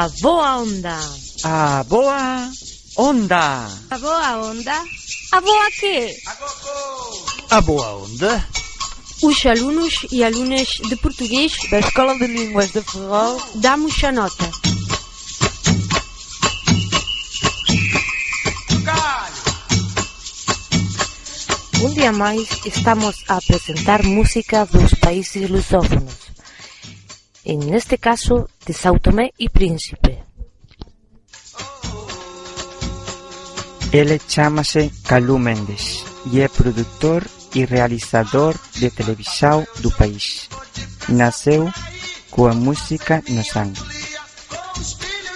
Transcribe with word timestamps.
A 0.00 0.08
boa 0.22 0.56
onda. 0.56 0.96
A 1.44 1.84
boa 1.84 2.50
onda. 2.96 3.68
A 3.90 3.98
boa 3.98 4.48
onda. 4.48 4.72
A 5.30 5.40
boa 5.42 5.70
que? 5.78 6.16
A 7.50 7.60
boa 7.60 7.96
onda. 7.96 8.48
Os 9.22 9.44
alunos 9.44 9.92
e 10.10 10.24
alunas 10.24 10.68
de 10.88 10.96
português 10.96 11.52
da 11.70 11.80
Escola 11.80 12.16
de 12.16 12.28
Línguas 12.28 12.72
de 12.72 12.80
Ferrol 12.80 13.36
damos 13.56 14.02
a 14.02 14.12
nota. 14.12 14.48
Un 21.84 21.92
día 21.92 22.12
máis 22.12 22.48
estamos 22.64 23.16
a 23.28 23.36
presentar 23.44 24.02
música 24.02 24.64
dos 24.64 24.94
países 24.94 25.50
lusófonos. 25.50 26.19
En 27.44 27.74
este 27.74 27.98
caso, 27.98 28.48
de 28.66 28.72
Sao 28.72 28.98
Tomé 28.98 29.32
e 29.38 29.48
Príncipe. 29.48 30.22
Ele 33.92 34.20
chámase 34.28 34.92
Calú 35.08 35.38
Mendes 35.38 36.04
e 36.30 36.40
é 36.40 36.48
produtor 36.48 37.26
e 37.54 37.64
realizador 37.64 38.54
de 38.78 38.90
televisión 38.90 39.66
do 39.80 39.90
país. 39.90 40.48
Naceu 41.08 41.72
coa 42.30 42.54
música 42.54 43.24
no 43.28 43.42
sangue. 43.42 43.82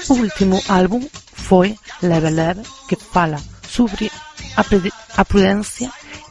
O 0.08 0.14
último 0.14 0.62
álbum 0.68 1.02
foi 1.32 1.74
Leve 2.02 2.30
Leve, 2.30 2.62
que 2.86 2.96
fala 2.96 3.40
sobre 3.66 4.12
a, 4.56 4.62
a 5.16 5.24
prudencia 5.24 5.90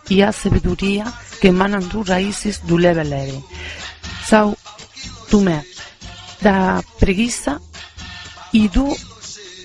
e 0.09 0.23
a 0.23 0.31
sabedoria 0.31 1.11
que 1.41 1.49
emanan 1.49 1.83
dos 1.91 2.07
raíces 2.07 2.63
do 2.63 2.77
leve 2.77 3.03
leve. 3.03 3.43
Sao 4.23 4.55
Tomé, 5.33 5.65
da 6.43 6.83
preguiça 6.99 7.59
e 8.53 8.67
do 8.67 8.95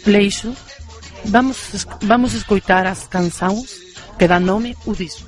leixo, 0.06 0.56
vamos, 1.26 1.85
vamos 2.00 2.32
escoitar 2.32 2.87
as 2.87 3.06
canções 3.06 3.79
que 4.19 4.26
dá 4.26 4.41
nome 4.41 4.75
ao 4.87 4.94
disco. 4.94 5.27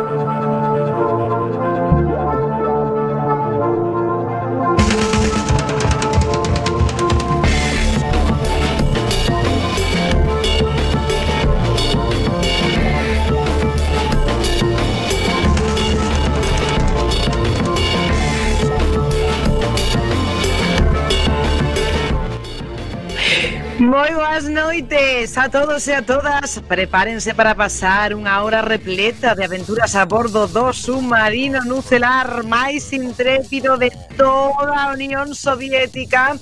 Moi 23.91 24.15
boas 24.15 24.47
noites 24.47 25.37
a 25.37 25.49
todos 25.49 25.85
e 25.85 25.91
a 25.91 26.01
todas. 26.01 26.63
Prepárense 26.63 27.35
para 27.35 27.51
pasar 27.51 28.15
unha 28.15 28.39
hora 28.39 28.63
repleta 28.63 29.35
de 29.35 29.43
aventuras 29.43 29.99
a 29.99 30.07
bordo 30.07 30.47
do 30.47 30.71
submarino 30.71 31.59
nucelar 31.67 32.47
máis 32.47 32.87
intrépido 32.95 33.75
de 33.75 33.91
toda 34.15 34.71
a 34.79 34.95
Unión 34.95 35.35
Soviética. 35.35 36.39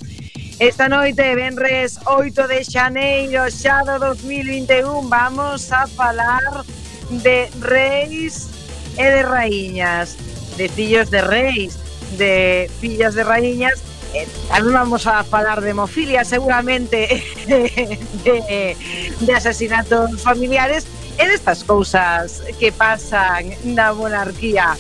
Esta 0.62 0.86
noite, 0.86 1.26
venres 1.34 1.98
8 2.06 2.46
de 2.46 2.62
xaneiro 2.62 3.50
xa 3.50 3.82
do 3.82 3.98
2021, 4.14 5.10
vamos 5.10 5.74
a 5.74 5.90
falar 5.90 6.62
de 7.10 7.50
reis 7.66 8.46
e 8.94 9.06
de 9.10 9.26
raíñas, 9.26 10.22
de 10.54 10.70
fillos 10.70 11.10
de 11.10 11.26
reis, 11.26 11.82
de 12.14 12.70
fillas 12.78 13.18
de 13.18 13.26
raíñas 13.26 13.89
eh, 14.14 14.28
tamén 14.50 14.74
vamos 14.74 15.06
a 15.06 15.22
falar 15.24 15.62
de 15.62 15.72
hemofilia 15.72 16.26
seguramente 16.26 17.22
de, 18.26 18.76
de 19.20 19.32
asesinatos 19.34 20.22
familiares. 20.22 20.88
E 21.20 21.28
destas 21.28 21.68
cousas 21.68 22.40
que 22.56 22.72
pasan 22.72 23.52
na 23.76 23.92
monarquía 23.92 24.80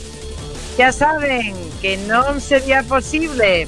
ya 0.79 0.93
saben 0.95 1.51
que 1.83 1.99
non 2.07 2.39
sería 2.39 2.79
posible. 2.87 3.67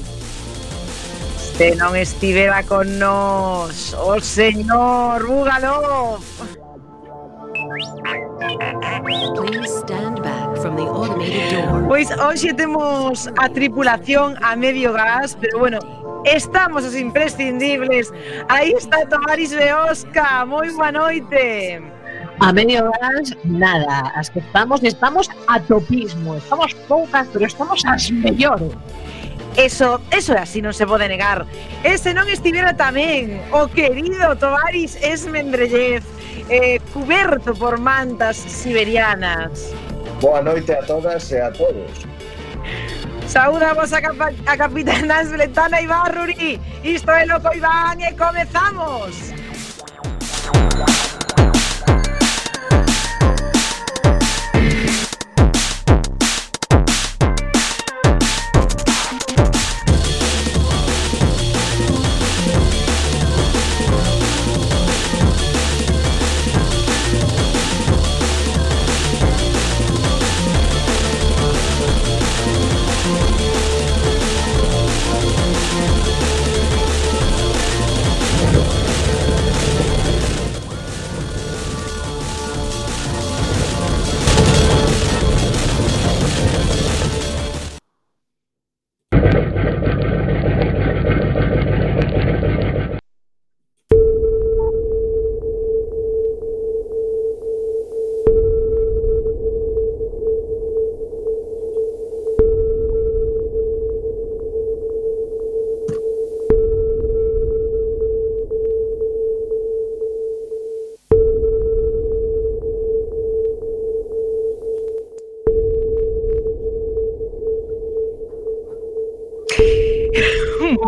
Se 1.52 1.76
non 1.76 1.92
estivera 1.92 2.64
con 2.64 2.88
nós 2.96 3.92
o 3.92 4.16
señor 4.16 5.20
Bugalov 5.20 6.24
Pois 11.88 12.08
hoxe 12.18 12.54
temos 12.54 13.28
a 13.38 13.48
tripulación 13.48 14.36
a 14.42 14.54
medio 14.56 14.92
gas, 14.92 15.36
pero 15.40 15.58
bueno, 15.58 15.78
estamos 16.24 16.84
os 16.84 16.94
imprescindibles. 16.94 18.12
Aí 18.48 18.72
está 18.72 19.04
Tomaris 19.06 19.52
Beosca, 19.52 20.46
moi 20.46 20.70
boa 20.70 20.92
noite. 20.92 21.82
A 22.40 22.52
medio 22.52 22.90
gas, 23.00 23.34
nada, 23.44 24.12
as 24.14 24.28
que 24.28 24.38
estamos, 24.38 24.82
estamos 24.82 25.28
a 25.46 25.60
topismo, 25.60 26.36
estamos 26.36 26.74
poucas, 26.88 27.28
pero 27.32 27.46
estamos 27.46 27.84
as 27.84 28.10
mellores. 28.10 28.72
Eso, 29.56 30.00
eso 30.10 30.32
é 30.32 30.40
así, 30.40 30.64
non 30.64 30.72
se 30.72 30.88
pode 30.88 31.04
negar. 31.04 31.44
E 31.84 32.00
se 32.00 32.16
non 32.16 32.24
estivera 32.32 32.72
tamén 32.72 33.36
o 33.52 33.68
querido 33.68 34.32
Tovaris 34.40 34.96
Esmendrellez, 35.04 36.00
eh, 36.48 36.80
cuberto 36.96 37.52
por 37.52 37.76
mantas 37.76 38.40
siberianas. 38.40 39.76
Boa 40.24 40.40
noite 40.40 40.72
a 40.72 40.80
todas 40.80 41.28
e 41.28 41.36
a 41.36 41.52
todos. 41.52 42.08
Saudamos 43.28 43.92
a, 43.92 44.00
capa, 44.00 44.32
a 44.46 44.54
capitana 44.56 45.20
Esbletana 45.20 45.80
Ibarruri. 45.80 46.60
Isto 46.84 47.12
é 47.12 47.24
Loco 47.28 47.52
Iván 47.52 48.00
e 48.00 48.12
comezamos. 48.16 49.36
Comezamos. 50.48 51.11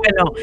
Bueno, 0.04 0.34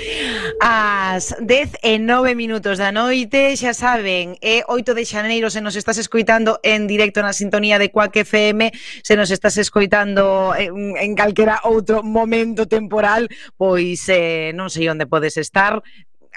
as 0.60 1.36
10 1.40 1.78
e 1.84 2.00
9 2.00 2.34
minutos 2.34 2.82
da 2.82 2.90
noite, 2.90 3.54
xa 3.54 3.78
saben, 3.78 4.34
é 4.42 4.66
8 4.66 4.98
de 4.98 5.06
xaneiro, 5.06 5.54
se 5.54 5.62
nos 5.62 5.78
estás 5.78 6.02
escoitando 6.02 6.58
en 6.66 6.90
directo 6.90 7.22
na 7.22 7.30
sintonía 7.30 7.78
de 7.78 7.94
Quack 7.94 8.26
FM, 8.26 8.74
se 9.06 9.14
nos 9.14 9.30
estás 9.30 9.62
escoitando 9.62 10.58
en, 10.58 10.98
en 10.98 11.14
calquera 11.14 11.62
outro 11.70 12.02
momento 12.02 12.66
temporal, 12.66 13.30
pois 13.54 14.02
eh, 14.10 14.50
non 14.58 14.74
sei 14.74 14.90
onde 14.90 15.06
podes 15.06 15.38
estar, 15.38 15.86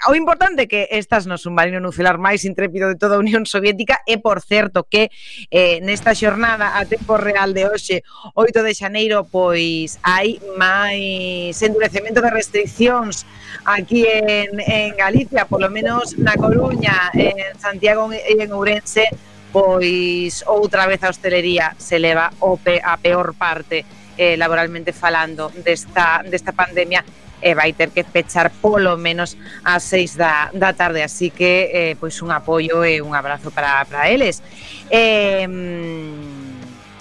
o 0.07 0.15
importante 0.15 0.67
que 0.67 0.87
estás 0.91 1.25
no 1.25 1.37
submarino 1.37 1.79
nuclear 1.79 2.19
máis 2.19 2.43
intrépido 2.43 2.91
de 2.91 2.99
toda 2.99 3.15
a 3.15 3.23
Unión 3.23 3.47
Soviética 3.47 4.03
e 4.05 4.19
por 4.19 4.43
certo 4.43 4.85
que 4.85 5.09
eh, 5.49 5.79
nesta 5.81 6.11
xornada 6.11 6.77
a 6.77 6.83
tempo 6.85 7.15
real 7.15 7.55
de 7.55 7.65
hoxe 7.65 8.03
8 8.35 8.61
de 8.61 8.73
xaneiro 8.75 9.23
pois 9.25 9.97
hai 10.03 10.37
máis 10.59 11.55
endurecemento 11.63 12.19
de 12.19 12.29
restriccións 12.29 13.23
aquí 13.63 14.05
en, 14.05 14.59
en 14.59 14.93
Galicia 14.99 15.47
polo 15.47 15.71
menos 15.71 16.13
na 16.19 16.35
Coruña 16.35 17.09
en 17.15 17.55
Santiago 17.57 18.11
e 18.11 18.35
en 18.43 18.51
Ourense 18.51 19.07
pois 19.55 20.43
outra 20.51 20.83
vez 20.85 20.99
a 21.01 21.09
hostelería 21.09 21.79
se 21.79 21.95
leva 21.95 22.27
o 22.43 22.59
pe, 22.59 22.83
a 22.83 22.99
peor 22.99 23.31
parte 23.39 23.87
eh, 24.17 24.37
laboralmente 24.37 24.93
falando 24.93 25.51
desta, 25.63 26.23
desta 26.25 26.53
pandemia 26.53 27.03
e 27.41 27.53
vai 27.53 27.73
ter 27.73 27.91
que 27.91 28.03
pechar 28.03 28.49
polo 28.49 28.97
menos 28.97 29.37
ás 29.63 29.83
seis 29.83 30.15
da, 30.15 30.49
da 30.53 30.73
tarde. 30.73 31.03
Así 31.03 31.29
que 31.29 31.69
eh, 31.71 31.95
pois 31.99 32.21
un 32.21 32.31
apoio 32.31 32.83
e 32.83 33.01
un 33.01 33.13
abrazo 33.13 33.51
para, 33.51 33.85
para 33.85 34.09
eles. 34.09 34.41
Eh, 34.89 35.45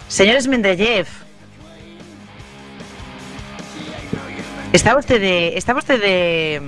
señores 0.08 0.46
Mendeleev 0.46 1.08
está 4.72 4.94
vostede 4.94 5.56
está 5.56 5.72
vostede 5.72 6.60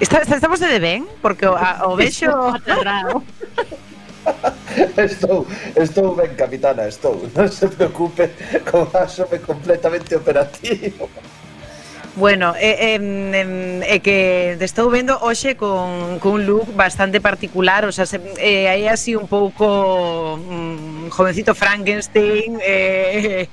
está, 0.00 0.18
está, 0.20 0.36
está 0.36 0.48
vostede 0.48 0.78
ben? 0.80 1.06
porque 1.22 1.46
o, 1.46 1.56
a, 1.56 1.86
o 1.88 1.96
vexo 1.96 2.28
estou, 4.96 5.46
estou 5.76 6.14
ben, 6.14 6.34
capitana, 6.34 6.88
estou. 6.88 7.28
Non 7.34 7.48
se 7.48 7.68
preocupe, 7.68 8.30
convásome 8.68 9.38
completamente 9.40 10.16
operativo. 10.16 11.08
Bueno, 12.18 12.54
é, 12.58 12.96
eh, 12.96 12.98
eh, 12.98 13.94
eh, 13.94 14.00
que 14.00 14.56
te 14.58 14.64
estou 14.66 14.90
vendo 14.90 15.14
hoxe 15.22 15.54
con, 15.54 16.18
con 16.18 16.42
un 16.42 16.46
look 16.46 16.74
bastante 16.74 17.20
particular, 17.20 17.86
o 17.86 17.92
sea, 17.92 18.06
se, 18.06 18.18
eh, 18.42 18.66
aí 18.66 18.88
así 18.88 19.14
un 19.14 19.30
pouco 19.30 20.36
mm, 20.36 21.14
jovencito 21.14 21.54
Frankenstein, 21.54 22.58
eh, 22.58 23.46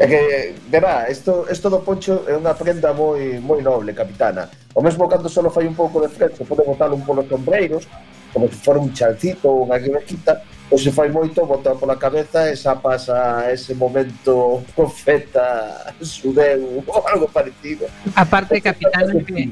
É 0.00 0.06
que, 0.06 0.54
verá, 0.72 1.10
isto, 1.10 1.44
isto 1.52 1.68
do 1.68 1.84
poncho 1.84 2.24
é 2.24 2.32
unha 2.32 2.56
prenda 2.56 2.96
moi 2.96 3.36
moi 3.36 3.60
noble, 3.60 3.92
capitana. 3.92 4.48
O 4.72 4.80
mesmo 4.80 5.04
cando 5.04 5.28
só 5.28 5.44
fai 5.52 5.68
un 5.68 5.76
pouco 5.76 6.00
de 6.00 6.08
fresco, 6.08 6.48
pode 6.48 6.64
botar 6.64 6.88
un 6.88 7.04
polo 7.04 7.20
sombreiros, 7.28 7.84
como 8.32 8.48
si 8.48 8.54
fuera 8.54 8.80
un 8.80 8.92
charcito 8.92 9.50
o 9.50 9.64
una 9.64 9.76
guitarra 9.78 10.42
ou 10.70 10.78
se 10.78 10.92
fai 10.94 11.10
moito, 11.10 11.44
bota 11.44 11.74
pola 11.74 11.98
cabeza 11.98 12.46
e 12.46 12.54
xa 12.54 12.78
pasa 12.78 13.50
ese 13.50 13.74
momento 13.74 14.62
profeta 14.78 15.90
sudeu 16.00 16.82
ou 16.86 17.02
algo 17.08 17.26
parecido. 17.28 17.90
A 18.14 18.24
parte 18.24 18.62
capitana 18.62 19.18
que, 19.18 19.50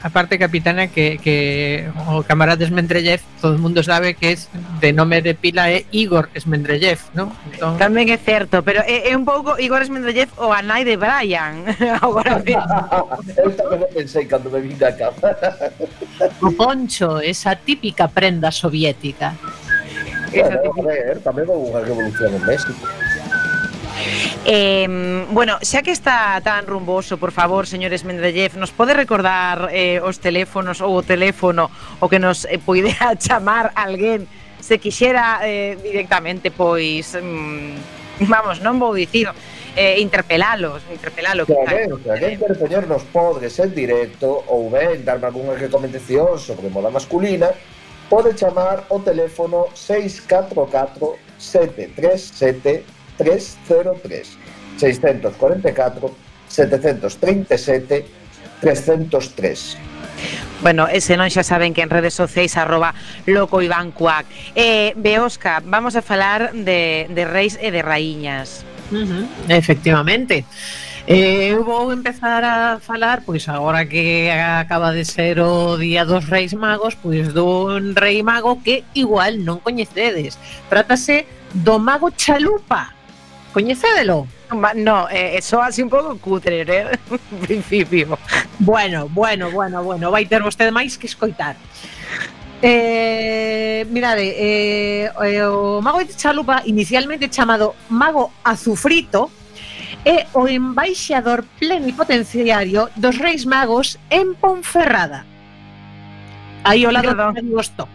a 0.00 0.10
parte 0.10 0.38
capitana 0.40 0.88
que, 0.88 1.20
que 1.20 1.84
o 2.08 2.24
camarada 2.24 2.64
Smendrellev 2.64 3.20
todo 3.44 3.56
o 3.56 3.60
mundo 3.60 3.84
sabe 3.84 4.16
que 4.16 4.32
es 4.32 4.48
de 4.80 4.92
nome 4.96 5.20
de 5.20 5.36
pila 5.36 5.68
é 5.68 5.84
Igor 5.92 6.32
Smendrellev, 6.32 7.12
non? 7.12 7.28
Entón... 7.52 7.76
Tamén 7.76 8.08
é 8.08 8.16
certo, 8.16 8.64
pero 8.64 8.80
é, 8.88 9.12
é 9.12 9.12
un 9.12 9.28
pouco 9.28 9.60
Igor 9.60 9.84
Smendrellev 9.84 10.32
o 10.40 10.48
anai 10.48 10.88
de 10.88 10.96
Brian 10.96 11.68
agora 12.00 12.40
mesmo. 12.40 12.72
Eu 13.36 13.52
tamén 13.52 13.84
pensei 13.92 14.24
cando 14.24 14.48
me 14.48 14.64
vin 14.64 14.80
a 14.80 14.96
cama. 14.96 15.28
o 16.40 16.48
poncho, 16.56 17.20
esa 17.20 17.52
típica 17.52 18.08
prenda 18.08 18.48
soviética. 18.48 19.36
Bueno, 20.34 20.72
a 20.74 20.82
ver, 20.82 21.18
tamén 21.22 21.46
houve 21.46 21.70
unha 21.70 21.80
revolución 21.86 22.30
en 22.34 22.42
México. 22.42 22.82
Eh, 24.44 25.24
bueno, 25.30 25.56
xa 25.62 25.80
que 25.80 25.94
está 25.94 26.36
tan 26.44 26.66
rumboso, 26.66 27.16
por 27.16 27.32
favor, 27.32 27.64
señores 27.64 28.04
Mendeleev, 28.04 28.58
nos 28.60 28.74
pode 28.74 28.92
recordar 28.92 29.72
eh, 29.72 30.02
os 30.04 30.20
teléfonos 30.20 30.84
ou 30.84 31.00
o 31.00 31.02
teléfono 31.02 31.72
o 32.02 32.06
que 32.12 32.20
nos 32.20 32.44
eh, 32.44 32.60
poidea 32.60 33.16
chamar 33.16 33.72
alguén 33.78 34.28
se 34.60 34.76
quixera 34.76 35.40
eh, 35.44 35.76
directamente, 35.80 36.50
pois, 36.50 37.16
mm, 37.16 38.28
vamos, 38.28 38.60
non 38.60 38.76
vou 38.76 38.92
dicir, 38.92 39.32
eh, 39.76 40.00
interpelalos, 40.00 40.84
interpelalo. 40.92 41.48
Que 41.48 41.56
alguén, 41.56 41.88
que 42.00 42.10
alguén 42.10 42.32
interpeñornos 42.36 43.02
podres 43.08 43.56
en 43.60 43.72
directo 43.72 44.44
ou 44.48 44.68
ben 44.68 45.04
darme 45.04 45.28
algunha 45.28 45.56
recomendación 45.56 46.36
sobre 46.36 46.68
moda 46.68 46.92
masculina, 46.92 47.52
pode 48.08 48.34
chamar 48.34 48.84
o 48.88 49.00
teléfono 49.00 49.66
644 49.74 51.16
737 51.38 52.84
303 53.16 54.38
644 54.76 56.14
737 56.48 58.04
303 58.60 59.78
Bueno, 60.62 60.88
ese 60.88 61.18
non 61.18 61.28
xa 61.28 61.44
saben 61.44 61.74
que 61.74 61.82
en 61.84 61.90
redes 61.90 62.14
sociais 62.14 62.56
arroba 62.56 62.94
loco 63.28 63.60
Iván 63.60 63.92
Cuac 63.92 64.24
eh, 64.54 64.94
Beosca, 64.96 65.60
vamos 65.60 65.98
a 65.98 66.02
falar 66.02 66.54
de, 66.54 67.10
de 67.10 67.24
reis 67.26 67.58
e 67.60 67.68
de 67.68 67.82
raíñas. 67.82 68.64
Uh 68.88 69.04
-huh, 69.04 69.24
Efectivamente 69.50 70.44
Efectivamente. 70.44 70.44
Eh, 71.06 71.52
eu 71.52 71.62
vou 71.64 71.92
empezar 71.92 72.42
a 72.42 72.80
falar, 72.80 73.20
pois 73.26 73.46
agora 73.46 73.84
que 73.84 74.30
acaba 74.30 74.90
de 74.90 75.04
ser 75.04 75.38
o 75.38 75.76
Día 75.76 76.02
dos 76.06 76.24
Reis 76.24 76.54
Magos, 76.54 76.96
pois 76.96 77.28
dun 77.28 77.92
rei 77.92 78.24
mago 78.24 78.56
que 78.64 78.88
igual 78.96 79.36
non 79.44 79.60
coñecedes. 79.60 80.40
Trátase 80.72 81.28
do 81.52 81.76
mago 81.76 82.08
Chalupa. 82.08 82.96
Coñecédelo? 83.52 84.24
No, 84.80 85.04
eh, 85.12 85.36
eso 85.36 85.60
así 85.60 85.84
un 85.84 85.92
pouco 85.92 86.16
cutre, 86.16 86.64
eh? 86.64 86.96
en 87.12 87.38
principio. 87.44 88.16
Bueno, 88.58 89.04
bueno, 89.12 89.52
bueno, 89.52 89.84
bueno, 89.84 90.08
vai 90.08 90.24
ter 90.24 90.40
vostede 90.40 90.72
máis 90.72 90.96
que 90.96 91.04
escoitar. 91.04 91.52
Eh, 92.64 93.84
mirade, 93.92 94.24
eh, 94.40 95.12
eh 95.12 95.44
o 95.44 95.84
mago 95.84 96.00
de 96.00 96.16
Chalupa, 96.16 96.64
inicialmente 96.64 97.28
chamado 97.28 97.76
mago 97.92 98.32
azufrito, 98.40 99.28
é 100.04 100.26
o 100.34 100.46
embaixador 100.48 101.44
plenipotenciario 101.58 102.90
dos 102.96 103.16
Reis 103.18 103.44
Magos 103.44 103.98
en 104.10 104.34
Ponferrada. 104.34 105.24
Aí 106.64 106.84
ao 106.84 106.92
lado 106.92 107.08
Perdón. 107.08 107.34
de 107.34 107.40
Vladivostok. 107.40 107.90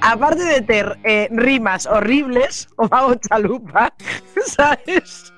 Aparte 0.00 0.44
de 0.44 0.60
ter 0.60 0.98
eh, 1.04 1.28
rimas 1.32 1.86
horribles, 1.86 2.68
o 2.76 2.88
mago 2.88 3.16
chalupa, 3.16 3.92
sabes? 4.44 5.32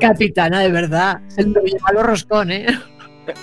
Capitana, 0.00 0.60
de 0.60 0.70
verdad, 0.70 1.20
se 1.28 1.44
lo 1.44 1.62
llama 1.64 2.02
roscón, 2.02 2.50
¿eh? 2.50 2.66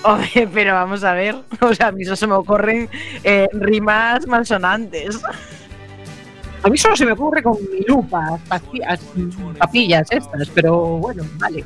Oye, 0.04 0.48
pero 0.54 0.74
vamos 0.74 1.04
a 1.04 1.14
ver, 1.14 1.36
o 1.62 1.74
sea, 1.74 1.88
a 1.88 1.92
mí 1.92 2.04
eso 2.04 2.16
se 2.16 2.28
me 2.28 2.34
ocurren 2.34 2.90
eh, 3.24 3.48
rimas 3.54 4.28
malsonantes. 4.28 5.20
A 6.64 6.70
mí 6.70 6.78
solo 6.78 6.96
se 6.96 7.06
me 7.06 7.14
ocurre 7.14 7.42
con 7.42 7.58
mi 7.72 7.82
lupa, 7.88 8.38
papillas, 8.48 9.00
papillas 9.58 10.08
estas, 10.12 10.50
pero 10.50 10.98
bueno, 10.98 11.24
vale. 11.38 11.66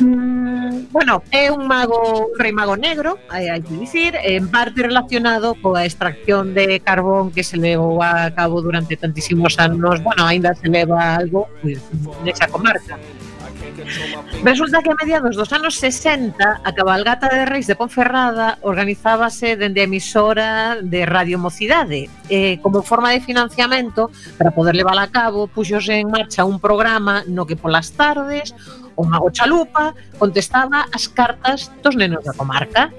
Mm, 0.00 0.86
bueno, 0.90 1.22
é 1.30 1.50
un 1.52 1.66
mago, 1.66 2.30
un 2.32 2.38
rei 2.38 2.52
mago 2.52 2.76
negro, 2.76 3.18
hai, 3.28 3.50
hai 3.50 3.60
que 3.60 3.74
dicir, 3.76 4.16
en 4.16 4.48
parte 4.48 4.80
relacionado 4.80 5.52
coa 5.60 5.84
extracción 5.84 6.54
de 6.54 6.80
carbón 6.80 7.28
que 7.34 7.44
se 7.44 7.58
levou 7.58 8.00
a 8.00 8.30
cabo 8.30 8.62
durante 8.62 8.96
tantísimos 8.96 9.58
anos, 9.58 10.00
bueno, 10.00 10.24
aínda 10.24 10.54
se 10.54 10.68
leva 10.72 11.16
algo 11.18 11.50
pues, 11.60 11.82
nesa 12.24 12.48
comarca. 12.48 12.96
Resulta 14.42 14.82
que 14.82 14.90
a 14.90 14.94
mediados 15.00 15.36
dos 15.36 15.52
anos 15.52 15.76
60 15.76 16.60
a 16.64 16.72
cabalgata 16.72 17.28
de 17.28 17.44
Reis 17.44 17.66
de 17.66 17.76
Ponferrada 17.76 18.58
organizábase 18.62 19.56
dende 19.56 19.80
a 19.80 19.84
emisora 19.84 20.78
de 20.82 21.06
Radio 21.06 21.38
Mocidade. 21.38 22.08
Eh, 22.28 22.58
como 22.62 22.82
forma 22.82 23.10
de 23.10 23.20
financiamento, 23.20 24.10
para 24.38 24.50
poder 24.50 24.74
levar 24.74 24.98
a 24.98 25.08
cabo, 25.08 25.46
puxose 25.46 25.94
en 25.94 26.10
marcha 26.10 26.44
un 26.44 26.60
programa 26.60 27.24
no 27.26 27.46
que 27.46 27.56
polas 27.56 27.92
tardes 27.92 28.54
o 28.96 29.04
Mago 29.04 29.30
Chalupa 29.30 29.94
contestaba 30.18 30.86
as 30.92 31.08
cartas 31.08 31.72
dos 31.82 31.96
nenos 31.96 32.24
da 32.24 32.34
comarca 32.34 32.92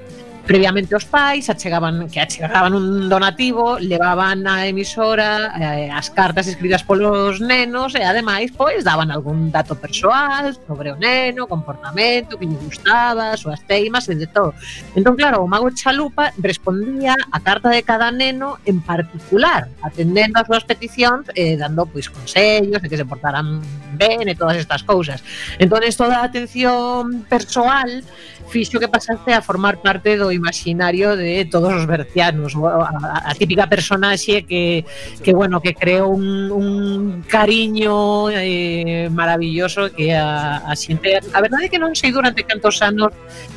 previamente 0.46 0.96
os 0.96 1.06
pais 1.06 1.50
achegaban 1.50 2.10
que 2.10 2.20
achegaban 2.20 2.74
un 2.74 3.08
donativo, 3.08 3.80
levaban 3.80 4.44
á 4.48 4.68
emisora 4.68 5.54
eh, 5.56 5.90
as 5.94 6.10
cartas 6.10 6.48
escritas 6.48 6.84
polos 6.84 7.40
nenos 7.40 7.96
e 7.96 8.04
ademais 8.04 8.52
pois 8.52 8.84
daban 8.84 9.12
algún 9.12 9.52
dato 9.52 9.78
persoal 9.78 10.52
sobre 10.68 10.92
o 10.92 10.98
neno, 10.98 11.48
comportamento, 11.48 12.38
que 12.38 12.46
lle 12.50 12.60
gustaba, 12.60 13.32
as 13.32 13.42
súas 13.46 13.62
teimas 13.64 14.10
e 14.10 14.16
de 14.18 14.28
todo. 14.28 14.54
Entón 14.98 15.16
claro, 15.16 15.46
o 15.46 15.48
mago 15.48 15.70
Chalupa 15.72 16.34
respondía 16.42 17.16
a 17.32 17.40
carta 17.40 17.70
de 17.70 17.84
cada 17.86 18.12
neno 18.12 18.58
en 18.66 18.82
particular, 18.82 19.70
atendendo 19.82 20.42
as 20.42 20.48
súas 20.50 20.66
peticións 20.66 21.30
e 21.38 21.54
eh, 21.54 21.58
dando 21.58 21.86
pois 21.86 22.10
consellos 22.10 22.82
de 22.82 22.88
que 22.90 22.98
se 22.98 23.06
portaran 23.06 23.62
ben 23.96 24.28
e 24.28 24.36
todas 24.36 24.58
estas 24.58 24.84
cousas. 24.84 25.24
Entón 25.62 25.82
toda 26.02 26.22
a 26.22 26.24
atención 26.24 27.24
persoal 27.30 28.04
fixo 28.50 28.80
que 28.80 28.88
pasase 28.88 29.34
a 29.34 29.42
formar 29.42 29.78
parte 29.80 30.18
do 30.18 30.32
imaginario 30.42 31.14
de 31.16 31.46
todos 31.46 31.72
os 31.74 31.86
bercianos, 31.86 32.58
a, 32.58 33.30
a 33.30 33.32
típica 33.38 33.70
personaxe 33.70 34.42
que, 34.44 34.84
que 35.22 35.32
bueno, 35.38 35.62
que 35.62 35.78
creou 35.78 36.10
un, 36.10 36.50
un 36.50 37.22
cariño 37.30 38.30
eh, 38.34 39.08
maravilloso 39.14 39.94
que 39.94 40.18
a, 40.18 40.66
a 40.66 40.74
xente... 40.74 41.22
A 41.22 41.40
verdade 41.40 41.70
é 41.70 41.72
que 41.72 41.78
non 41.78 41.94
sei 41.94 42.10
durante 42.10 42.42
cantos 42.42 42.82
anos 42.82 43.14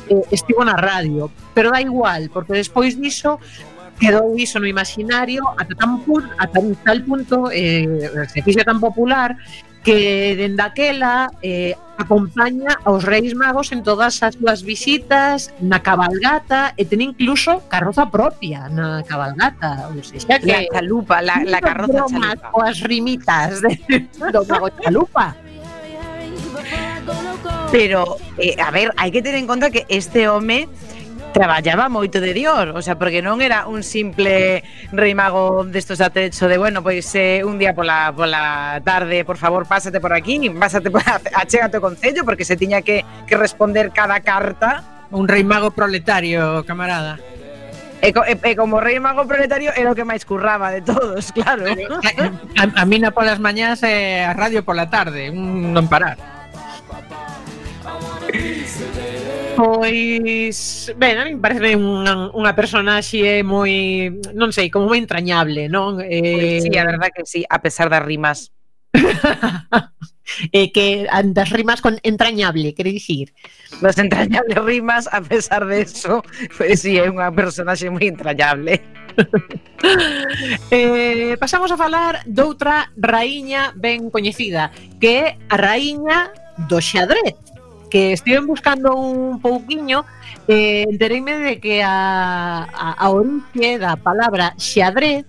eh, 0.07 0.21
estivo 0.29 0.61
na 0.61 0.77
radio, 0.77 1.33
pero 1.57 1.73
da 1.73 1.81
igual, 1.81 2.29
porque 2.29 2.53
despois 2.53 2.93
diso 2.93 3.41
quedou 3.99 4.35
iso 4.35 4.59
no 4.59 4.67
imaginario 4.67 5.41
ata 5.55 5.71
tan 5.75 6.03
pun, 6.03 6.27
ata 6.35 6.59
tal 6.83 6.99
punto 7.07 7.47
eh, 7.51 7.87
se 8.27 8.43
fixe 8.43 8.63
tan 8.67 8.79
popular 8.79 9.39
que 9.85 10.35
dende 10.35 10.63
aquela 10.65 11.29
eh, 11.45 11.77
acompaña 11.97 12.73
aos 12.83 13.05
reis 13.05 13.37
magos 13.37 13.69
en 13.69 13.85
todas 13.85 14.17
as 14.25 14.33
súas 14.33 14.65
visitas, 14.65 15.53
na 15.61 15.85
cabalgata, 15.85 16.73
e 16.73 16.89
ten 16.89 17.05
incluso 17.05 17.61
carroza 17.69 18.09
propia 18.09 18.65
na 18.67 19.05
cabalgata. 19.05 19.93
Ou 19.93 20.01
seja, 20.01 20.41
que 20.41 20.49
la 20.49 20.65
chalupa, 20.73 21.21
la, 21.21 21.45
la 21.45 21.61
carroza 21.61 22.09
chalupa. 22.09 22.49
Coas 22.49 22.81
rimitas 22.81 23.61
do 24.33 24.41
mago 24.49 24.73
chalupa. 24.81 25.37
Pero, 27.69 28.17
eh, 28.41 28.57
a 28.57 28.73
ver, 28.73 28.89
hai 28.97 29.13
que 29.13 29.21
ter 29.21 29.37
en 29.37 29.45
conta 29.45 29.69
que 29.69 29.85
este 29.85 30.25
home 30.25 30.65
traballaba 31.35 31.91
moito 31.91 32.23
de 32.23 32.31
Dios, 32.31 32.71
o 32.71 32.79
sea, 32.79 32.95
porque 32.95 33.19
non 33.19 33.43
era 33.43 33.67
un 33.67 33.83
simple 33.83 34.63
rei 34.95 35.11
mago 35.11 35.67
destos 35.67 35.99
a 35.99 36.07
techo 36.07 36.47
de, 36.47 36.55
bueno, 36.55 36.79
pois 36.79 37.11
eh, 37.11 37.43
un 37.43 37.59
día 37.59 37.75
pola, 37.75 38.15
pola 38.15 38.79
tarde, 38.87 39.27
por 39.27 39.35
favor, 39.35 39.67
pásate 39.67 39.99
por 39.99 40.15
aquí, 40.15 40.47
pásate 40.55 40.87
por, 40.87 41.03
achégate 41.35 41.75
o 41.75 41.83
concello, 41.83 42.23
porque 42.23 42.47
se 42.47 42.55
tiña 42.55 42.79
que, 42.79 43.03
que 43.27 43.35
responder 43.35 43.91
cada 43.91 44.23
carta. 44.23 45.03
Un 45.11 45.27
rei 45.27 45.43
mago 45.43 45.75
proletario, 45.75 46.63
camarada. 46.63 47.19
E, 47.99 48.15
e, 48.15 48.35
e 48.39 48.55
como 48.55 48.79
rei 48.79 49.03
mago 49.03 49.27
proletario 49.27 49.75
era 49.75 49.91
o 49.91 49.95
que 49.99 50.07
máis 50.07 50.23
curraba 50.23 50.71
de 50.71 50.87
todos, 50.87 51.31
claro. 51.35 51.67
A, 51.67 52.63
a, 52.63 52.63
a 52.79 52.83
mina 52.87 53.11
polas 53.11 53.43
mañás 53.43 53.83
e 53.83 54.23
eh, 54.23 54.23
a 54.23 54.31
radio 54.31 54.63
pola 54.63 54.87
tarde, 54.87 55.27
un 55.35 55.75
non 55.75 55.91
parar. 55.91 56.15
Pois, 59.55 60.93
ben, 60.97 61.17
a 61.17 61.25
mí 61.25 61.35
parece 61.39 61.79
unha, 61.79 62.29
unha 62.35 62.53
personaxe 62.53 63.39
moi, 63.41 64.11
non 64.35 64.51
sei, 64.51 64.67
como 64.67 64.91
moi 64.91 64.99
entrañable, 64.99 65.71
non? 65.71 66.03
Eh... 66.03 66.59
Pois 66.59 66.67
sí, 66.67 66.71
a 66.75 66.83
eh, 66.83 66.89
verdad 66.91 67.09
que 67.15 67.23
sí, 67.23 67.41
a 67.47 67.63
pesar 67.63 67.87
das 67.87 68.03
rimas. 68.03 68.51
eh, 70.51 70.71
que 70.71 71.07
das 71.31 71.49
rimas 71.49 71.81
con 71.81 71.99
entrañable, 72.03 72.73
quere 72.73 72.91
dicir. 72.91 73.33
Das 73.81 73.97
entrañables 73.97 74.59
rimas, 74.59 75.07
a 75.11 75.21
pesar 75.21 75.65
de 75.65 75.81
eso, 75.81 76.23
pues, 76.57 76.81
sí, 76.81 76.99
é 76.99 77.07
unha 77.07 77.31
personaxe 77.31 77.87
moi 77.87 78.05
entrañable. 78.05 78.83
eh, 80.75 81.39
pasamos 81.39 81.71
a 81.71 81.79
falar 81.79 82.27
doutra 82.27 82.91
raíña 82.99 83.71
ben 83.75 84.11
coñecida, 84.11 84.75
que 84.99 85.11
é 85.15 85.25
a 85.47 85.55
raíña 85.55 86.35
do 86.67 86.83
xadrez 86.83 87.54
que 87.95 88.11
estive 88.11 88.41
buscando 88.41 88.93
un 88.93 89.39
pouquiño 89.39 90.03
eh, 90.49 90.83
entereime 90.83 91.37
de 91.37 91.61
que 91.61 91.81
a, 91.81 92.67
a, 92.67 92.91
a 92.91 93.09
orixe 93.09 93.79
da 93.79 93.95
palabra 93.95 94.51
xadrez 94.59 95.23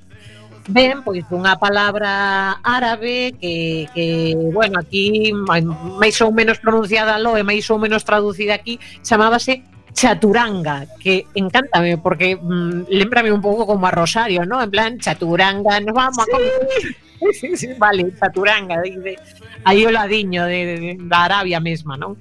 ben, 0.67 0.99
pois 1.07 1.23
dunha 1.31 1.55
palabra 1.63 2.59
árabe 2.67 3.39
que, 3.39 3.87
que 3.95 4.35
bueno, 4.51 4.83
aquí 4.83 5.31
máis 5.31 6.19
ou 6.19 6.35
menos 6.35 6.59
pronunciada 6.59 7.23
lo 7.23 7.39
e 7.39 7.47
máis 7.47 7.71
ou 7.71 7.79
menos 7.79 8.03
traducida 8.03 8.59
aquí, 8.59 8.83
chamábase 9.07 9.63
chaturanga, 9.95 10.91
que 10.99 11.23
encántame 11.39 12.03
porque 12.03 12.35
mm, 12.35 12.91
lembrame 12.91 13.31
un 13.31 13.47
pouco 13.47 13.63
como 13.63 13.87
a 13.87 13.95
Rosario, 13.95 14.43
¿no? 14.43 14.59
En 14.59 14.75
plan, 14.75 14.99
chaturanga, 14.99 15.79
nos 15.79 15.95
vamos 15.95 16.19
sí. 16.19 16.27
a 16.27 16.35
comer 16.35 17.06
sí, 17.33 17.57
sí, 17.57 17.69
vale, 17.79 18.13
chaturanga, 18.19 18.81
de, 18.83 18.91
de, 18.99 19.19
aí 19.65 19.85
o 19.87 19.91
ladiño 19.91 20.45
de, 20.45 20.97
de, 20.97 21.09
Arabia 21.11 21.61
mesma, 21.61 21.97
non? 21.97 22.17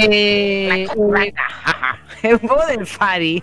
Eh, 0.00 0.86
eh, 2.22 2.38
del 2.68 2.86
Fari. 2.86 3.42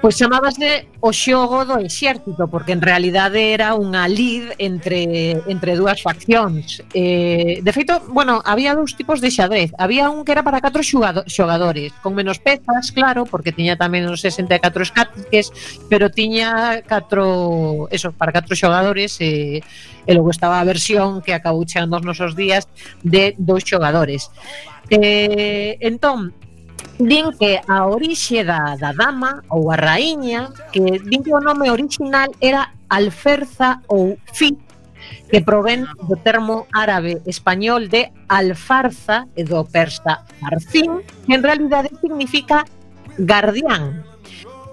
Pois 0.00 0.16
chamábase 0.16 0.88
o 1.04 1.12
xogo 1.12 1.68
do 1.68 1.76
exército, 1.76 2.48
porque 2.48 2.72
en 2.72 2.80
realidade 2.80 3.52
era 3.52 3.76
unha 3.76 4.08
lid 4.08 4.48
entre, 4.56 5.36
entre 5.44 5.76
dúas 5.76 6.00
faccións. 6.00 6.80
Eh, 6.96 7.60
de 7.60 7.72
feito, 7.76 8.00
bueno, 8.08 8.40
había 8.48 8.72
dous 8.72 8.96
tipos 8.96 9.20
de 9.20 9.28
xadrez. 9.28 9.76
Había 9.76 10.08
un 10.08 10.24
que 10.24 10.32
era 10.32 10.40
para 10.40 10.64
catro 10.64 10.80
xogadores, 10.80 11.92
con 12.00 12.16
menos 12.16 12.40
pezas, 12.40 12.96
claro, 12.96 13.28
porque 13.28 13.52
tiña 13.52 13.76
tamén 13.76 14.08
os 14.08 14.24
64 14.24 14.88
escates, 14.88 15.52
pero 15.92 16.08
tiña 16.08 16.80
catro, 16.88 17.84
eso, 17.92 18.16
para 18.16 18.32
catro 18.32 18.56
xogadores, 18.56 19.20
eh, 19.20 19.60
e 19.60 20.12
logo 20.16 20.32
estaba 20.32 20.64
a 20.64 20.64
versión 20.64 21.20
que 21.20 21.36
acabou 21.36 21.68
chegando 21.68 22.00
aos 22.00 22.08
nosos 22.08 22.32
días 22.32 22.72
de 23.04 23.36
dous 23.36 23.68
xogadores. 23.68 24.32
Eh, 24.88 25.76
entón, 25.84 26.32
Din 27.00 27.32
que 27.32 27.56
a 27.64 27.88
orixe 27.88 28.44
da, 28.44 28.76
da 28.76 28.92
dama 28.92 29.40
ou 29.48 29.72
a 29.72 29.76
raíña, 29.80 30.52
que 30.68 31.00
din 31.00 31.24
que 31.24 31.32
o 31.32 31.40
nome 31.40 31.72
original 31.72 32.28
era 32.44 32.76
Alferza 32.92 33.80
ou 33.88 34.20
Fi, 34.36 34.52
que 35.30 35.40
provén 35.40 35.86
do 36.04 36.16
termo 36.20 36.68
árabe 36.76 37.22
español 37.24 37.88
de 37.88 38.12
alfarza 38.28 39.24
e 39.32 39.46
do 39.46 39.64
persa 39.64 40.26
Arfín 40.42 41.00
que 41.24 41.32
en 41.32 41.42
realidade 41.42 41.88
significa 42.02 42.66
guardián. 43.16 44.04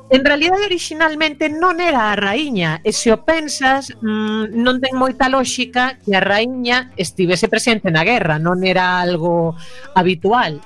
En 0.07 0.23
realidade, 0.23 0.63
originalmente 0.63 1.51
non 1.51 1.83
era 1.83 2.15
a 2.15 2.15
raíña, 2.15 2.79
e 2.79 2.95
se 2.95 3.11
o 3.11 3.27
pensas, 3.27 3.91
mmm, 3.99 4.55
non 4.55 4.79
ten 4.79 4.95
moita 4.95 5.27
lógica 5.27 5.99
que 5.99 6.15
a 6.15 6.23
raíña 6.23 6.95
estivese 6.95 7.51
presente 7.51 7.91
na 7.91 8.07
guerra, 8.07 8.39
non 8.39 8.63
era 8.63 9.03
algo 9.03 9.51
habitual 9.99 10.63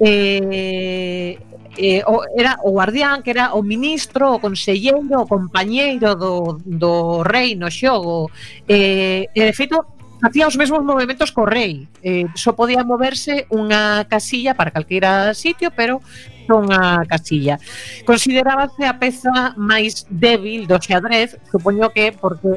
eh, 0.00 1.38
eh, 1.76 2.02
o, 2.06 2.22
era 2.36 2.58
o 2.62 2.70
guardián 2.72 3.22
que 3.22 3.30
era 3.30 3.54
o 3.54 3.62
ministro, 3.62 4.34
o 4.34 4.40
conselleiro, 4.40 5.22
o 5.22 5.26
compañeiro 5.26 6.14
do, 6.14 6.58
do 6.64 7.22
rei 7.22 7.54
no 7.54 7.70
xogo. 7.70 8.30
Eh, 8.68 9.26
e 9.34 9.40
de 9.44 9.52
feito, 9.52 9.94
facía 10.20 10.46
os 10.46 10.56
mesmos 10.56 10.82
movimentos 10.82 11.30
co 11.30 11.44
rei. 11.44 11.88
Eh, 12.02 12.26
só 12.34 12.54
podía 12.54 12.86
moverse 12.86 13.46
unha 13.50 14.06
casilla 14.08 14.54
para 14.54 14.72
calquera 14.72 15.34
sitio, 15.34 15.68
pero 15.74 16.00
unha 16.48 17.02
casilla. 17.08 17.58
Considerábase 18.04 18.84
a 18.84 18.94
peza 18.96 19.56
máis 19.56 20.06
débil 20.08 20.68
do 20.68 20.76
xadrez, 20.80 21.36
supoño 21.50 21.90
que 21.90 22.12
porque 22.12 22.56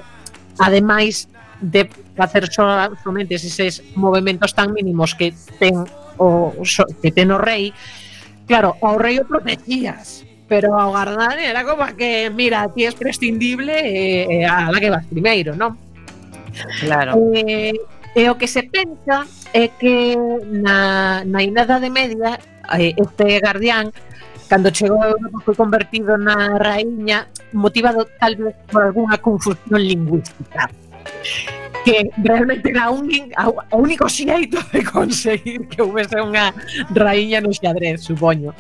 ademais 0.60 1.28
de 1.62 1.90
facer 2.14 2.48
somente 2.54 3.36
eses 3.36 3.82
movimentos 3.96 4.54
tan 4.54 4.74
mínimos 4.74 5.18
que 5.18 5.34
ten 5.58 5.86
o, 6.18 6.54
que 7.02 7.12
ten 7.12 7.32
o 7.32 7.38
rei, 7.38 7.74
claro, 8.46 8.76
ao 8.82 8.98
rei 8.98 9.20
o 9.22 9.26
protegías, 9.26 10.26
pero 10.48 10.76
ao 10.76 10.94
Gardán 10.94 11.40
era 11.40 11.64
como 11.64 11.86
que, 11.96 12.30
mira, 12.30 12.68
ti 12.74 12.86
es 12.86 12.96
prescindible 12.96 13.74
eh, 13.74 14.46
a 14.46 14.72
la 14.72 14.80
que 14.80 14.90
vas 14.90 15.06
primeiro, 15.06 15.56
non? 15.56 15.78
Claro. 16.82 17.18
Eh, 17.34 17.76
e 18.18 18.22
o 18.30 18.38
que 18.40 18.48
se 18.50 18.66
pensa 18.66 19.28
é 19.54 19.70
que 19.70 20.18
na, 20.50 21.22
na 21.22 21.40
Idade 21.44 21.90
Media 21.92 22.40
eh, 22.74 22.98
este 22.98 23.38
guardián 23.40 23.94
cando 24.48 24.72
chegou 24.72 25.04
a 25.04 25.12
Europa 25.12 25.38
foi 25.46 25.56
convertido 25.56 26.18
na 26.18 26.58
raíña 26.58 27.28
motivado 27.54 28.08
tal 28.20 28.34
vez 28.36 28.56
por 28.72 28.82
algunha 28.84 29.18
confusión 29.20 29.82
lingüística 29.82 30.72
que 31.88 32.12
realmente 32.18 32.70
era 32.70 32.90
un, 32.90 33.10
o 33.72 33.78
único 33.78 34.10
xeito 34.10 34.60
de 34.74 34.84
conseguir 34.84 35.64
que 35.72 35.80
houvese 35.80 36.20
unha 36.20 36.52
raíña 36.92 37.40
no 37.40 37.56
xadrez, 37.56 38.04
supoño. 38.04 38.52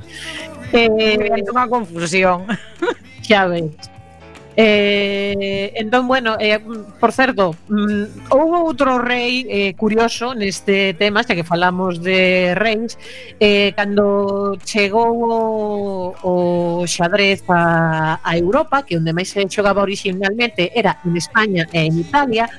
Eh, 0.71 1.27
hai 1.35 1.43
unha 1.43 1.67
confusión. 1.67 2.47
Xa 3.27 3.51
ves. 3.51 3.75
Eh, 4.55 5.71
entón, 5.75 6.07
bueno, 6.07 6.35
eh, 6.39 6.57
por 6.99 7.11
certo, 7.11 7.53
mm, 7.67 8.31
houve 8.31 8.57
outro 8.63 8.97
rei 8.97 9.45
eh, 9.45 9.75
curioso 9.77 10.33
neste 10.33 10.95
tema, 10.97 11.21
xa 11.21 11.37
que 11.37 11.43
falamos 11.43 12.01
de 12.01 12.55
reis, 12.55 12.97
eh, 13.43 13.75
cando 13.77 14.57
chegou 14.63 15.13
o, 15.29 15.35
o 16.23 16.33
xadrez 16.87 17.43
a, 17.51 18.17
a 18.23 18.31
Europa, 18.33 18.81
que 18.81 18.97
onde 18.97 19.13
máis 19.13 19.29
se 19.29 19.45
xogaba 19.45 19.85
originalmente 19.85 20.71
era 20.73 20.97
en 21.05 21.13
España 21.19 21.69
e 21.69 21.85
en 21.85 22.01
Italia, 22.01 22.49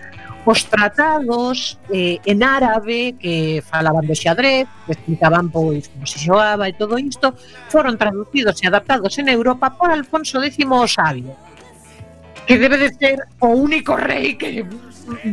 os 0.49 0.65
tratados 0.65 1.77
eh, 1.93 2.17
en 2.25 2.41
árabe 2.41 3.13
que 3.21 3.61
falaban 3.61 4.09
do 4.09 4.17
xadrez, 4.17 4.65
que 4.89 4.97
explicaban 4.97 5.53
pois 5.53 5.93
como 5.93 6.09
se 6.09 6.17
xogaba 6.25 6.65
e 6.65 6.73
todo 6.73 6.97
isto, 6.97 7.37
foron 7.69 8.01
traducidos 8.01 8.57
e 8.65 8.65
adaptados 8.65 9.13
en 9.21 9.29
Europa 9.29 9.77
por 9.77 9.93
Alfonso 9.93 10.41
X 10.41 10.57
o 10.65 10.89
Sabio 10.89 11.37
que 12.49 12.57
debe 12.57 12.79
de 12.79 12.89
ser 12.95 13.21
o 13.45 13.49
único 13.49 13.93
rei 13.95 14.41
que 14.41 14.65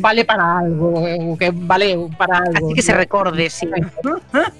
vale 0.03 0.25
para 0.25 0.59
algo, 0.59 1.37
que 1.39 1.49
vale 1.51 1.95
para 2.17 2.39
algo. 2.39 2.67
Así 2.67 2.73
que 2.75 2.81
se 2.81 2.93
recorde, 2.93 3.49
sí. 3.49 3.69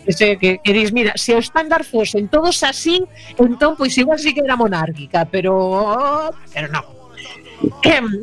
Ese 0.05 0.37
que, 0.37 0.59
que 0.63 0.71
dis, 0.71 0.93
mira, 0.93 1.11
se 1.15 1.35
o 1.35 1.39
estándar 1.39 1.83
fosen 1.83 2.29
todos 2.31 2.63
así, 2.63 3.03
entón 3.37 3.75
pois 3.75 3.97
igual 3.97 4.19
sí 4.19 4.31
que 4.33 4.39
era 4.39 4.55
monárquica, 4.55 5.27
pero 5.27 6.31
pero 6.55 6.71
non. 6.71 6.94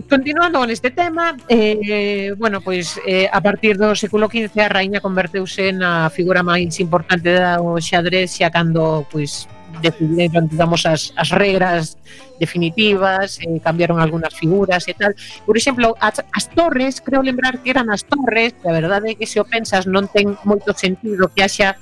Continuando 0.08 0.58
con 0.58 0.70
este 0.70 0.90
tema, 0.90 1.36
eh, 1.48 2.34
bueno, 2.36 2.60
pois 2.60 3.00
eh, 3.06 3.28
a 3.30 3.40
partir 3.40 3.76
do 3.78 3.94
século 3.96 4.28
XV 4.28 4.52
a 4.60 4.68
raíña 4.68 5.00
converteuse 5.00 5.72
na 5.72 6.10
figura 6.10 6.44
máis 6.44 6.78
importante 6.78 7.32
do 7.32 7.78
xadrez 7.80 8.36
xa 8.38 8.52
cando 8.52 9.06
pois 9.10 9.48
decidiron, 9.80 10.48
digamos, 10.48 10.84
as, 10.84 11.12
as 11.16 11.30
regras 11.32 11.96
definitivas, 12.38 13.40
eh, 13.40 13.58
cambiaron 13.64 13.98
algunhas 13.98 14.34
figuras 14.34 14.84
e 14.86 14.94
tal. 14.94 15.14
Por 15.46 15.56
exemplo, 15.56 15.96
as, 15.98 16.20
as 16.20 16.44
torres, 16.52 17.00
creo 17.00 17.22
lembrar 17.22 17.58
que 17.62 17.70
eran 17.70 17.88
as 17.88 18.04
torres, 18.04 18.52
que 18.60 18.68
a 18.68 18.76
verdade 18.76 19.12
é 19.12 19.18
que 19.18 19.26
se 19.26 19.40
o 19.40 19.44
pensas 19.48 19.88
non 19.88 20.10
ten 20.10 20.36
moito 20.44 20.76
sentido 20.76 21.30
que 21.32 21.40
haxa 21.40 21.78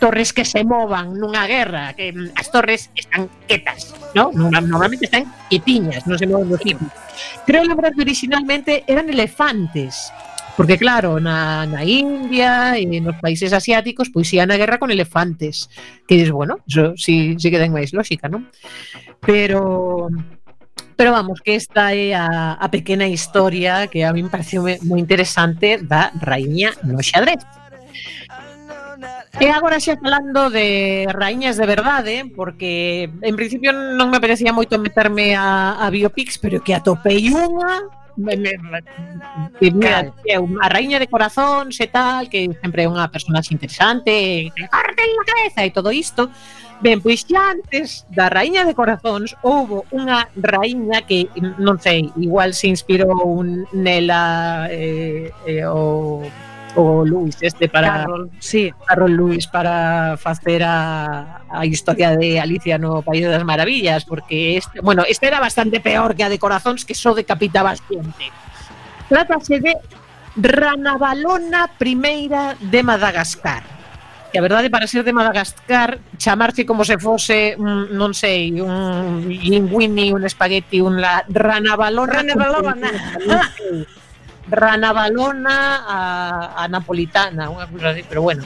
torres 0.00 0.32
que 0.32 0.48
se 0.48 0.64
movan 0.64 1.14
nunha 1.14 1.44
guerra, 1.46 1.92
que 1.92 2.10
as 2.34 2.48
torres 2.48 2.88
están 2.96 3.28
quietas, 3.46 3.94
¿no? 4.16 4.32
Normalmente 4.32 5.06
están 5.06 5.28
quietiñas, 5.52 6.08
non 6.08 6.16
se 6.16 6.26
moven 6.26 6.48
do 6.48 6.58
tipo. 6.58 6.82
Creo 7.44 7.62
lembrar 7.62 7.92
que 7.92 8.02
originalmente 8.02 8.82
eran 8.88 9.06
elefantes, 9.12 10.10
Porque 10.60 10.76
claro, 10.76 11.20
na, 11.20 11.64
na 11.64 11.84
India 11.88 12.76
e 12.76 12.84
nos 13.00 13.16
países 13.16 13.54
asiáticos 13.56 14.12
pois 14.12 14.28
ian 14.28 14.52
a 14.52 14.60
guerra 14.60 14.76
con 14.76 14.92
elefantes 14.92 15.72
Que 16.04 16.20
dices, 16.20 16.36
bueno, 16.36 16.60
eso 16.68 16.92
si, 17.00 17.38
sí 17.40 17.48
que 17.48 17.56
ten 17.56 17.72
máis 17.72 17.96
lógica, 17.96 18.28
non? 18.28 18.44
Pero 19.24 20.12
Pero 21.00 21.16
vamos, 21.16 21.40
que 21.40 21.56
esta 21.56 21.96
é 21.96 22.12
a, 22.12 22.60
a 22.60 22.68
pequena 22.68 23.08
historia 23.08 23.88
que 23.88 24.04
a 24.04 24.12
mí 24.12 24.20
me 24.20 24.28
pareceu 24.28 24.68
moi 24.84 25.00
interesante 25.00 25.80
da 25.80 26.12
raíña 26.12 26.76
no 26.84 27.00
xadrez. 27.00 27.40
E 29.40 29.46
agora 29.48 29.80
xa 29.80 29.96
falando 29.96 30.50
de 30.50 31.08
raíñas 31.10 31.56
de 31.56 31.66
verdade, 31.66 32.28
porque 32.36 33.08
en 33.22 33.34
principio 33.36 33.72
non 33.72 34.12
me 34.12 34.20
parecía 34.20 34.52
moito 34.52 34.76
meterme 34.76 35.32
a, 35.34 35.80
a 35.80 35.86
biopics, 35.88 36.36
pero 36.36 36.60
que 36.60 36.76
atopei 36.76 37.32
unha 37.32 38.00
me, 38.20 38.36
me, 38.36 38.52
que, 39.58 39.70
mira, 39.70 40.12
a 40.60 40.68
raíña 40.68 40.98
de 40.98 41.08
corazóns 41.08 41.80
e 41.80 41.88
tal, 41.88 42.28
que 42.28 42.50
sempre 42.60 42.84
é 42.84 42.90
unha 42.90 43.08
personaxe 43.08 43.54
interesante, 43.56 44.52
que 44.52 44.64
parte 44.68 45.00
a 45.00 45.24
cabeza 45.24 45.60
e 45.64 45.70
todo 45.72 45.90
isto. 45.90 46.28
Ben, 46.80 47.00
pois 47.00 47.28
xa 47.28 47.56
antes 47.56 48.08
da 48.08 48.32
raíña 48.32 48.64
de 48.64 48.72
corazóns 48.72 49.36
houbo 49.44 49.84
unha 49.92 50.28
raíña 50.36 51.04
que 51.04 51.28
non 51.60 51.76
sei, 51.76 52.08
igual 52.16 52.56
se 52.56 52.72
inspirou 52.72 53.20
un 53.20 53.68
nela 53.76 54.64
eh, 54.72 55.28
eh, 55.44 55.64
o 55.68 56.24
o 56.76 57.04
Luis 57.04 57.36
este 57.40 57.68
para 57.68 58.04
Carol, 58.04 58.30
sí. 58.38 58.72
Carol 58.86 59.12
Luis 59.12 59.46
para 59.46 60.16
facer 60.16 60.62
a, 60.62 61.42
a 61.48 61.66
historia 61.66 62.16
de 62.16 62.40
Alicia 62.40 62.78
no 62.78 63.02
País 63.02 63.26
das 63.26 63.44
Maravillas 63.44 64.04
porque 64.04 64.56
este, 64.56 64.80
bueno, 64.80 65.04
esta 65.08 65.26
era 65.26 65.40
bastante 65.40 65.80
peor 65.80 66.14
que 66.14 66.24
a 66.24 66.28
de 66.28 66.38
Corazóns 66.38 66.84
que 66.84 66.94
só 66.94 67.14
decapitaba 67.14 67.74
xente 67.76 68.30
Trátase 69.08 69.58
de 69.58 69.74
Ranavalona 70.36 71.66
Primeira 71.78 72.54
de 72.60 72.82
Madagascar 72.82 73.62
que 74.30 74.38
a 74.38 74.42
verdade 74.42 74.70
para 74.70 74.86
ser 74.86 75.02
de 75.02 75.12
Madagascar 75.12 75.98
chamarse 76.16 76.64
como 76.64 76.84
se 76.84 76.98
fose 76.98 77.58
un, 77.58 77.90
non 77.98 78.14
sei, 78.14 78.62
un 78.62 79.26
linguini, 79.26 80.14
un 80.14 80.22
espagueti, 80.22 80.78
un 80.78 81.02
la 81.02 81.26
Ranavalona 81.26 82.22
Ranavalona. 82.22 82.90
ranavalona 84.50 85.86
a, 85.86 85.98
a 86.58 86.68
napolitana, 86.68 87.48
unha 87.48 87.66
cousa 87.70 87.94
así, 87.94 88.02
pero 88.04 88.20
bueno, 88.26 88.42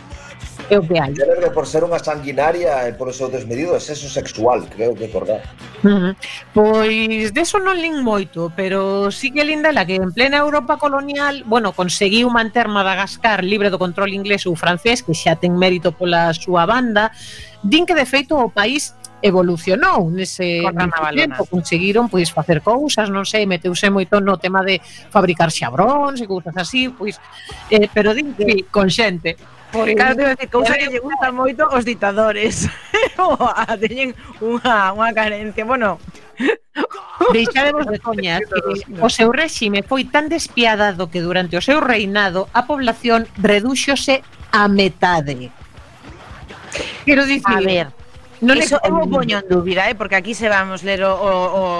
é 0.71 0.79
o 0.79 0.83
que 0.83 0.99
hai. 0.99 1.13
Célebre 1.13 1.51
por 1.51 1.67
ser 1.69 1.85
unha 1.85 2.01
sanguinaria 2.01 2.89
e 2.89 2.97
por 2.97 3.13
eso 3.13 3.29
desmedido, 3.29 3.77
é 3.77 3.81
sexo 3.81 4.09
sexual, 4.09 4.65
creo 4.69 4.97
que 4.97 5.09
acordar. 5.09 5.45
Uh 5.85 5.89
-huh. 5.89 6.13
Pois 6.57 7.33
deso 7.33 7.61
non 7.61 7.77
lin 7.77 8.01
moito, 8.01 8.49
pero 8.57 9.11
sí 9.13 9.29
que 9.29 9.45
linda 9.45 9.73
la 9.73 9.85
que 9.85 10.01
en 10.01 10.13
plena 10.13 10.41
Europa 10.41 10.81
colonial, 10.81 11.45
bueno, 11.45 11.73
conseguiu 11.77 12.33
manter 12.33 12.69
Madagascar 12.69 13.45
libre 13.45 13.69
do 13.69 13.81
control 13.81 14.13
inglés 14.13 14.49
ou 14.49 14.57
francés, 14.57 15.05
que 15.05 15.13
xa 15.13 15.37
ten 15.37 15.53
mérito 15.57 15.93
pola 15.93 16.33
súa 16.33 16.65
banda, 16.65 17.13
din 17.61 17.85
que 17.85 17.97
de 17.97 18.09
feito 18.09 18.37
o 18.37 18.49
país 18.49 18.97
evolucionou 19.25 20.13
nese, 20.13 20.61
nese 20.61 21.17
tempo, 21.17 21.49
conseguiron 21.49 22.13
pois 22.13 22.29
facer 22.29 22.61
cousas, 22.61 23.09
non 23.09 23.25
sei, 23.25 23.49
meteuse 23.49 23.89
moito 23.89 24.21
no 24.21 24.37
tema 24.37 24.61
de 24.61 24.85
fabricar 25.09 25.49
xabróns 25.49 26.21
e 26.21 26.29
cousas 26.29 26.53
así, 26.61 26.93
pois 26.93 27.17
eh, 27.73 27.89
pero 27.89 28.13
din 28.13 28.37
que 28.37 28.69
con 28.69 28.93
xente. 28.93 29.41
Pois, 29.73 29.97
claro, 29.97 30.15
te 30.15 30.37
decir, 30.37 30.53
cousa 30.53 30.77
que 30.77 30.93
lle 30.93 31.01
gusta 31.01 31.33
moito 31.41 31.65
os 31.73 31.89
ditadores. 31.89 32.69
teñen 33.81 34.13
unha, 34.45 34.93
unha 34.93 35.11
carencia, 35.17 35.65
bueno, 35.65 35.97
Deixademos 37.33 37.87
de 37.87 37.99
coñas 37.99 38.43
que 38.43 38.83
o 39.07 39.09
seu 39.09 39.31
réxime 39.31 39.87
foi 39.87 40.05
tan 40.05 40.27
despiadado 40.29 41.09
que 41.09 41.23
durante 41.23 41.57
o 41.57 41.63
seu 41.63 41.79
reinado 41.79 42.51
a 42.53 42.67
población 42.67 43.31
redúxose 43.39 44.21
a 44.51 44.67
metade. 44.67 45.55
Quero 47.07 47.23
dicir, 47.25 47.55
a 47.55 47.63
ver, 47.63 47.87
Non 48.43 48.59
Eso 48.59 48.83
eu 48.83 48.99
o 48.99 49.07
poño 49.07 49.39
en 49.39 49.47
dúbida, 49.47 49.87
eh, 49.87 49.95
porque 49.95 50.19
aquí 50.19 50.35
se 50.35 50.51
vamos 50.51 50.83
ler 50.83 51.07
o, 51.07 51.15
o, 51.15 51.31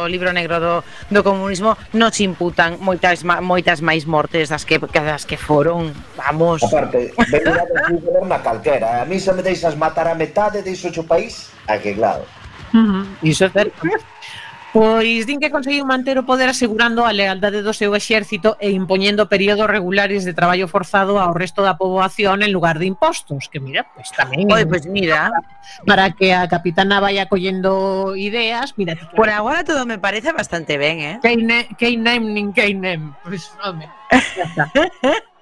o 0.05 0.09
libro 0.11 0.31
negro 0.31 0.63
do, 0.63 0.75
do 1.11 1.21
comunismo 1.27 1.75
nos 1.91 2.15
imputan 2.23 2.79
moitas 2.79 3.25
moitas 3.25 3.83
máis 3.83 4.07
mortes 4.07 4.53
das 4.55 4.63
que 4.63 4.79
das 4.79 5.27
que 5.27 5.35
foron, 5.35 5.91
vamos. 6.15 6.63
Aparte, 6.63 7.11
ven 8.15 8.27
na 8.31 8.39
calquera, 8.39 9.03
a 9.03 9.05
mí 9.05 9.19
se 9.19 9.35
me 9.35 9.43
deixas 9.43 9.75
matar 9.75 10.07
a 10.07 10.15
metade 10.15 10.63
de 10.63 10.71
iso 10.71 10.93
o 10.95 11.05
país, 11.05 11.51
a 11.67 11.79
que 11.79 11.95
claro. 11.95 12.23
Uh 12.75 12.79
-huh. 12.79 13.05
Iso 13.23 13.47
é 13.47 13.51
certo. 13.51 13.79
Pois 14.75 15.23
din 15.23 15.39
que 15.39 15.55
conseguiu 15.55 15.87
manter 15.87 16.19
o 16.19 16.27
poder 16.27 16.51
asegurando 16.51 17.07
a 17.07 17.15
lealdade 17.15 17.63
do 17.63 17.71
seu 17.71 17.95
exército 17.95 18.59
e 18.59 18.75
impoñendo 18.75 19.31
períodos 19.31 19.71
regulares 19.71 20.27
de 20.27 20.35
traballo 20.35 20.67
forzado 20.67 21.23
ao 21.23 21.31
resto 21.31 21.63
da 21.63 21.79
poboación 21.79 22.43
en 22.43 22.51
lugar 22.51 22.83
de 22.83 22.91
impostos, 22.91 23.47
que 23.47 23.63
mira, 23.63 23.87
pois 23.95 24.11
tamén 24.11 24.51
Oi, 24.51 24.67
pois 24.67 24.83
mira, 24.91 25.31
para 25.87 26.11
que 26.11 26.35
a 26.35 26.51
capitana 26.51 26.99
vaya 26.99 27.31
collendo 27.31 28.19
ideas, 28.19 28.75
mira. 28.75 28.99
Por 29.15 29.31
agora 29.31 29.63
todo 29.63 29.87
me 29.87 30.03
parece 30.03 30.35
bastante 30.35 30.75
ben, 30.75 30.99
eh? 30.99 31.17
Keinem, 31.23 31.71
Keinem, 31.79 32.35
nin 32.35 32.51
Keinem. 32.51 33.15
Pois, 33.23 33.55
home, 33.63 33.87
ya 34.11 34.43
está. 34.43 34.67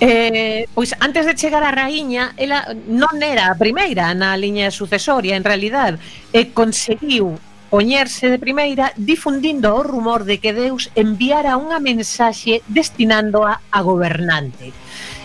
Eh, 0.00 0.64
pois 0.72 0.96
antes 1.04 1.28
de 1.28 1.36
chegar 1.36 1.60
a 1.60 1.68
raíña, 1.68 2.32
ela 2.40 2.64
non 2.88 3.20
era 3.20 3.52
a 3.52 3.58
primeira 3.60 4.16
na 4.16 4.32
liña 4.32 4.72
sucesoria, 4.72 5.36
en 5.36 5.44
realidad, 5.44 6.00
e 6.32 6.56
conseguiu 6.56 7.36
poñerse 7.70 8.30
de 8.30 8.38
primeira 8.38 8.92
difundindo 8.96 9.74
o 9.74 9.82
rumor 9.82 10.24
de 10.24 10.38
que 10.38 10.54
Deus 10.54 10.90
enviara 10.94 11.58
unha 11.58 11.82
mensaxe 11.82 12.62
destinándoa 12.70 13.60
a 13.70 13.80
gobernante. 13.82 14.70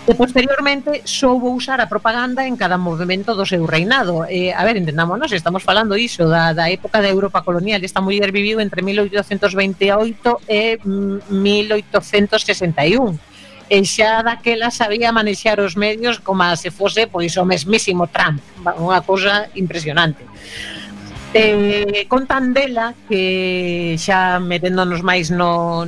E 0.09 0.17
posteriormente 0.17 1.05
soubo 1.05 1.53
usar 1.53 1.77
a 1.77 1.85
propaganda 1.85 2.49
en 2.49 2.57
cada 2.57 2.81
movimento 2.81 3.37
do 3.37 3.45
seu 3.45 3.69
reinado. 3.69 4.25
Eh, 4.25 4.49
a 4.49 4.65
ver, 4.65 4.73
entendámonos, 4.81 5.29
estamos 5.29 5.61
falando 5.61 5.93
iso 5.93 6.25
da, 6.25 6.57
da 6.57 6.73
época 6.73 7.05
da 7.05 7.13
Europa 7.13 7.45
colonial. 7.45 7.85
Esta 7.85 8.01
muller 8.01 8.33
viviu 8.33 8.57
entre 8.57 8.81
1828 8.81 10.41
e 10.49 10.81
1861 11.29 13.13
mm, 13.13 13.29
e 13.69 13.77
xa 13.85 14.25
daquela 14.25 14.73
sabía 14.73 15.13
manexar 15.13 15.61
os 15.61 15.77
medios 15.77 16.17
como 16.17 16.43
se 16.57 16.73
fose 16.73 17.05
pois 17.05 17.37
o 17.37 17.45
mesmísimo 17.45 18.09
Trump, 18.09 18.41
unha 18.81 18.99
cousa 19.05 19.53
impresionante. 19.53 20.25
Eh, 21.33 22.05
contan 22.11 22.51
dela 22.51 22.91
que 23.07 23.95
xa 23.95 24.43
meténdonos 24.43 24.99
máis 24.99 25.31
no, 25.31 25.87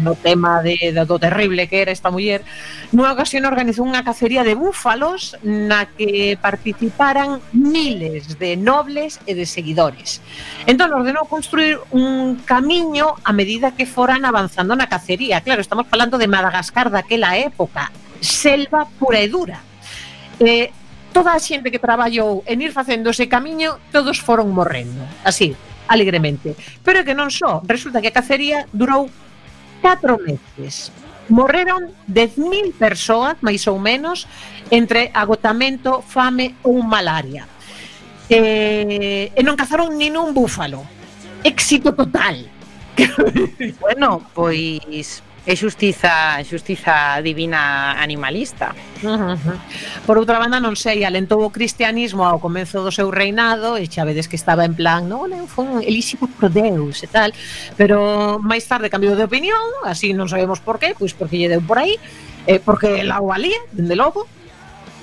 no 0.00 0.14
tema 0.14 0.62
de, 0.62 0.76
de, 0.80 1.04
do 1.04 1.18
terrible 1.18 1.68
que 1.68 1.82
era 1.82 1.92
esta 1.92 2.10
muller, 2.10 2.42
nunha 2.90 3.12
ocasión 3.12 3.44
organizou 3.44 3.84
unha 3.84 4.00
cacería 4.00 4.40
de 4.40 4.56
búfalos 4.56 5.36
na 5.44 5.86
que 5.86 6.40
participaran 6.40 7.44
miles 7.52 8.40
de 8.40 8.56
nobles 8.56 9.20
e 9.28 9.36
de 9.36 9.44
seguidores. 9.44 10.24
Entón 10.64 10.96
ordenou 10.96 11.28
construir 11.28 11.78
un 11.92 12.40
camiño 12.42 13.20
a 13.20 13.36
medida 13.36 13.76
que 13.76 13.84
foran 13.84 14.24
avanzando 14.24 14.72
na 14.72 14.88
cacería. 14.88 15.44
Claro, 15.44 15.60
estamos 15.60 15.86
falando 15.92 16.16
de 16.16 16.30
Madagascar 16.30 16.88
daquela 16.88 17.36
época, 17.36 17.92
selva 18.24 18.88
pura 18.98 19.20
e 19.20 19.28
dura. 19.28 19.60
Eh, 20.40 20.72
toda 21.14 21.32
a 21.32 21.38
xente 21.38 21.70
que 21.70 21.78
traballou 21.78 22.42
en 22.50 22.58
ir 22.58 22.74
facendo 22.74 23.14
ese 23.14 23.30
camiño, 23.30 23.78
todos 23.94 24.18
foron 24.18 24.50
morrendo, 24.50 25.06
así, 25.22 25.54
alegremente. 25.86 26.58
Pero 26.82 27.00
é 27.00 27.06
que 27.06 27.14
non 27.14 27.30
só, 27.30 27.62
resulta 27.62 28.02
que 28.02 28.10
a 28.10 28.18
cacería 28.18 28.66
durou 28.74 29.06
4 29.78 30.18
meses. 30.18 30.90
Morreron 31.30 31.94
10.000 32.10 32.74
persoas, 32.76 33.38
máis 33.40 33.62
ou 33.70 33.78
menos, 33.78 34.26
entre 34.74 35.14
agotamento, 35.14 36.02
fame 36.02 36.58
ou 36.66 36.82
malaria. 36.82 37.46
E, 38.26 39.30
e 39.30 39.40
non 39.46 39.54
cazaron 39.54 39.94
nin 39.94 40.18
un 40.18 40.34
búfalo. 40.34 40.82
Éxito 41.46 41.94
total. 41.94 42.42
bueno, 43.84 44.18
pois 44.34 45.22
é 45.46 45.52
xustiza, 45.52 46.40
xustiza 46.40 47.20
divina 47.20 47.92
animalista. 48.00 48.72
Uh 49.04 49.36
-huh. 49.36 49.58
Por 50.06 50.16
outra 50.16 50.40
banda, 50.40 50.56
non 50.56 50.72
sei, 50.72 51.04
alentou 51.04 51.44
o 51.44 51.52
cristianismo 51.52 52.24
ao 52.24 52.40
comezo 52.40 52.80
do 52.80 52.88
seu 52.88 53.12
reinado 53.12 53.76
e 53.76 53.84
xa 53.84 54.08
vedes 54.08 54.24
que 54.24 54.40
estaba 54.40 54.64
en 54.64 54.72
plan, 54.72 55.04
non, 55.04 55.28
non, 55.28 55.44
foi 55.44 55.84
elísimo 55.84 56.24
pro 56.32 56.48
Deus 56.48 57.04
e 57.04 57.08
tal, 57.12 57.28
pero 57.76 58.40
máis 58.40 58.64
tarde 58.64 58.88
cambiou 58.88 59.12
de 59.12 59.28
opinión, 59.28 59.84
así 59.84 60.16
non 60.16 60.32
sabemos 60.32 60.64
por 60.64 60.80
qué, 60.80 60.96
pois 60.96 61.12
porque 61.12 61.36
lle 61.36 61.52
deu 61.52 61.60
por 61.60 61.76
aí, 61.76 62.00
eh, 62.48 62.56
porque 62.56 63.04
la 63.04 63.20
o 63.20 63.28
valía, 63.28 63.60
dende 63.72 63.96
logo, 63.96 64.24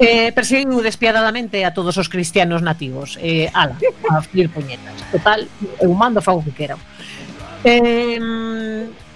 Eh, 0.01 0.32
perseguiu 0.34 0.82
despiadadamente 0.82 1.62
a 1.62 1.77
todos 1.77 1.93
os 2.01 2.10
cristianos 2.10 2.65
nativos 2.65 3.21
eh, 3.21 3.54
ala, 3.54 3.77
a 4.10 4.17
flir 4.25 4.49
puñetas 4.49 4.97
total, 5.13 5.45
eu 5.77 5.93
mando 5.93 6.25
fago 6.25 6.41
que 6.41 6.49
quero 6.58 6.82
eh, 7.62 8.17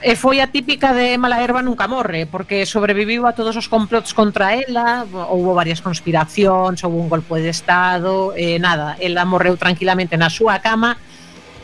E 0.06 0.14
foi 0.14 0.38
a 0.38 0.54
típica 0.54 0.94
de 0.94 1.18
mala 1.18 1.42
erva 1.42 1.66
nunca 1.66 1.90
morre, 1.90 2.30
porque 2.30 2.70
sobreviviu 2.70 3.26
a 3.26 3.34
todos 3.34 3.58
os 3.58 3.66
complots 3.66 4.14
contra 4.14 4.54
ela, 4.54 5.02
houve 5.34 5.58
varias 5.58 5.82
conspiracións, 5.82 6.86
houve 6.86 7.02
un 7.02 7.10
golpe 7.10 7.42
de 7.42 7.50
Estado, 7.50 8.30
e 8.38 8.62
nada, 8.62 9.02
ela 9.02 9.26
morreu 9.26 9.58
tranquilamente 9.58 10.14
na 10.14 10.30
súa 10.30 10.62
cama, 10.62 11.02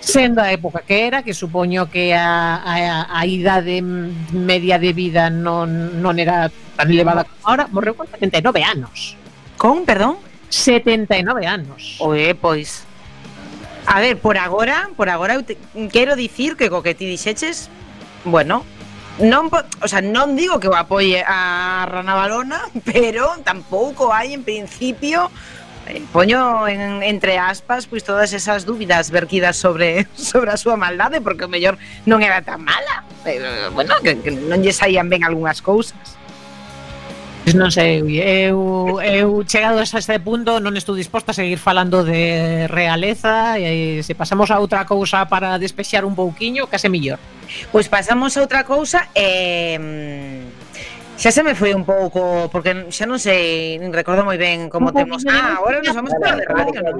sendo 0.01 0.41
a 0.41 0.49
época 0.49 0.81
que 0.81 1.05
era, 1.05 1.21
que 1.21 1.37
supoño 1.37 1.85
que 1.93 2.17
a, 2.17 2.65
a, 2.65 3.13
a 3.13 3.21
idade 3.29 3.77
media 4.33 4.81
de 4.81 4.89
vida 4.89 5.29
non, 5.29 6.01
non 6.01 6.17
era 6.17 6.49
tan 6.49 6.89
elevada 6.89 7.29
como 7.29 7.45
ahora, 7.45 7.69
morreu 7.69 7.93
con 7.93 8.09
79 8.09 8.65
anos. 8.65 9.21
Con, 9.53 9.85
perdón? 9.85 10.17
79 10.49 11.45
anos. 11.45 12.01
Oe, 12.01 12.33
pois. 12.33 12.89
A 13.85 14.01
ver, 14.01 14.17
por 14.17 14.41
agora, 14.41 14.89
por 14.97 15.13
agora 15.13 15.37
eu 15.37 15.45
te, 15.45 15.61
quero 15.93 16.17
dicir 16.17 16.57
que 16.57 16.73
co 16.73 16.81
que 16.81 16.97
ti 16.97 17.05
dixeches 17.05 17.69
bueno, 18.23 18.65
non, 19.19 19.51
o 19.51 19.87
sea, 19.87 20.01
non 20.01 20.33
digo 20.33 20.57
que 20.57 20.71
o 20.71 20.75
apoie 20.77 21.21
a 21.21 21.85
Rana 21.85 22.15
Balona, 22.15 22.59
pero 22.87 23.37
tampouco 23.43 24.09
hai 24.15 24.33
en 24.33 24.41
principio 24.47 25.29
eh, 25.89 26.01
poño 26.13 26.67
en, 26.69 27.03
entre 27.03 27.35
aspas 27.37 27.85
pois 27.89 28.05
todas 28.05 28.31
esas 28.33 28.63
dúbidas 28.63 29.11
vertidas 29.11 29.57
sobre 29.57 30.07
sobre 30.15 30.53
a 30.53 30.57
súa 30.57 30.79
maldade, 30.79 31.19
porque 31.19 31.45
o 31.45 31.51
mellor 31.51 31.75
non 32.07 32.23
era 32.23 32.41
tan 32.41 32.63
mala. 32.63 33.03
Pero, 33.21 33.69
bueno, 33.77 33.93
que, 34.01 34.17
que 34.17 34.33
non 34.33 34.63
lle 34.65 34.73
saían 34.73 35.11
ben 35.11 35.21
algunhas 35.21 35.61
cousas. 35.61 36.17
Pois 37.41 37.57
non 37.57 37.73
sei, 37.73 38.05
eu, 38.05 39.01
eu 39.01 39.41
chegados 39.49 39.89
a 39.91 39.97
este 39.97 40.13
punto 40.21 40.61
non 40.61 40.77
estou 40.77 40.93
disposta 40.93 41.33
a 41.33 41.37
seguir 41.37 41.57
falando 41.57 42.05
de 42.05 42.69
realeza 42.69 43.57
e 43.57 44.05
se 44.05 44.13
pasamos 44.13 44.53
a 44.53 44.61
outra 44.61 44.85
cousa 44.85 45.25
para 45.25 45.57
despexar 45.57 46.05
un 46.05 46.13
pouquiño, 46.13 46.69
case 46.69 46.85
millor. 46.85 47.17
Pois 47.73 47.89
pasamos 47.89 48.37
a 48.37 48.45
outra 48.45 48.61
cousa 48.61 49.09
e... 49.17 49.77
Eh... 49.77 50.61
Xa 51.21 51.29
se 51.29 51.43
me 51.45 51.53
foi 51.53 51.73
un 51.77 51.85
pouco, 51.85 52.49
porque 52.49 52.89
xa 52.89 53.05
non 53.05 53.21
sei, 53.21 53.77
nin 53.77 53.93
recordo 53.93 54.25
moi 54.25 54.41
ben 54.41 54.73
como 54.73 54.89
temos. 54.89 55.21
Ah, 55.29 55.61
agora 55.61 55.77
nos 55.77 55.93
vamos 55.93 56.13
para 56.17 56.33
de 56.33 56.45
radio, 56.49 56.81
non? 56.81 56.97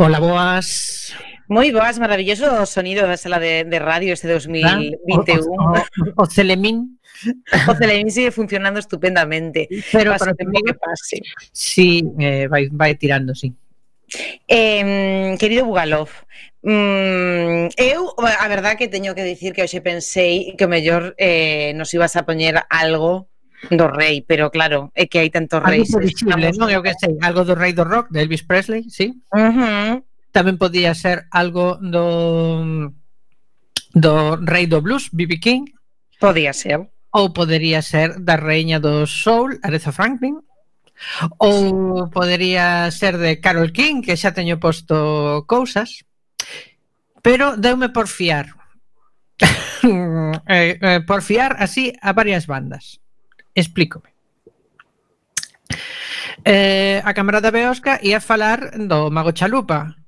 Hola, 0.00 0.20
boas. 0.20 1.12
Moi 1.50 1.74
boas, 1.74 1.98
maravilloso 1.98 2.46
o 2.46 2.70
sonido 2.70 3.02
da 3.02 3.18
sala 3.18 3.42
de, 3.42 3.66
de 3.66 3.78
radio 3.82 4.14
este 4.14 4.30
2021. 4.30 4.94
¿Ah? 5.74 5.82
O, 6.14 6.22
o, 6.22 6.22
o 6.22 6.24
Celemín. 6.30 7.02
O 7.66 7.74
Celemín 7.74 8.06
sigue 8.06 8.30
funcionando 8.30 8.78
estupendamente. 8.78 9.66
Pero 9.90 10.14
pase 10.14 10.38
para 10.38 10.62
que 10.62 10.74
pase. 10.78 11.18
Sí, 11.50 12.06
eh, 12.14 12.46
vai, 12.46 12.70
vai 12.70 12.94
tirando, 12.94 13.34
sí. 13.34 13.50
Eh, 14.46 15.34
querido 15.34 15.66
Bugalov, 15.66 16.14
mm, 16.62 17.74
eu 17.74 18.14
a 18.22 18.46
verdad 18.46 18.78
que 18.78 18.86
teño 18.86 19.18
que 19.18 19.26
dicir 19.26 19.50
que 19.50 19.66
hoxe 19.66 19.82
pensei 19.82 20.54
que 20.54 20.62
o 20.62 20.70
mellor 20.70 21.18
eh, 21.18 21.74
nos 21.74 21.90
ibas 21.90 22.14
a 22.14 22.22
poñer 22.22 22.62
algo 22.70 23.26
do 23.70 23.88
rei, 23.88 24.22
pero 24.22 24.50
claro, 24.50 24.92
é 24.94 25.10
que 25.10 25.18
hai 25.18 25.30
tantos 25.30 25.58
reis. 25.62 25.90
Algo 25.90 26.06
visible, 26.06 26.46
non? 26.54 26.70
Eu 26.70 26.82
que 26.82 26.94
sei, 26.94 27.18
algo 27.18 27.42
do 27.42 27.58
rei 27.58 27.74
do 27.74 27.82
rock, 27.82 28.08
de 28.14 28.22
Elvis 28.22 28.46
Presley, 28.46 28.86
sí? 28.86 29.18
Uh 29.34 29.50
-huh. 29.50 29.92
Tamén 30.30 30.60
podía 30.60 30.94
ser 30.94 31.26
algo 31.34 31.76
do 31.82 32.94
do 33.98 34.38
rei 34.46 34.70
do 34.70 34.78
blues, 34.78 35.10
B.B. 35.10 35.42
King. 35.42 35.66
Podía 36.22 36.54
ser. 36.54 36.86
Ou 37.10 37.32
podería 37.34 37.82
ser 37.82 38.22
da 38.22 38.38
reiña 38.38 38.78
do 38.78 39.08
soul, 39.08 39.58
Aretha 39.66 39.90
Franklin. 39.90 40.38
Ou 41.38 42.06
podería 42.10 42.90
ser 42.94 43.18
de 43.18 43.42
Carol 43.42 43.74
King, 43.74 44.02
que 44.02 44.14
xa 44.14 44.30
teño 44.30 44.62
posto 44.62 45.42
cousas. 45.50 46.06
Pero 47.22 47.58
deume 47.58 47.90
por 47.90 48.06
fiar. 48.06 48.54
eh, 50.46 50.78
eh, 50.78 51.00
por 51.06 51.22
fiar 51.22 51.56
así 51.58 51.94
a 52.02 52.12
varias 52.12 52.46
bandas. 52.46 53.00
Explícome. 53.58 54.14
Eh, 56.44 57.02
a 57.02 57.10
camarada 57.12 57.50
Beosca 57.50 57.98
ia 57.98 58.22
falar 58.22 58.78
do 58.78 59.10
Mago 59.10 59.34
Chalupa, 59.34 59.98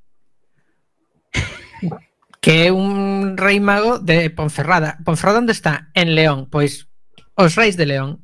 que 2.38 2.70
é 2.70 2.72
un 2.72 3.34
rei 3.34 3.58
mago 3.58 3.98
de 3.98 4.30
Ponferrada. 4.30 5.02
Ponferrada 5.02 5.42
onde 5.42 5.50
está? 5.50 5.90
En 5.98 6.14
León, 6.14 6.46
pois 6.46 6.86
os 7.34 7.58
reis 7.58 7.74
de 7.74 7.90
León. 7.90 8.22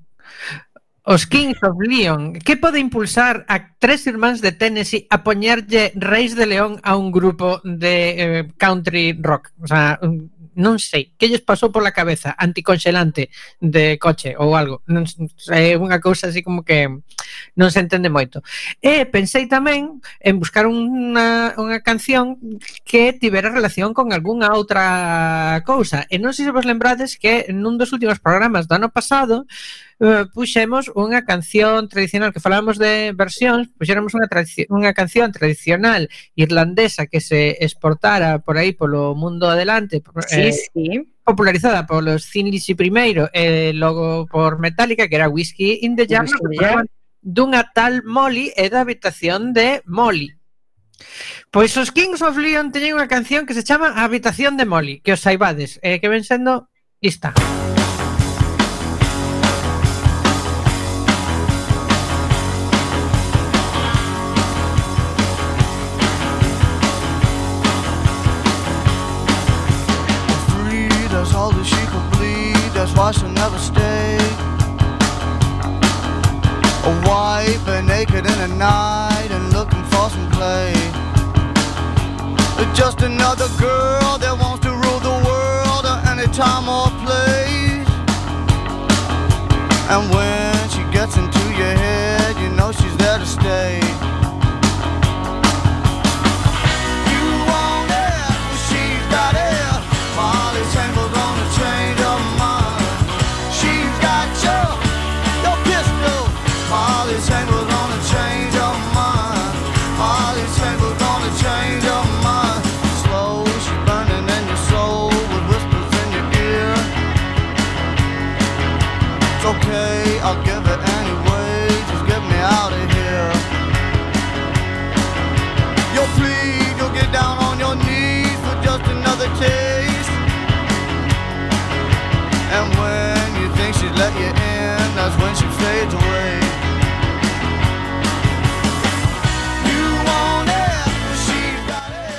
Os 1.02 1.26
Kings 1.26 1.62
of 1.62 1.78
Leon, 1.82 2.38
que 2.38 2.58
pode 2.58 2.78
impulsar 2.78 3.46
a 3.46 3.74
tres 3.78 4.06
irmáns 4.06 4.42
de 4.42 4.50
Tennessee 4.50 5.06
a 5.10 5.22
poñerlle 5.22 5.94
Reis 5.94 6.34
de 6.34 6.46
León 6.46 6.78
a 6.82 6.94
un 6.94 7.10
grupo 7.10 7.62
de 7.62 7.94
eh, 8.14 8.42
country 8.58 9.14
rock? 9.18 9.54
O 9.62 9.66
sea, 9.66 9.98
un, 10.02 10.34
non 10.56 10.80
sei, 10.80 11.12
que 11.20 11.28
lles 11.28 11.44
pasou 11.44 11.68
pola 11.68 11.92
cabeza 11.92 12.32
anticonxelante 12.34 13.28
de 13.60 14.00
coche 14.00 14.32
ou 14.40 14.56
algo, 14.56 14.80
non 14.88 15.04
sei, 15.36 15.76
unha 15.76 16.00
cousa 16.00 16.32
así 16.32 16.40
como 16.40 16.64
que 16.64 16.88
non 17.54 17.68
se 17.68 17.84
entende 17.84 18.08
moito. 18.08 18.40
E 18.80 19.04
pensei 19.04 19.44
tamén 19.46 20.00
en 20.24 20.40
buscar 20.40 20.64
unha, 20.64 21.52
unha 21.60 21.84
canción 21.84 22.40
que 22.88 23.12
tivera 23.12 23.52
relación 23.52 23.92
con 23.92 24.10
algunha 24.16 24.56
outra 24.56 25.60
cousa. 25.68 26.08
E 26.08 26.16
non 26.16 26.32
sei 26.32 26.48
se 26.48 26.54
vos 26.56 26.64
lembrades 26.64 27.20
que 27.20 27.46
nun 27.52 27.76
dos 27.76 27.92
últimos 27.92 28.18
programas 28.18 28.64
do 28.64 28.74
ano 28.80 28.88
pasado 28.88 29.44
eh, 30.00 30.24
puxemos 30.32 30.92
unha 30.92 31.24
canción 31.24 31.88
tradicional 31.88 32.32
que 32.32 32.42
falamos 32.44 32.76
de 32.76 33.16
versións, 33.16 33.72
puxéramos 33.76 34.12
unha, 34.12 34.28
unha 34.68 34.92
canción 34.92 35.32
tradicional 35.32 36.12
irlandesa 36.36 37.08
que 37.08 37.20
se 37.24 37.56
exportara 37.64 38.44
por 38.44 38.60
aí 38.60 38.76
polo 38.76 39.16
mundo 39.16 39.48
adelante 39.48 40.04
sí, 40.28 40.40
eh, 40.40 40.52
sí. 40.52 40.86
popularizada 41.24 41.88
polos 41.88 42.28
Thin 42.28 42.52
Lizzy 42.52 42.76
primeiro 42.76 43.32
e 43.32 43.70
eh, 43.70 43.72
logo 43.72 44.26
por 44.28 44.60
Metallica 44.60 45.08
que 45.08 45.16
era 45.16 45.32
Whiskey 45.32 45.80
in 45.82 45.96
the 45.96 46.04
Jar 46.04 46.28
dunha 47.22 47.72
tal 47.72 48.04
Molly 48.04 48.52
e 48.54 48.68
da 48.68 48.84
habitación 48.84 49.56
de 49.56 49.80
Molly 49.88 50.36
Pois 51.50 51.76
os 51.76 51.92
Kings 51.92 52.20
of 52.20 52.36
Leon 52.36 52.72
teñen 52.72 52.96
unha 52.96 53.08
canción 53.08 53.48
que 53.48 53.56
se 53.56 53.64
chama 53.64 53.96
Habitación 53.96 54.56
de 54.56 54.68
Molly, 54.68 55.00
que 55.00 55.12
os 55.16 55.24
saibades, 55.24 55.80
eh, 55.80 56.00
que 56.00 56.08
ven 56.08 56.24
sendo 56.24 56.68
esta. 57.00 57.32
Esta. 57.32 57.55
She'll 73.12 73.28
never 73.28 73.58
stay. 73.58 74.18
A 76.84 76.92
wife 77.06 77.68
and 77.68 77.86
naked 77.86 78.26
in 78.26 78.38
the 78.44 78.48
night 78.56 79.28
and 79.30 79.52
looking 79.52 79.84
for 79.84 80.10
some 80.10 80.30
play. 80.30 80.72
Just 82.76 83.00
another 83.00 83.48
girl 83.58 84.18
that 84.18 84.36
wants 84.38 84.62
to 84.66 84.70
rule 84.70 85.00
the 85.00 85.16
world 85.24 85.86
at 85.86 86.06
any 86.12 86.26
time 86.30 86.68
or 86.68 86.90
place. 87.06 87.88
And 89.88 90.12
when 90.12 90.68
she 90.68 90.82
gets 90.92 91.16
into 91.16 91.40
your 91.56 91.72
head, 91.72 92.36
you 92.36 92.50
know 92.50 92.72
she's 92.72 92.96
there 92.98 93.18
to 93.18 93.24
stay. 93.24 93.85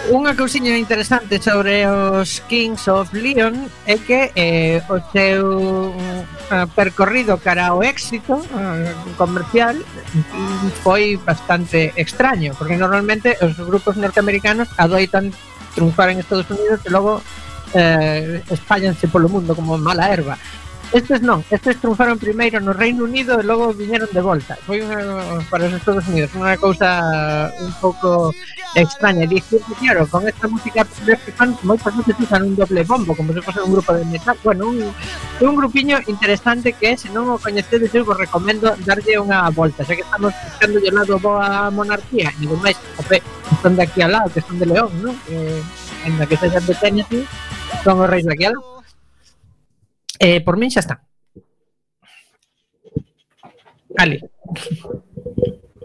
Unha 0.07 0.39
cousiña 0.39 0.71
interesante 0.79 1.35
sobre 1.43 1.83
os 1.83 2.39
Kings 2.47 2.87
of 2.87 3.11
Leon 3.11 3.67
é 3.83 3.99
que 3.99 4.31
eh, 4.39 4.79
o 4.87 5.03
seu 5.11 5.91
uh, 5.91 6.63
percorrido 6.71 7.35
cara 7.43 7.75
ao 7.75 7.83
éxito 7.83 8.39
uh, 8.39 8.87
comercial 9.19 9.75
foi 10.79 11.19
bastante 11.19 11.91
extraño, 11.99 12.55
porque 12.55 12.79
normalmente 12.79 13.35
os 13.43 13.59
grupos 13.59 13.99
norteamericanos 13.99 14.71
adoitan 14.79 15.35
triunfar 15.75 16.07
en 16.15 16.23
Estados 16.23 16.47
Unidos 16.55 16.79
e 16.87 16.89
logo 16.89 17.19
eh, 17.75 18.39
espállanse 18.47 19.11
polo 19.11 19.27
mundo 19.27 19.59
como 19.59 19.75
mala 19.75 20.07
erva. 20.07 20.39
Estes 20.95 21.19
non, 21.19 21.43
estes 21.51 21.83
triunfaron 21.83 22.15
primeiro 22.15 22.63
no 22.63 22.71
Reino 22.71 23.03
Unido 23.03 23.35
e 23.35 23.43
logo 23.43 23.75
viñeron 23.75 24.07
de 24.07 24.23
volta. 24.23 24.55
Foi 24.63 24.79
unha, 24.79 25.43
para 25.51 25.67
os 25.67 25.75
Estados 25.75 26.07
Unidos 26.07 26.31
unha 26.31 26.55
cousa 26.55 27.51
un 27.59 27.75
pouco 27.83 28.31
extraña. 28.71 29.27
Dicir 29.27 29.59
que, 29.67 29.75
claro, 29.83 30.07
con 30.07 30.23
esta 30.23 30.47
música 30.47 30.87
que 30.87 31.35
fan, 31.35 31.59
moitas 31.67 31.91
veces 31.91 32.15
usan 32.23 32.47
un 32.47 32.55
doble 32.55 32.87
bombo, 32.87 33.11
como 33.11 33.35
se 33.35 33.43
fose 33.43 33.59
un 33.67 33.75
grupo 33.75 33.91
de 33.91 34.07
metal. 34.07 34.39
Bueno, 34.47 34.71
un, 34.71 34.79
un 35.43 35.55
grupiño 35.59 35.99
interesante 36.07 36.71
que, 36.71 36.95
se 36.95 37.11
non 37.11 37.35
o 37.35 37.41
coñecedes, 37.41 37.91
eu 37.91 38.07
vos 38.07 38.15
recomendo 38.15 38.71
darlle 38.87 39.19
unha 39.19 39.51
volta, 39.51 39.83
xa 39.83 39.91
que 39.91 40.07
estamos 40.07 40.31
buscando 40.31 40.79
de 40.79 40.91
lado 40.95 41.19
boa 41.19 41.67
monarquía, 41.67 42.31
e 42.31 42.47
demais, 42.47 42.79
ope, 42.95 43.19
están 43.51 43.75
de 43.75 43.83
aquí 43.83 43.99
al 44.07 44.15
lado, 44.15 44.31
que 44.31 44.39
son 44.39 44.55
de 44.55 44.71
León, 44.71 44.87
non? 45.03 45.19
Eh, 45.27 45.59
en 46.07 46.15
la 46.15 46.23
que 46.23 46.39
se 46.39 46.47
xa 46.47 46.63
de 46.63 46.71
Tennessee, 46.79 47.27
son 47.83 47.99
os 47.99 48.07
reis 48.07 48.23
de 48.23 48.31
aquí 48.31 48.47
al 48.47 48.55
lado. 48.55 48.76
Eh, 50.19 50.41
por 50.41 50.57
min 50.57 50.69
xa 50.69 50.81
está. 50.81 51.01
Ali. 53.97 54.21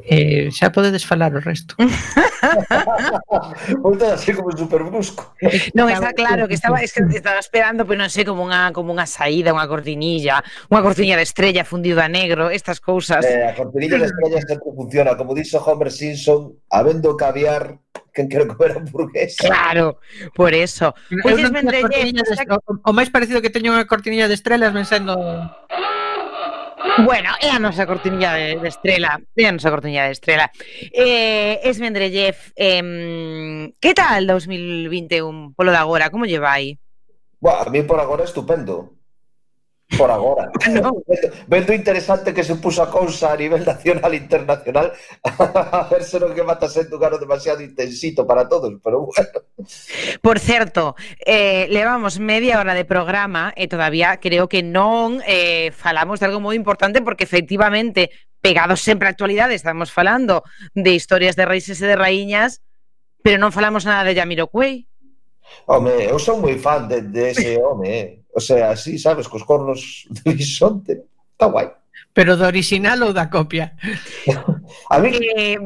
Eh, 0.04 0.50
xa 0.50 0.74
podedes 0.74 1.06
falar 1.06 1.30
o 1.30 1.40
resto. 1.40 1.76
Volta 3.78 4.14
así 4.14 4.34
como 4.34 4.50
super 4.50 4.82
brusco. 4.82 5.30
Non, 5.78 5.86
está 5.86 6.10
claro 6.10 6.50
que 6.50 6.58
estaba, 6.58 6.82
es 6.82 6.90
que 6.90 7.06
estaba 7.14 7.38
esperando, 7.38 7.86
pero 7.86 8.02
non 8.02 8.10
sei, 8.10 8.26
como 8.26 8.42
unha 8.42 8.74
como 8.74 8.90
unha 8.90 9.06
saída, 9.06 9.54
unha 9.54 9.70
cortinilla, 9.70 10.42
unha 10.74 10.82
cortinilla 10.82 11.14
de 11.14 11.22
estrella 11.22 11.62
fundida 11.62 12.02
a 12.02 12.10
negro, 12.10 12.50
estas 12.50 12.82
cousas. 12.82 13.22
Eh, 13.22 13.46
a 13.46 13.54
cortinilla 13.54 14.02
de 14.02 14.10
estrella 14.10 14.42
sempre 14.42 14.74
funciona, 14.74 15.14
como 15.14 15.38
dixo 15.38 15.62
Homer 15.62 15.94
Simpson, 15.94 16.50
habendo 16.66 17.14
caviar 17.14 17.78
quen 18.12 18.28
quero 18.28 18.46
comer 18.48 18.76
hamburguesa. 18.76 19.48
Claro, 19.48 19.98
por 20.34 20.54
eso. 20.54 20.94
Pois 21.22 21.34
pues 21.34 21.50
vendrelle... 21.50 22.12
O 22.84 22.92
máis 22.92 23.10
parecido 23.10 23.40
que 23.40 23.50
teño 23.50 23.72
unha 23.72 23.88
cortinilla 23.88 24.28
de 24.28 24.36
estrelas 24.36 24.76
ven 24.76 24.86
sendo... 24.86 25.16
Bueno, 27.08 27.32
é 27.40 27.48
a 27.48 27.56
nosa 27.56 27.88
cortinilla 27.88 28.36
de, 28.36 28.60
de 28.60 28.68
estrela, 28.68 29.16
é 29.32 29.48
a 29.48 29.54
nosa 29.54 29.72
cortinilla 29.72 30.04
de 30.04 30.12
estrela. 30.12 30.52
Eh, 30.92 31.64
es 31.64 31.80
Mendrellev, 31.80 32.36
eh, 32.52 33.72
que 33.80 33.92
tal 33.96 34.28
2021 34.28 35.56
polo 35.56 35.72
de 35.72 35.80
agora? 35.80 36.12
Como 36.12 36.28
lle 36.28 36.36
vai? 36.36 36.76
Buah, 37.40 37.64
a 37.64 37.70
mí 37.72 37.80
por 37.82 37.96
agora 37.96 38.28
estupendo 38.28 39.01
por 39.96 40.10
agora. 40.10 40.50
Ah, 40.64 40.90
bueno. 40.90 41.02
Vendo 41.46 41.72
interesante 41.72 42.34
que 42.34 42.44
se 42.44 42.56
puso 42.56 42.82
a 42.82 42.90
cousa 42.90 43.32
a 43.32 43.36
nivel 43.36 43.64
nacional 43.64 44.12
e 44.14 44.16
internacional 44.16 44.92
a 45.24 45.88
ver 45.90 46.02
se 46.04 46.20
non 46.20 46.34
que 46.34 46.42
mata 46.42 46.68
sendo 46.68 46.96
un 46.96 47.04
ano 47.04 47.18
demasiado 47.18 47.60
intensito 47.60 48.26
para 48.26 48.48
todos, 48.48 48.72
pero 48.82 49.06
bueno. 49.06 49.28
Por 50.20 50.38
certo, 50.38 50.96
eh, 51.24 51.66
levamos 51.70 52.18
media 52.18 52.60
hora 52.60 52.74
de 52.74 52.84
programa 52.84 53.52
e 53.56 53.68
todavía 53.68 54.18
creo 54.18 54.48
que 54.48 54.62
non 54.64 55.20
eh, 55.26 55.70
falamos 55.76 56.20
de 56.20 56.26
algo 56.26 56.40
moi 56.40 56.56
importante 56.56 57.04
porque 57.04 57.24
efectivamente 57.24 58.10
pegados 58.42 58.82
sempre 58.82 59.06
á 59.06 59.14
actualidade 59.14 59.54
estamos 59.54 59.94
falando 59.94 60.42
de 60.74 60.96
historias 60.96 61.38
de 61.38 61.46
raíces 61.46 61.78
e 61.78 61.86
de 61.86 61.96
raíñas 61.96 62.64
pero 63.22 63.38
non 63.38 63.54
falamos 63.54 63.86
nada 63.86 64.02
de 64.02 64.18
Yamiroquai. 64.18 64.86
Home, 65.66 66.10
eu 66.10 66.18
son 66.18 66.42
moi 66.42 66.58
fan 66.58 66.90
de, 66.90 67.06
de 67.06 67.30
ese 67.30 67.58
home, 67.62 67.86
eh. 67.86 68.21
O 68.32 68.40
sea, 68.40 68.72
así, 68.72 68.98
sabes, 68.98 69.28
cos 69.28 69.44
cornos 69.44 70.06
de 70.24 70.32
bisonte, 70.32 71.04
está 71.32 71.46
guai. 71.46 71.72
Pero 72.12 72.36
do 72.36 72.44
original 72.44 73.00
ou 73.04 73.12
da 73.12 73.28
copia? 73.28 73.76
a 74.92 74.96
mí... 75.00 75.16
Eh, 75.36 75.56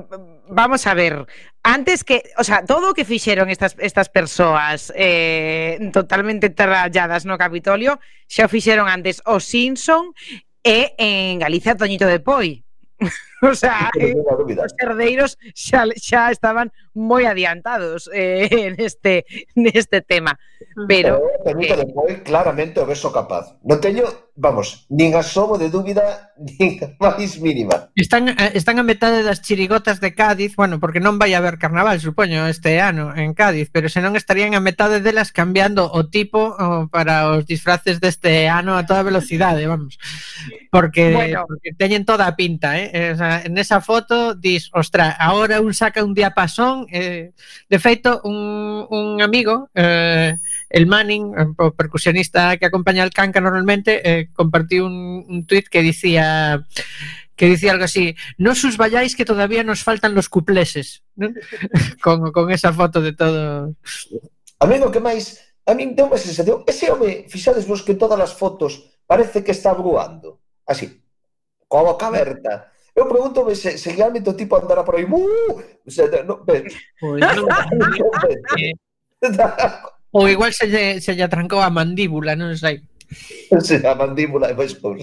vamos 0.48 0.86
a 0.86 0.94
ver, 0.94 1.26
antes 1.62 2.04
que, 2.04 2.22
o 2.38 2.44
sea, 2.44 2.64
todo 2.64 2.90
o 2.90 2.94
que 2.94 3.04
fixeron 3.04 3.50
estas 3.50 3.74
estas 3.82 4.08
persoas 4.08 4.94
eh 4.94 5.78
totalmente 5.90 6.50
tralladas 6.50 7.26
no 7.26 7.34
Capitolio, 7.38 7.98
xa 8.30 8.46
o 8.46 8.52
fixeron 8.52 8.86
antes 8.86 9.22
o 9.26 9.42
Simpson 9.42 10.14
e 10.62 10.94
en 10.98 11.42
Galicia 11.42 11.74
Toñito 11.74 12.06
de 12.06 12.22
Poi. 12.22 12.62
O 13.42 13.54
sea, 13.54 13.90
eh, 14.00 14.16
os 14.16 14.74
herdeiros 14.80 15.36
xa, 15.52 15.84
xa 15.96 16.32
estaban 16.32 16.72
moi 16.96 17.28
adiantados 17.28 18.08
eh, 18.12 18.48
en 18.72 18.80
este 18.80 19.28
neste 19.52 20.00
tema. 20.00 20.40
Pero, 20.88 21.20
pero 21.44 21.60
eh, 21.60 21.76
despois 21.76 22.12
eh, 22.16 22.22
claramente 22.24 22.80
o 22.80 22.88
beso 22.88 23.12
capaz. 23.12 23.52
Non 23.64 23.76
teño, 23.80 24.08
vamos, 24.36 24.88
nin 24.88 25.12
asomo 25.12 25.60
de 25.60 25.68
dúbida 25.68 26.32
nin 26.56 26.80
máis 26.96 27.36
mínima. 27.36 27.92
Están 27.92 28.32
eh, 28.32 28.56
están 28.56 28.80
a 28.80 28.84
metade 28.84 29.20
das 29.20 29.44
chirigotas 29.44 30.00
de 30.00 30.16
Cádiz, 30.16 30.56
bueno, 30.56 30.80
porque 30.80 31.00
non 31.00 31.20
vai 31.20 31.36
haber 31.36 31.60
carnaval, 31.60 32.00
supoño, 32.00 32.48
este 32.48 32.80
ano 32.80 33.12
en 33.12 33.36
Cádiz, 33.36 33.68
pero 33.68 33.92
senón 33.92 34.16
estarían 34.16 34.56
a 34.56 34.64
metade 34.64 35.04
delas 35.04 35.32
cambiando 35.32 35.92
o 35.92 36.08
tipo 36.08 36.56
o, 36.56 36.88
para 36.88 37.36
os 37.36 37.44
disfraces 37.44 38.00
deste 38.00 38.48
ano 38.48 38.80
a 38.80 38.88
toda 38.88 39.04
velocidade, 39.04 39.68
vamos. 39.68 40.00
Porque, 40.72 41.12
bueno. 41.12 41.44
porque 41.48 41.76
teñen 41.76 42.08
toda 42.08 42.28
a 42.28 42.36
pinta, 42.36 42.80
eh? 42.80 43.12
Esa, 43.12 43.25
na, 43.26 43.42
nesa 43.50 43.80
foto 43.82 44.34
dis, 44.34 44.70
ostra, 44.72 45.10
ahora 45.10 45.60
un 45.60 45.74
saca 45.74 46.04
un 46.04 46.14
diapasón 46.14 46.86
eh, 46.90 47.32
de 47.68 47.78
feito 47.78 48.20
un, 48.22 48.86
un 48.90 49.22
amigo 49.22 49.70
eh, 49.74 50.34
el 50.70 50.86
Manning, 50.86 51.34
o 51.58 51.72
percusionista 51.74 52.56
que 52.56 52.66
acompaña 52.66 53.02
al 53.02 53.10
Canca 53.10 53.40
normalmente 53.40 54.02
eh, 54.02 54.30
compartiu 54.32 54.86
un, 54.86 55.26
un 55.26 55.46
tweet 55.46 55.66
que 55.70 55.82
dicía 55.82 56.62
que 57.36 57.46
dicía 57.46 57.72
algo 57.72 57.84
así, 57.84 58.16
no 58.38 58.54
sus 58.54 58.78
vayáis 58.78 59.14
que 59.14 59.26
todavía 59.26 59.62
nos 59.62 59.82
faltan 59.82 60.14
los 60.14 60.30
cupleses, 60.30 61.04
¿no? 61.16 61.28
con, 62.02 62.32
con 62.32 62.50
esa 62.50 62.72
foto 62.72 63.02
de 63.02 63.12
todo. 63.12 63.76
A 64.58 64.64
mí 64.64 64.80
o 64.80 64.88
que 64.88 65.04
máis, 65.04 65.44
a 65.68 65.76
min 65.76 65.92
deu 65.92 66.08
unha 66.08 66.16
sensación, 66.16 66.64
ese 66.64 66.88
home, 66.88 67.28
fixades 67.28 67.68
vos 67.68 67.84
que 67.84 67.92
en 67.92 68.00
todas 68.00 68.16
as 68.16 68.32
fotos 68.32 68.88
parece 69.04 69.44
que 69.44 69.52
está 69.52 69.76
bruando, 69.76 70.40
así, 70.64 71.04
coa 71.68 71.92
boca 71.92 72.08
aberta, 72.08 72.72
Eu 72.96 73.04
pregúntome 73.04 73.54
se, 73.54 73.76
se 73.76 73.92
realmente 73.92 74.30
o 74.30 74.34
tipo 74.34 74.56
andará 74.56 74.82
por 74.82 74.96
aí. 74.96 75.04
Uh, 75.04 75.60
o 75.84 75.90
sea, 75.92 76.08
no, 76.24 76.40
ben, 76.48 76.64
pois, 76.96 77.20
non, 77.20 77.44
Ou 80.16 80.24
igual 80.32 80.48
se 80.48 80.64
lle, 80.64 80.96
se 81.04 81.12
lle 81.12 81.28
atrancou 81.28 81.60
a 81.60 81.68
mandíbula, 81.68 82.32
non 82.32 82.56
sei. 82.56 82.80
Se 83.60 83.84
a 83.84 83.92
mandíbula 83.92 84.48
é 84.48 84.56
máis 84.56 84.72
por 84.80 84.96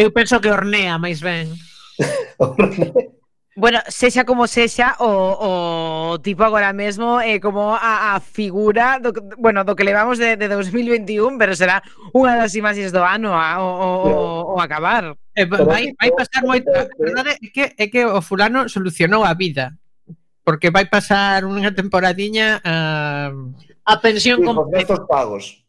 Eu 0.00 0.08
penso 0.16 0.40
que 0.40 0.48
ornea 0.48 0.96
máis 0.96 1.20
ben. 1.20 1.52
Bueno, 3.60 3.80
sexa 3.88 4.24
como 4.24 4.46
sexa, 4.46 4.96
o, 5.00 6.14
o 6.14 6.18
tipo 6.22 6.44
agora 6.44 6.72
mesmo 6.72 7.20
é 7.20 7.34
eh, 7.34 7.40
como 7.40 7.74
a, 7.74 8.14
a 8.14 8.20
figura 8.20 8.98
do, 9.02 9.12
bueno, 9.36 9.64
do 9.64 9.74
que 9.74 9.84
levamos 9.84 10.16
de, 10.16 10.36
de 10.36 10.48
2021, 10.48 11.36
pero 11.36 11.52
será 11.52 11.82
unha 12.14 12.40
das 12.40 12.54
imaxes 12.54 12.88
do 12.88 13.02
ano 13.04 13.34
a, 13.36 13.60
o, 13.60 13.68
o, 13.68 14.54
o 14.54 14.56
acabar 14.62 15.12
eh, 15.40 15.48
vai, 15.48 15.92
vai 15.96 16.10
pasar 16.12 16.44
moito, 16.44 16.68
a 16.68 16.84
verdade 16.98 17.40
é 17.40 17.48
que, 17.48 17.64
é 17.76 17.86
que 17.88 18.04
o 18.04 18.20
fulano 18.20 18.68
solucionou 18.68 19.24
a 19.24 19.32
vida 19.34 19.72
porque 20.44 20.70
vai 20.70 20.88
pasar 20.88 21.44
unha 21.44 21.70
temporadiña 21.72 22.58
a 22.64 23.30
a 23.84 23.96
pensión 24.00 24.40
sí, 24.40 24.44
completa. 24.44 25.06
pagos. 25.06 25.64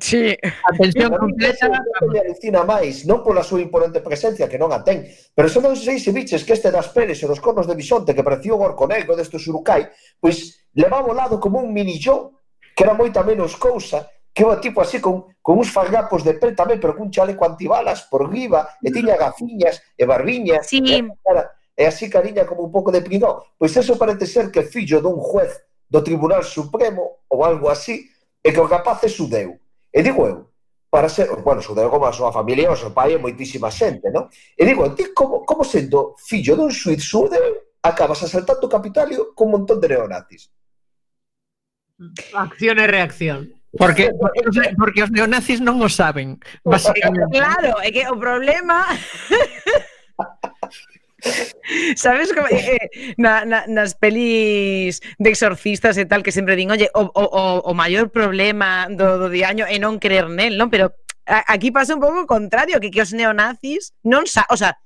Sí. 0.00 0.32
A 0.40 0.72
pensión 0.72 1.12
completa. 1.18 1.68
Non 1.68 2.16
alucina 2.16 2.64
máis, 2.64 3.04
non 3.04 3.20
pola 3.20 3.44
súa 3.44 3.60
imponente 3.60 4.00
presencia, 4.00 4.48
que 4.48 4.56
non 4.56 4.72
a 4.72 4.80
ten, 4.80 5.04
pero 5.36 5.52
se 5.52 5.60
non 5.60 5.76
sei 5.76 6.00
se 6.00 6.16
biches 6.16 6.48
que 6.48 6.56
este 6.56 6.72
das 6.72 6.88
peles 6.96 7.20
e 7.20 7.28
dos 7.28 7.44
cornos 7.44 7.68
de 7.68 7.76
bisonte 7.76 8.16
que 8.16 8.24
parecía 8.24 8.56
un 8.56 8.64
orco 8.64 8.88
negro 8.88 9.12
deste 9.12 9.36
surucai, 9.36 9.92
pois 10.16 10.64
levaba 10.72 11.12
ao 11.12 11.18
lado 11.18 11.36
como 11.36 11.60
un 11.60 11.76
mini-yo, 11.76 12.40
que 12.72 12.88
era 12.88 12.96
moita 12.96 13.20
menos 13.20 13.52
cousa, 13.60 14.08
que 14.36 14.44
o 14.44 14.60
tipo 14.60 14.82
así 14.82 15.00
con, 15.00 15.24
con 15.40 15.56
uns 15.56 15.72
fargapos 15.72 16.20
de 16.20 16.36
pel 16.36 16.52
tamén, 16.52 16.76
pero 16.76 16.92
cun 16.92 17.08
chaleco 17.08 17.48
antibalas 17.48 18.04
por 18.04 18.28
riba, 18.28 18.76
e 18.84 18.92
tiña 18.92 19.16
gafiñas 19.16 19.80
e 19.96 20.04
barbiñas, 20.04 20.68
sí. 20.68 20.84
e, 20.84 21.00
cara, 21.24 21.56
e 21.72 21.88
así 21.88 22.12
cariña 22.12 22.44
como 22.44 22.68
un 22.68 22.68
pouco 22.68 22.92
de 22.92 23.00
pringón. 23.00 23.40
Pois 23.56 23.72
eso 23.72 23.96
parece 23.96 24.28
ser 24.28 24.52
que 24.52 24.68
fillo 24.68 25.00
dun 25.00 25.16
juez 25.16 25.56
do 25.88 26.04
Tribunal 26.04 26.44
Supremo 26.44 27.24
ou 27.32 27.48
algo 27.48 27.72
así, 27.72 28.12
e 28.44 28.52
que 28.52 28.60
o 28.60 28.68
capaz 28.68 29.00
é 29.04 29.08
sudeu. 29.08 29.56
E 29.88 30.04
digo 30.04 30.28
eu, 30.28 30.52
para 30.92 31.08
ser, 31.08 31.32
bueno, 31.40 31.64
sudeu 31.64 31.88
como 31.88 32.04
a 32.04 32.12
súa 32.12 32.28
familia, 32.28 32.68
o 32.68 32.76
seu 32.76 32.92
pai 32.92 33.16
e 33.16 33.22
moitísima 33.24 33.72
xente, 33.72 34.12
non? 34.12 34.28
E 34.52 34.68
digo, 34.68 34.84
ti 34.92 35.16
como, 35.16 35.48
como 35.48 35.64
sendo 35.64 36.12
fillo 36.20 36.60
dun 36.60 36.68
suiz 36.68 37.00
sudeu, 37.00 37.72
acabas 37.80 38.20
asaltando 38.20 38.68
o 38.68 38.74
Capitalio 38.76 39.32
con 39.32 39.48
un 39.48 39.64
montón 39.64 39.80
de 39.80 39.96
neonatis. 39.96 40.52
Acción 42.36 42.76
e 42.76 42.84
reacción. 42.84 43.55
Porque, 43.74 44.12
porque, 44.14 44.40
os, 44.46 44.56
porque 44.78 45.02
os 45.02 45.10
neonazis 45.10 45.60
non 45.60 45.82
o 45.82 45.90
saben. 45.90 46.38
Oh. 46.62 46.76
Claro, 47.32 47.76
é 47.82 47.90
que 47.90 48.06
o 48.06 48.16
problema... 48.16 48.86
Sabes 51.96 52.30
como 52.32 52.46
eh, 52.46 52.78
eh, 52.78 53.14
na, 53.18 53.44
na, 53.44 53.66
nas 53.66 53.98
pelis 53.98 55.02
de 55.18 55.28
exorcistas 55.30 55.98
e 55.98 56.06
tal 56.06 56.22
que 56.22 56.30
sempre 56.30 56.54
din, 56.54 56.70
oye, 56.70 56.86
o, 56.94 57.10
o, 57.10 57.66
o 57.66 57.72
maior 57.74 58.08
problema 58.14 58.86
do, 58.86 59.26
do 59.26 59.28
diaño 59.32 59.66
é 59.66 59.74
non 59.82 59.98
creer 59.98 60.30
nel, 60.30 60.54
non? 60.54 60.70
Pero 60.70 60.94
a, 61.26 61.42
aquí 61.50 61.74
pasa 61.74 61.98
un 61.98 62.02
pouco 62.04 62.22
o 62.22 62.30
contrario, 62.30 62.78
que, 62.78 62.94
que 62.94 63.02
os 63.02 63.10
neonazis 63.10 63.90
non 64.06 64.30
sa, 64.30 64.46
o 64.46 64.56
sea, 64.56 64.78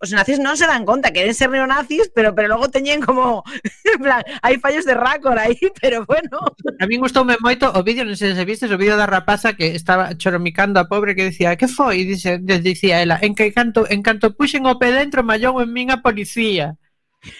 os 0.00 0.10
nazis 0.16 0.40
non 0.40 0.56
se 0.56 0.64
dan 0.64 0.88
conta, 0.88 1.12
queren 1.12 1.36
ser 1.36 1.52
neonazis, 1.52 2.08
pero 2.16 2.32
pero 2.32 2.48
logo 2.48 2.72
teñen 2.72 3.04
como 3.04 3.44
en 3.92 4.00
plan, 4.00 4.24
hai 4.40 4.56
fallos 4.56 4.88
de 4.88 4.96
rácor 4.96 5.36
aí, 5.36 5.60
pero 5.80 6.08
bueno. 6.08 6.40
A 6.80 6.88
min 6.88 7.04
gustoume 7.04 7.36
moito 7.44 7.68
o 7.68 7.84
vídeo, 7.84 8.08
non 8.08 8.16
sei 8.16 8.32
se 8.32 8.48
vistes, 8.48 8.72
o 8.72 8.80
vídeo 8.80 8.96
da 8.96 9.04
rapaza 9.04 9.52
que 9.52 9.76
estaba 9.76 10.16
choromicando 10.16 10.80
a 10.80 10.88
pobre 10.88 11.12
que 11.12 11.28
decía, 11.28 11.60
"Que 11.60 11.68
foi?" 11.68 12.08
e 12.08 12.16
dice, 12.16 12.40
dicía 12.40 13.04
ela, 13.04 13.20
"En 13.20 13.36
que 13.36 13.52
canto, 13.52 13.84
en 13.84 14.00
canto 14.00 14.32
puxen 14.32 14.64
o 14.64 14.80
pé 14.80 14.88
dentro, 14.88 15.20
mallón 15.20 15.60
en 15.60 15.68
min 15.68 15.92
a 15.92 16.00
policía." 16.00 16.79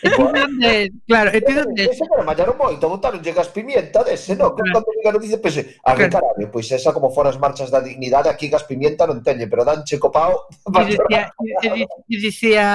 Entendíndonde, 0.03 0.93
claro, 1.07 1.31
entendíndonde. 1.33 1.85
Ese 1.89 2.05
cara 2.05 2.22
mallaron 2.22 2.57
moito, 2.61 2.85
botaron 2.85 3.24
llegas 3.24 3.49
pimienta 3.49 4.05
dese, 4.05 4.37
non? 4.37 4.53
Que 4.53 4.61
cando 4.68 4.93
claro. 5.01 5.16
non 5.16 5.24
dice, 5.24 5.41
pese, 5.41 5.81
eh, 5.81 5.89
a 5.89 5.97
que 5.97 6.12
carabe, 6.12 6.53
pois 6.53 6.68
esa 6.68 6.93
como 6.93 7.09
foras 7.09 7.37
as 7.37 7.41
marchas 7.41 7.72
da 7.72 7.81
dignidade, 7.81 8.28
aquí 8.28 8.53
gas 8.53 8.68
pimienta 8.68 9.09
non 9.09 9.24
teñe, 9.24 9.49
pero 9.49 9.64
danche 9.64 9.97
copao. 9.97 10.53
E 10.53 10.85
dicía, 10.93 11.33
e 11.33 12.16
dicía, 12.20 12.66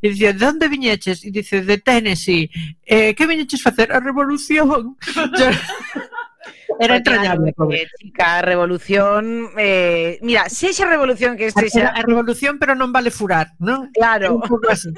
e 0.00 0.06
dicía, 0.08 0.32
de 0.32 0.44
onde 0.48 0.72
viñeches? 0.72 1.20
E 1.20 1.28
dice, 1.28 1.60
de 1.60 1.76
Tennessee. 1.84 2.48
Eh, 2.80 3.12
que 3.12 3.28
viñeches 3.28 3.60
facer? 3.60 3.92
A 3.92 4.00
revolución. 4.00 4.96
Era 6.80 6.96
entrañable, 6.96 7.50
eh, 7.50 7.54
pobre. 7.54 7.82
Eh, 7.82 7.88
chica, 7.98 8.38
a 8.38 8.42
revolución... 8.42 9.50
Eh, 9.58 10.18
mira, 10.22 10.48
se 10.48 10.72
xa 10.72 10.86
revolución 10.86 11.36
que 11.36 11.50
este... 11.50 11.66
A, 11.66 11.68
xa... 11.68 11.84
a 11.92 12.00
revolución, 12.06 12.56
pero 12.56 12.78
non 12.78 12.94
vale 12.94 13.10
furar, 13.10 13.52
non? 13.58 13.90
Claro. 13.92 14.38
Un 14.38 14.62
así. 14.70 14.88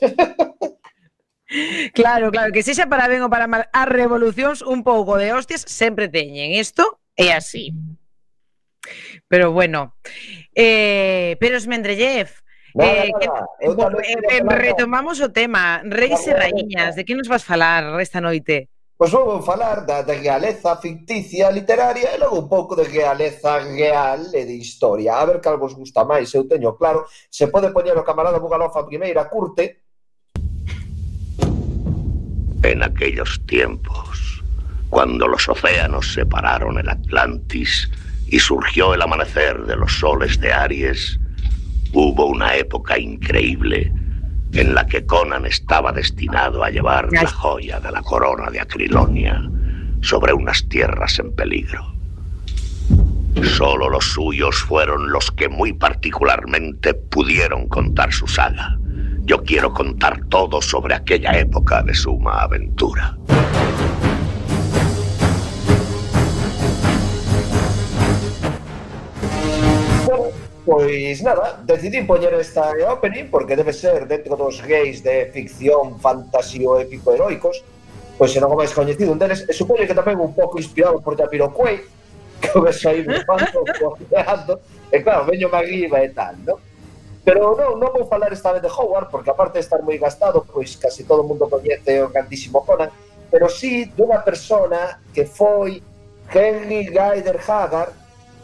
Claro, 1.94 2.30
claro, 2.34 2.50
que 2.52 2.66
sexa 2.66 2.90
para 2.90 3.06
ben 3.06 3.22
ou 3.22 3.30
para 3.30 3.46
mal 3.46 3.70
As 3.70 3.86
revolucións 3.86 4.66
un 4.66 4.82
pouco 4.82 5.14
de 5.14 5.30
hostias 5.30 5.62
Sempre 5.62 6.10
teñen 6.10 6.50
isto 6.58 6.98
é 7.14 7.30
así 7.30 7.70
Pero 9.30 9.54
bueno 9.54 9.94
eh, 10.58 11.38
Pero 11.38 11.54
Esmendrellev 11.54 12.42
eh, 12.78 13.10
que, 13.18 13.26
eh, 13.26 14.20
eh 14.36 14.42
retomamos 14.44 15.20
o 15.20 15.32
tema 15.32 15.80
Reis 15.80 16.26
e 16.28 16.36
Raíñas, 16.36 16.92
de 16.92 17.08
que 17.08 17.16
nos 17.16 17.28
vas 17.28 17.40
falar 17.40 17.88
esta 18.04 18.20
noite? 18.20 18.68
Pois 18.98 19.10
vou, 19.12 19.24
vou 19.24 19.42
falar 19.42 19.84
da, 19.84 20.02
da 20.02 20.12
realeza 20.12 20.76
ficticia 20.76 21.50
literaria 21.50 22.12
e 22.12 22.18
logo 22.18 22.36
un 22.36 22.48
pouco 22.48 22.76
de 22.76 22.84
realeza 22.84 23.60
real 23.60 24.28
e 24.32 24.44
de 24.44 24.56
historia. 24.56 25.16
A 25.16 25.24
ver 25.24 25.40
cal 25.40 25.56
vos 25.56 25.72
gusta 25.72 26.04
máis, 26.04 26.32
eu 26.36 26.44
teño 26.48 26.76
claro. 26.76 27.08
Se 27.32 27.48
pode 27.48 27.72
poñer 27.72 27.96
o 27.96 28.04
camarada 28.04 28.40
Bugalofa 28.40 28.84
primeira 28.84 29.28
curte, 29.28 29.85
En 32.66 32.82
aquellos 32.82 33.40
tiempos, 33.46 34.42
cuando 34.90 35.28
los 35.28 35.48
océanos 35.48 36.12
separaron 36.12 36.80
el 36.80 36.88
Atlantis 36.88 37.88
y 38.26 38.40
surgió 38.40 38.92
el 38.92 39.02
amanecer 39.02 39.66
de 39.66 39.76
los 39.76 40.00
soles 40.00 40.40
de 40.40 40.52
Aries, 40.52 41.20
hubo 41.92 42.26
una 42.26 42.56
época 42.56 42.98
increíble 42.98 43.92
en 44.52 44.74
la 44.74 44.84
que 44.84 45.06
Conan 45.06 45.46
estaba 45.46 45.92
destinado 45.92 46.64
a 46.64 46.70
llevar 46.70 47.08
la 47.12 47.28
joya 47.28 47.78
de 47.78 47.92
la 47.92 48.02
corona 48.02 48.50
de 48.50 48.58
Acrilonia 48.58 49.48
sobre 50.00 50.32
unas 50.32 50.68
tierras 50.68 51.20
en 51.20 51.36
peligro. 51.36 51.94
Solo 53.44 53.88
los 53.88 54.06
suyos 54.06 54.56
fueron 54.56 55.12
los 55.12 55.30
que 55.30 55.48
muy 55.48 55.72
particularmente 55.72 56.94
pudieron 56.94 57.68
contar 57.68 58.12
su 58.12 58.26
saga. 58.26 58.76
Yo 59.26 59.42
quiero 59.42 59.74
contar 59.74 60.24
todo 60.28 60.62
sobre 60.62 60.94
aquella 60.94 61.32
época 61.32 61.82
de 61.82 61.92
suma 61.92 62.42
aventura. 62.42 63.18
Pois 70.64 71.22
nada, 71.22 71.58
decidí 71.64 72.02
poñer 72.02 72.34
esta 72.34 72.70
opening 72.88 73.26
porque 73.28 73.56
debe 73.56 73.72
ser 73.72 74.06
dentro 74.06 74.36
dos 74.36 74.62
gays 74.62 75.02
de 75.02 75.26
ficción, 75.34 75.98
fantasio, 75.98 76.78
épico, 76.78 77.12
heroicos 77.12 77.64
pois 78.16 78.30
se 78.30 78.38
non 78.38 78.54
o 78.54 78.56
máis 78.56 78.70
coñecido 78.70 79.10
un 79.10 79.18
deles 79.18 79.42
e 79.42 79.52
supoño 79.52 79.90
que 79.90 79.92
tamén 79.92 80.22
un 80.22 80.32
pouco 80.38 80.56
inspirado 80.56 81.02
por 81.02 81.18
Jamiroquai 81.18 81.82
que 82.40 82.50
o 82.54 82.62
ves 82.62 82.78
aí 82.86 83.02
no 83.02 83.18
bando 83.26 83.60
cojeando 83.74 84.62
claro, 85.02 85.26
veño 85.26 85.50
arriba 85.50 85.98
e 86.00 86.14
tal, 86.14 86.34
non? 86.46 86.58
Pero 87.26 87.58
non, 87.58 87.82
non 87.82 87.90
vou 87.90 88.06
falar 88.06 88.30
esta 88.30 88.54
vez 88.54 88.62
de 88.62 88.70
Howard, 88.70 89.10
porque 89.10 89.34
aparte 89.34 89.58
de 89.58 89.66
estar 89.66 89.82
moi 89.82 89.98
gastado, 89.98 90.46
pois 90.46 90.78
casi 90.78 91.02
todo 91.02 91.26
o 91.26 91.28
mundo 91.28 91.50
coñece 91.50 91.98
o 91.98 92.06
grandísimo 92.06 92.62
Conan, 92.62 92.86
pero 93.26 93.50
sí 93.50 93.90
dunha 93.98 94.22
persona 94.22 95.02
que 95.10 95.26
foi 95.26 95.82
Henry 96.30 96.86
Gaider 96.86 97.42
Haggard, 97.42 97.90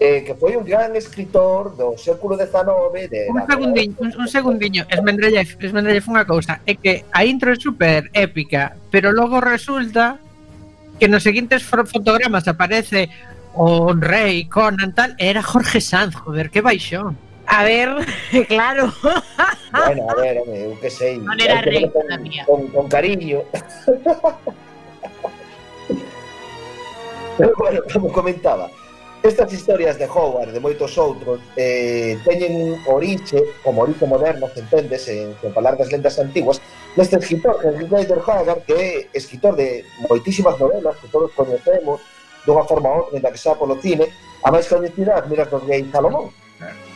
eh, 0.03 0.27
que 0.27 0.35
foi 0.35 0.59
un 0.59 0.67
gran 0.67 0.99
escritor 0.99 1.79
do 1.79 1.95
século 1.95 2.35
XIX 2.35 3.07
de 3.07 3.31
Un 3.31 3.47
segundiño, 3.47 3.95
un, 4.03 4.11
un 4.19 4.27
segundiño, 4.27 4.83
Esmendrellez, 4.91 5.55
Esmendrellez 5.63 6.03
unha 6.11 6.27
cousa, 6.27 6.59
é 6.67 6.75
que 6.75 7.07
a 7.15 7.23
intro 7.23 7.55
é 7.55 7.59
super 7.63 8.11
épica, 8.11 8.75
pero 8.91 9.15
logo 9.15 9.39
resulta 9.39 10.19
que 10.99 11.07
nos 11.07 11.23
seguintes 11.23 11.63
fotogramas 11.63 12.51
aparece 12.51 13.07
o 13.55 13.95
rei, 13.95 14.51
Conan, 14.51 14.91
tal, 14.91 15.15
era 15.23 15.39
Jorge 15.39 15.79
Sanz, 15.79 16.19
joder, 16.19 16.51
que 16.51 16.67
baixón. 16.67 17.15
A 17.53 17.65
ver, 17.65 17.95
claro. 18.49 18.91
Bueno, 19.73 20.07
a 20.09 20.15
ver, 20.15 20.41
home, 20.41 20.65
eu 20.65 20.77
que 20.81 20.89
sei. 20.89 21.21
Non 21.21 21.37
era 21.37 21.61
rei 21.61 21.85
con, 21.93 22.09
con, 22.49 22.61
con 22.73 22.85
cariño. 22.89 23.45
Pero 27.37 27.53
bueno, 27.61 27.85
como 27.93 28.09
comentaba, 28.09 28.73
estas 29.21 29.53
historias 29.53 30.01
de 30.01 30.09
Howard, 30.09 30.57
de 30.57 30.65
moitos 30.65 30.97
outros, 30.97 31.45
eh, 31.61 32.17
teñen 32.25 32.81
orixe, 32.89 33.45
como 33.61 33.85
orixe 33.85 34.09
moderno, 34.09 34.49
se 34.49 34.65
entendes, 34.65 35.05
en, 35.13 35.37
en 35.37 35.53
falar 35.53 35.77
das 35.77 35.93
lendas 35.93 36.17
antiguas, 36.17 36.57
neste 36.97 37.21
escritor, 37.21 37.61
Henry 37.61 37.85
Snyder 37.85 38.25
Haggard, 38.25 38.65
que 38.65 38.73
é 38.73 38.89
escritor 39.13 39.61
de 39.61 39.85
moitísimas 40.09 40.57
novelas 40.57 40.97
que 40.97 41.13
todos 41.13 41.29
coñecemos, 41.37 42.01
dunha 42.49 42.65
forma 42.65 42.89
ou 42.97 43.13
outra, 43.13 43.29
que 43.29 43.37
xa 43.37 43.53
polo 43.61 43.77
cine, 43.77 44.09
a 44.41 44.49
máis 44.49 44.65
coñecida, 44.73 45.21
Miras 45.29 45.53
dos 45.53 45.69
Gays 45.69 45.93
Salomón. 45.93 46.33
Claro 46.57 46.92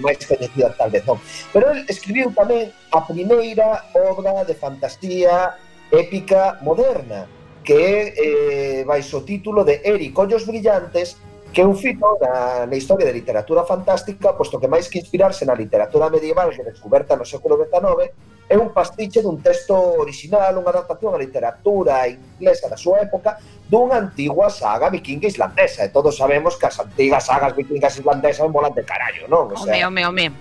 máis 0.00 0.18
coñecida 0.26 0.74
tal 0.76 0.90
vez 0.90 1.02
non. 1.06 1.18
Pero 1.52 1.70
el 1.72 1.86
escribiu 1.88 2.30
tamén 2.32 2.70
a 2.92 3.00
primeira 3.06 3.86
obra 3.94 4.44
de 4.44 4.54
fantasía 4.54 5.56
épica 5.90 6.58
moderna, 6.62 7.26
que 7.62 7.74
é 7.74 7.98
eh, 8.14 8.80
baixo 8.86 9.18
o 9.18 9.26
título 9.26 9.64
de 9.66 9.82
Eri, 9.82 10.10
Collos 10.10 10.46
Brillantes, 10.46 11.18
que 11.52 11.62
é 11.62 11.66
un 11.66 11.74
fito 11.74 12.18
na, 12.20 12.66
na 12.66 12.76
historia 12.76 13.06
de 13.06 13.16
literatura 13.16 13.64
fantástica, 13.64 14.36
posto 14.36 14.60
que 14.60 14.68
máis 14.68 14.92
que 14.92 15.00
inspirarse 15.00 15.48
na 15.48 15.56
literatura 15.56 16.10
medieval 16.10 16.52
que 16.52 16.62
descoberta 16.62 17.16
no 17.16 17.24
século 17.24 17.56
XIX, 17.56 18.12
es 18.48 18.56
un 18.56 18.72
pastiche 18.72 19.22
de 19.22 19.26
un 19.26 19.42
texto 19.42 19.74
original, 19.74 20.56
una 20.58 20.70
adaptación 20.70 21.14
a 21.14 21.18
la 21.18 21.24
literatura 21.24 22.06
inglesa 22.06 22.68
de 22.68 22.76
su 22.76 22.94
época, 22.94 23.38
de 23.68 23.76
una 23.76 23.96
antigua 23.96 24.50
saga 24.50 24.88
vikinga 24.88 25.26
islandesa. 25.26 25.84
Y 25.84 25.88
todos 25.88 26.16
sabemos 26.16 26.56
que 26.56 26.66
las 26.66 26.78
antiguas 26.78 27.26
sagas 27.26 27.56
vikingas 27.56 27.98
islandesas 27.98 28.48
molan 28.48 28.72
de 28.74 28.84
carajo, 28.84 29.26
¿no? 29.28 29.40
O 29.48 29.56
sea, 29.56 29.88
hombre. 29.88 30.32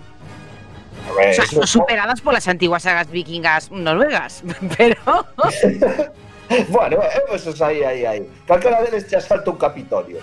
Ver, 1.18 1.30
o 1.30 1.34
sea, 1.34 1.60
no 1.60 1.68
superadas 1.68 2.22
por 2.22 2.34
las 2.34 2.48
antiguas 2.48 2.84
sagas 2.84 3.10
vikingas 3.10 3.72
noruegas, 3.72 4.44
pero... 4.78 4.96
bueno, 6.70 7.00
eso 7.34 7.50
es 7.50 7.62
ahí, 7.62 7.84
ahí, 7.84 8.06
ahí. 8.06 8.30
Calcara 8.48 8.82
deles 8.84 9.08
te 9.08 9.16
asalta 9.16 9.50
un 9.52 9.58
capitolio. 9.58 10.20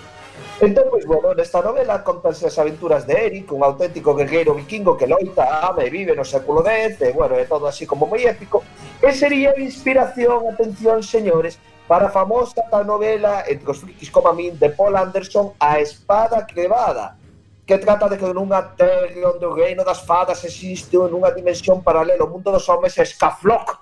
Entón, 0.61 0.85
pois, 0.89 1.05
bueno, 1.05 1.33
nesta 1.33 1.61
novela 1.61 2.03
contanse 2.03 2.45
as 2.45 2.57
aventuras 2.61 3.07
de 3.09 3.13
Eric, 3.17 3.51
un 3.51 3.63
auténtico 3.63 4.13
guerreiro 4.13 4.53
vikingo 4.53 4.95
que 4.95 5.09
loita, 5.09 5.65
ama 5.65 5.83
e 5.83 5.89
vive 5.89 6.13
no 6.15 6.23
século 6.23 6.61
X, 6.61 7.01
e, 7.01 7.11
bueno, 7.11 7.35
é 7.35 7.45
todo 7.49 7.65
así 7.65 7.89
como 7.89 8.05
moi 8.05 8.21
épico, 8.21 8.63
e 9.01 9.09
sería 9.11 9.51
a 9.51 9.59
inspiración, 9.59 10.45
atención, 10.47 11.01
señores, 11.01 11.57
para 11.89 12.07
a 12.07 12.13
famosa 12.13 12.63
ta 12.69 12.85
novela 12.85 13.43
entre 13.49 13.65
os 13.65 13.81
frikis 13.81 14.13
como 14.13 14.29
a 14.29 14.33
min 14.33 14.55
de 14.55 14.69
Paul 14.69 14.95
Anderson 14.95 15.57
A 15.59 15.81
Espada 15.81 16.45
Crevada, 16.45 17.17
que 17.65 17.81
trata 17.81 18.07
de 18.07 18.21
que 18.21 18.29
nunha 18.29 18.61
terra 18.77 19.33
onde 19.33 19.45
o 19.49 19.57
reino 19.57 19.83
das 19.83 20.05
fadas 20.05 20.45
existe 20.45 20.95
nunha 20.95 21.33
dimensión 21.33 21.81
paralela 21.81 22.23
ao 22.23 22.29
mundo 22.29 22.53
dos 22.53 22.69
homes 22.69 22.93
escafloc, 22.95 23.81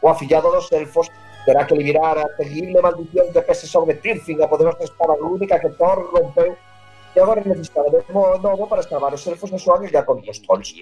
o 0.00 0.08
afillado 0.08 0.54
dos 0.54 0.70
elfos, 0.70 1.10
terá 1.44 1.66
que 1.66 1.74
liberar 1.74 2.18
a 2.18 2.28
terrible 2.36 2.80
maldición 2.80 3.32
que 3.32 3.42
pese 3.42 3.66
sobre 3.66 3.94
Tirfing, 3.94 4.42
a 4.42 4.48
poderosa 4.48 4.84
espada 4.84 5.14
única 5.14 5.58
que 5.58 5.70
Thor 5.70 6.10
rompeu 6.12 6.56
e 7.14 7.20
agora 7.20 7.42
necesitaremos 7.44 8.08
novo 8.40 8.66
para 8.66 8.82
salvar 8.82 9.12
os 9.12 9.26
elfos 9.26 9.52
nos 9.52 9.68
años 9.68 9.92
ya 9.92 10.04
contra 10.04 10.30
os 10.30 10.40
trolls. 10.40 10.72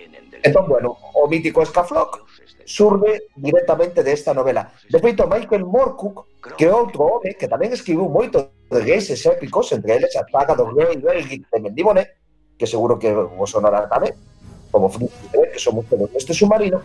Entón, 0.42 0.68
bueno, 0.68 0.96
o 1.14 1.26
mítico 1.26 1.64
Scaflock 1.64 2.22
surbe 2.64 3.26
directamente 3.34 4.04
desta 4.04 4.32
novela. 4.32 4.70
De 4.88 5.00
feito, 5.00 5.26
Michael 5.26 5.66
Moorcock, 5.66 6.54
que 6.56 6.66
é 6.66 6.72
outro 6.72 7.02
home 7.02 7.34
que 7.34 7.50
tamén 7.50 7.74
escribiu 7.74 8.06
moito 8.06 8.54
de 8.70 8.80
gays 8.86 9.10
épicos, 9.26 9.74
entre 9.74 9.98
eles 9.98 10.14
a 10.14 10.22
saga 10.30 10.54
do 10.54 10.70
Rei 10.70 10.94
Belgic 11.02 11.50
de 11.50 11.58
Mendibone, 11.58 12.06
que 12.54 12.66
seguro 12.70 12.94
que 12.94 13.10
vos 13.10 13.50
sonará 13.50 13.90
tamén, 13.90 14.14
como 14.70 14.86
Fritz, 14.86 15.10
que 15.34 15.58
son 15.58 15.82
moitos 15.82 15.98
deste 16.14 16.30
submarino, 16.30 16.78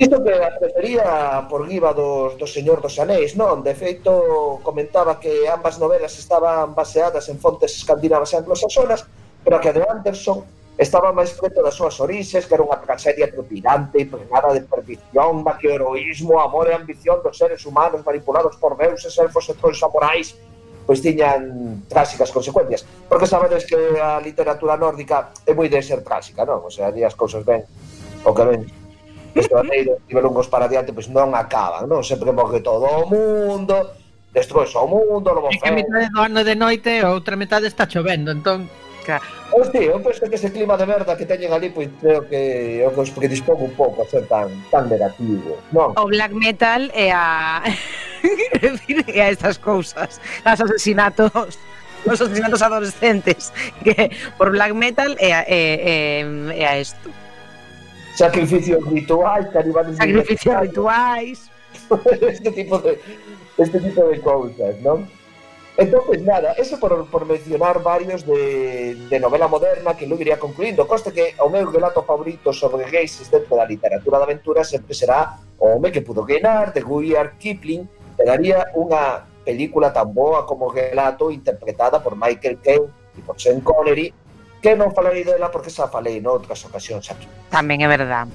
Isto 0.00 0.24
que 0.24 0.32
a 0.32 0.56
prefería 0.56 1.44
por 1.44 1.68
guiba 1.68 1.92
dos, 1.92 2.32
do 2.40 2.48
Señor 2.48 2.80
dos 2.80 2.96
Anéis, 2.96 3.36
non? 3.36 3.60
De 3.60 3.76
feito, 3.76 4.56
comentaba 4.64 5.20
que 5.20 5.44
ambas 5.44 5.76
novelas 5.76 6.16
estaban 6.16 6.72
baseadas 6.72 7.28
en 7.28 7.36
fontes 7.36 7.76
escandinavas 7.76 8.32
e 8.32 8.40
anglosaxonas, 8.40 9.04
pero 9.44 9.60
que 9.60 9.68
a 9.68 9.76
de 9.76 9.84
Anderson 9.84 10.40
estaba 10.80 11.12
máis 11.12 11.36
preto 11.36 11.60
das 11.60 11.76
súas 11.76 12.00
orixes, 12.00 12.48
que 12.48 12.56
era 12.56 12.64
unha 12.64 12.80
tragedia 12.80 13.28
trepidante, 13.28 14.08
pregada 14.08 14.56
de 14.56 14.64
perdición, 14.64 15.44
heroísmo, 15.44 16.40
amor 16.40 16.72
e 16.72 16.80
ambición 16.80 17.20
dos 17.20 17.36
seres 17.36 17.60
humanos 17.68 18.00
manipulados 18.00 18.56
por 18.56 18.80
deuses, 18.80 19.12
elfos 19.20 19.52
e 19.52 19.54
trolls 19.60 19.76
samurais, 19.76 20.32
pois 20.88 21.04
tiñan 21.04 21.84
tráxicas 21.92 22.32
consecuencias. 22.32 22.88
Porque 23.04 23.28
sabedes 23.28 23.68
que 23.68 23.76
a 24.00 24.16
literatura 24.16 24.80
nórdica 24.80 25.36
é 25.44 25.52
moi 25.52 25.68
de 25.68 25.84
ser 25.84 26.00
tráxica, 26.00 26.48
non? 26.48 26.64
O 26.64 26.72
sea, 26.72 26.88
di 26.88 27.04
as 27.04 27.12
cousas 27.12 27.44
ben 27.44 27.68
o 28.24 28.32
que 28.32 28.48
ven 28.48 28.79
Estraneiros 29.34 30.02
tiveron 30.08 30.32
longos 30.32 30.48
para 30.48 30.66
adiante, 30.66 30.92
pois 30.92 31.06
non 31.08 31.34
acaban, 31.36 31.86
non? 31.86 32.02
Sempre 32.02 32.34
morre 32.34 32.60
todo 32.60 32.86
o 32.86 33.06
mundo 33.06 34.00
destroza 34.32 34.78
o 34.78 34.86
mundo, 34.86 35.34
lobo 35.34 35.50
feo... 35.50 35.58
É 35.58 35.62
que 35.62 35.68
a 35.68 35.72
metade 35.72 36.08
do 36.10 36.20
ano 36.22 36.44
de 36.44 36.54
noite 36.54 37.00
a 37.02 37.10
outra 37.10 37.36
metade 37.36 37.66
está 37.66 37.86
chovendo, 37.90 38.30
entón... 38.30 38.70
Hostia, 39.00 39.18
Pois 39.50 39.74
eu 39.74 39.98
penso 39.98 40.22
que 40.30 40.36
ese 40.38 40.52
clima 40.54 40.76
de 40.78 40.86
merda 40.86 41.16
que 41.18 41.26
teñen 41.26 41.50
ali, 41.50 41.74
pois 41.74 41.90
creo 41.98 42.22
que 42.30 42.84
o 42.86 42.94
os 42.94 43.10
predispón 43.10 43.58
un 43.58 43.74
pouco 43.74 44.02
a 44.02 44.06
ser 44.06 44.22
tan, 44.30 44.46
tan 44.70 44.86
negativo, 44.86 45.58
non? 45.74 45.98
O 45.98 46.06
black 46.06 46.30
metal 46.30 46.86
é 46.94 47.10
a... 47.10 47.58
e 48.86 49.18
a 49.18 49.26
estas 49.34 49.58
cousas, 49.58 50.22
as 50.46 50.58
asesinatos 50.62 51.58
os 52.06 52.16
asesinatos 52.16 52.62
adolescentes 52.62 53.52
que 53.82 54.14
por 54.38 54.54
black 54.54 54.72
metal 54.72 55.10
é, 55.18 55.34
é, 55.42 55.42
é, 55.50 56.26
é 56.54 56.64
a 56.70 56.78
isto. 56.78 57.10
Sacrificios 58.20 58.84
rituais, 58.84 59.48
caníbales 59.48 59.96
Sacrificios 59.96 60.60
rituais. 60.60 61.38
este 62.20 62.50
tipo 62.52 62.78
de 62.78 63.00
este 63.56 63.78
tipo 63.80 64.04
de 64.08 64.20
cousas, 64.20 64.76
non? 64.82 65.08
Entonces, 65.78 66.20
nada, 66.22 66.52
eso 66.60 66.76
por, 66.78 67.08
por 67.08 67.24
mencionar 67.24 67.80
varios 67.80 68.26
de, 68.26 68.94
de 69.08 69.18
novela 69.18 69.48
moderna 69.48 69.96
que 69.96 70.04
eu 70.04 70.20
iría 70.20 70.36
concluindo. 70.36 70.84
Coste 70.84 71.12
que 71.12 71.32
o 71.40 71.48
meu 71.48 71.64
relato 71.70 72.02
favorito 72.02 72.52
sobre 72.52 72.84
gays 72.90 73.16
dentro 73.30 73.56
da 73.56 73.64
literatura 73.64 74.18
de 74.18 74.24
aventura 74.24 74.60
sempre 74.64 74.92
será 74.92 75.40
O 75.60 75.76
home 75.76 75.92
que 75.92 76.00
pudo 76.00 76.24
guinar, 76.24 76.72
de 76.72 76.80
Rudyard 76.80 77.36
Kipling, 77.36 77.88
que 78.16 78.24
daría 78.24 78.72
unha 78.76 79.24
película 79.44 79.92
tan 79.92 80.12
boa 80.12 80.44
como 80.48 80.72
relato 80.72 81.28
interpretada 81.28 82.00
por 82.00 82.16
Michael 82.16 82.60
Caine 82.64 82.88
e 83.16 83.20
por 83.20 83.36
Sean 83.36 83.60
Connery 83.60 84.12
que 84.60 84.76
non 84.76 84.92
falei 84.92 85.24
dela 85.24 85.48
porque 85.48 85.72
xa 85.72 85.88
falei 85.88 86.20
noutras 86.20 86.60
ocasións 86.68 87.08
aquí. 87.08 87.26
Tamén 87.48 87.80
é 87.80 87.88
verdad. 87.88 88.28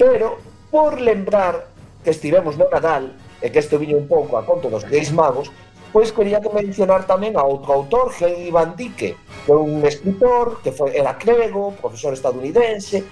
Pero, 0.00 0.40
por 0.72 0.96
lembrar 1.00 1.68
que 2.02 2.10
estivemos 2.10 2.56
no 2.56 2.66
Nadal, 2.72 3.12
e 3.40 3.48
que 3.48 3.60
este 3.60 3.80
viño 3.80 3.96
un 3.96 4.08
pouco 4.08 4.36
a 4.36 4.44
conto 4.44 4.68
dos 4.68 4.84
Reis 4.84 5.12
Magos, 5.12 5.48
pois 5.92 6.12
quería 6.12 6.40
que 6.40 6.52
mencionar 6.52 7.04
tamén 7.08 7.36
a 7.36 7.42
outro 7.42 7.72
autor, 7.72 8.12
Henry 8.12 8.52
Van 8.52 8.76
Dyke, 8.76 9.16
que 9.16 9.50
é 9.50 9.56
un 9.56 9.82
escritor 9.82 10.60
que 10.62 10.70
foi, 10.70 10.94
era 10.96 11.16
crego, 11.16 11.72
profesor 11.80 12.12
estadounidense, 12.12 13.02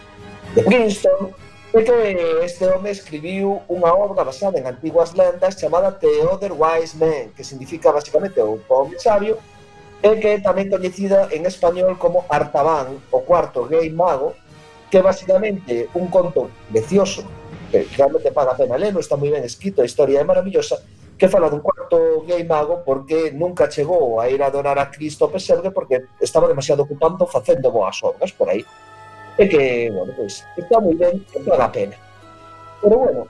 de 0.55 0.61
Princeton, 0.63 1.33
e 1.75 1.85
que 1.85 1.97
este 2.45 2.65
home 2.65 2.89
escribiu 2.89 3.61
unha 3.69 3.93
obra 3.93 4.25
basada 4.25 4.57
en 4.57 4.65
antiguas 4.65 5.13
lendas 5.13 5.61
chamada 5.61 5.93
The 5.93 6.25
Other 6.25 6.53
Wise 6.57 6.97
Man, 6.97 7.37
que 7.37 7.45
significa 7.45 7.93
basicamente 7.93 8.41
o 8.41 8.57
pobre 8.65 8.97
sabio, 9.01 9.37
e 10.03 10.11
que 10.23 10.29
é 10.35 10.39
tamén 10.39 10.71
coñecida 10.71 11.27
en 11.35 11.43
español 11.47 11.99
como 11.99 12.23
Artaban, 12.31 13.03
o 13.11 13.19
cuarto 13.27 13.67
gay 13.67 13.91
mago, 13.91 14.39
que 14.91 14.99
é 14.99 15.03
basicamente 15.03 15.91
un 15.99 16.07
conto 16.07 16.51
precioso, 16.71 17.27
que 17.71 17.85
realmente 17.99 18.31
paga 18.31 18.55
a 18.55 18.59
pena 18.59 18.79
lelo, 18.79 19.03
está 19.03 19.19
moi 19.19 19.29
ben 19.29 19.43
escrito, 19.43 19.83
a 19.83 19.89
historia 19.89 20.23
é 20.23 20.25
maravillosa, 20.25 20.79
que 21.19 21.27
fala 21.27 21.51
dun 21.51 21.61
cuarto 21.61 22.23
gay 22.25 22.47
mago 22.47 22.87
porque 22.87 23.35
nunca 23.35 23.67
chegou 23.67 24.23
a 24.23 24.31
ir 24.31 24.39
a 24.39 24.47
adorar 24.47 24.79
a 24.79 24.87
Cristo 24.87 25.27
ao 25.27 25.35
pesebre 25.35 25.75
porque 25.75 26.07
estaba 26.23 26.47
demasiado 26.47 26.87
ocupando 26.87 27.27
facendo 27.27 27.75
boas 27.75 27.99
obras 28.07 28.31
por 28.31 28.49
aí. 28.49 28.63
E 29.39 29.47
que, 29.47 29.91
bueno, 29.91 30.15
pois, 30.15 30.47
está 30.55 30.79
moi 30.79 30.95
ben, 30.95 31.19
que 31.27 31.43
paga 31.43 31.67
a 31.67 31.75
pena. 31.75 31.99
Pero 32.81 32.99
bueno, 32.99 33.27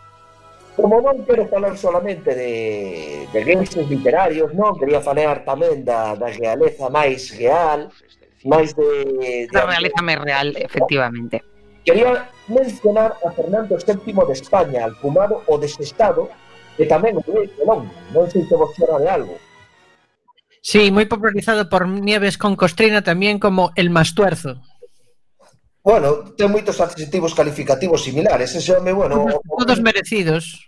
Como 0.79 1.03
non 1.03 1.27
quero 1.27 1.43
falar 1.51 1.75
solamente 1.75 2.39
de, 2.39 3.27
de 3.35 3.41
gestos 3.43 3.91
literarios, 3.91 4.55
non? 4.55 4.79
Quería 4.79 5.03
falar 5.03 5.43
tamén 5.43 5.83
da, 5.83 6.15
da 6.15 6.31
realeza 6.31 6.87
máis 6.87 7.35
real, 7.35 7.91
máis 8.47 8.79
de... 8.79 8.87
de 9.19 9.31
da 9.51 9.67
realeza 9.67 9.99
máis 10.07 10.23
real, 10.23 10.55
efectivamente. 10.55 11.43
Quería 11.83 12.31
mencionar 12.47 13.19
a 13.27 13.35
Fernando 13.35 13.75
VII 13.75 14.23
de 14.23 14.35
España, 14.39 14.87
al 14.87 14.95
fumado 15.03 15.43
o 15.51 15.59
desestado, 15.59 16.31
e 16.79 16.87
tamén 16.87 17.19
o 17.19 17.23
rei 17.27 17.51
Colón. 17.59 17.91
Non 18.15 18.31
sei 18.31 18.47
se 18.47 18.55
vos 18.55 18.71
chora 18.79 19.03
de 19.03 19.11
algo. 19.11 19.35
Sí, 20.63 20.95
moi 20.95 21.11
popularizado 21.11 21.67
por 21.67 21.91
Nieves 21.91 22.39
con 22.39 22.55
Costrina 22.55 23.03
tamén 23.03 23.43
como 23.43 23.75
El 23.75 23.91
Mastuerzo. 23.91 24.63
Bueno, 25.83 26.37
ten 26.37 26.53
moitos 26.53 26.79
adjetivos 26.85 27.33
calificativos 27.33 28.05
similares. 28.05 28.53
Ese 28.53 28.77
home, 28.77 28.93
bueno... 28.93 29.25
Todos 29.49 29.81
merecidos. 29.81 30.68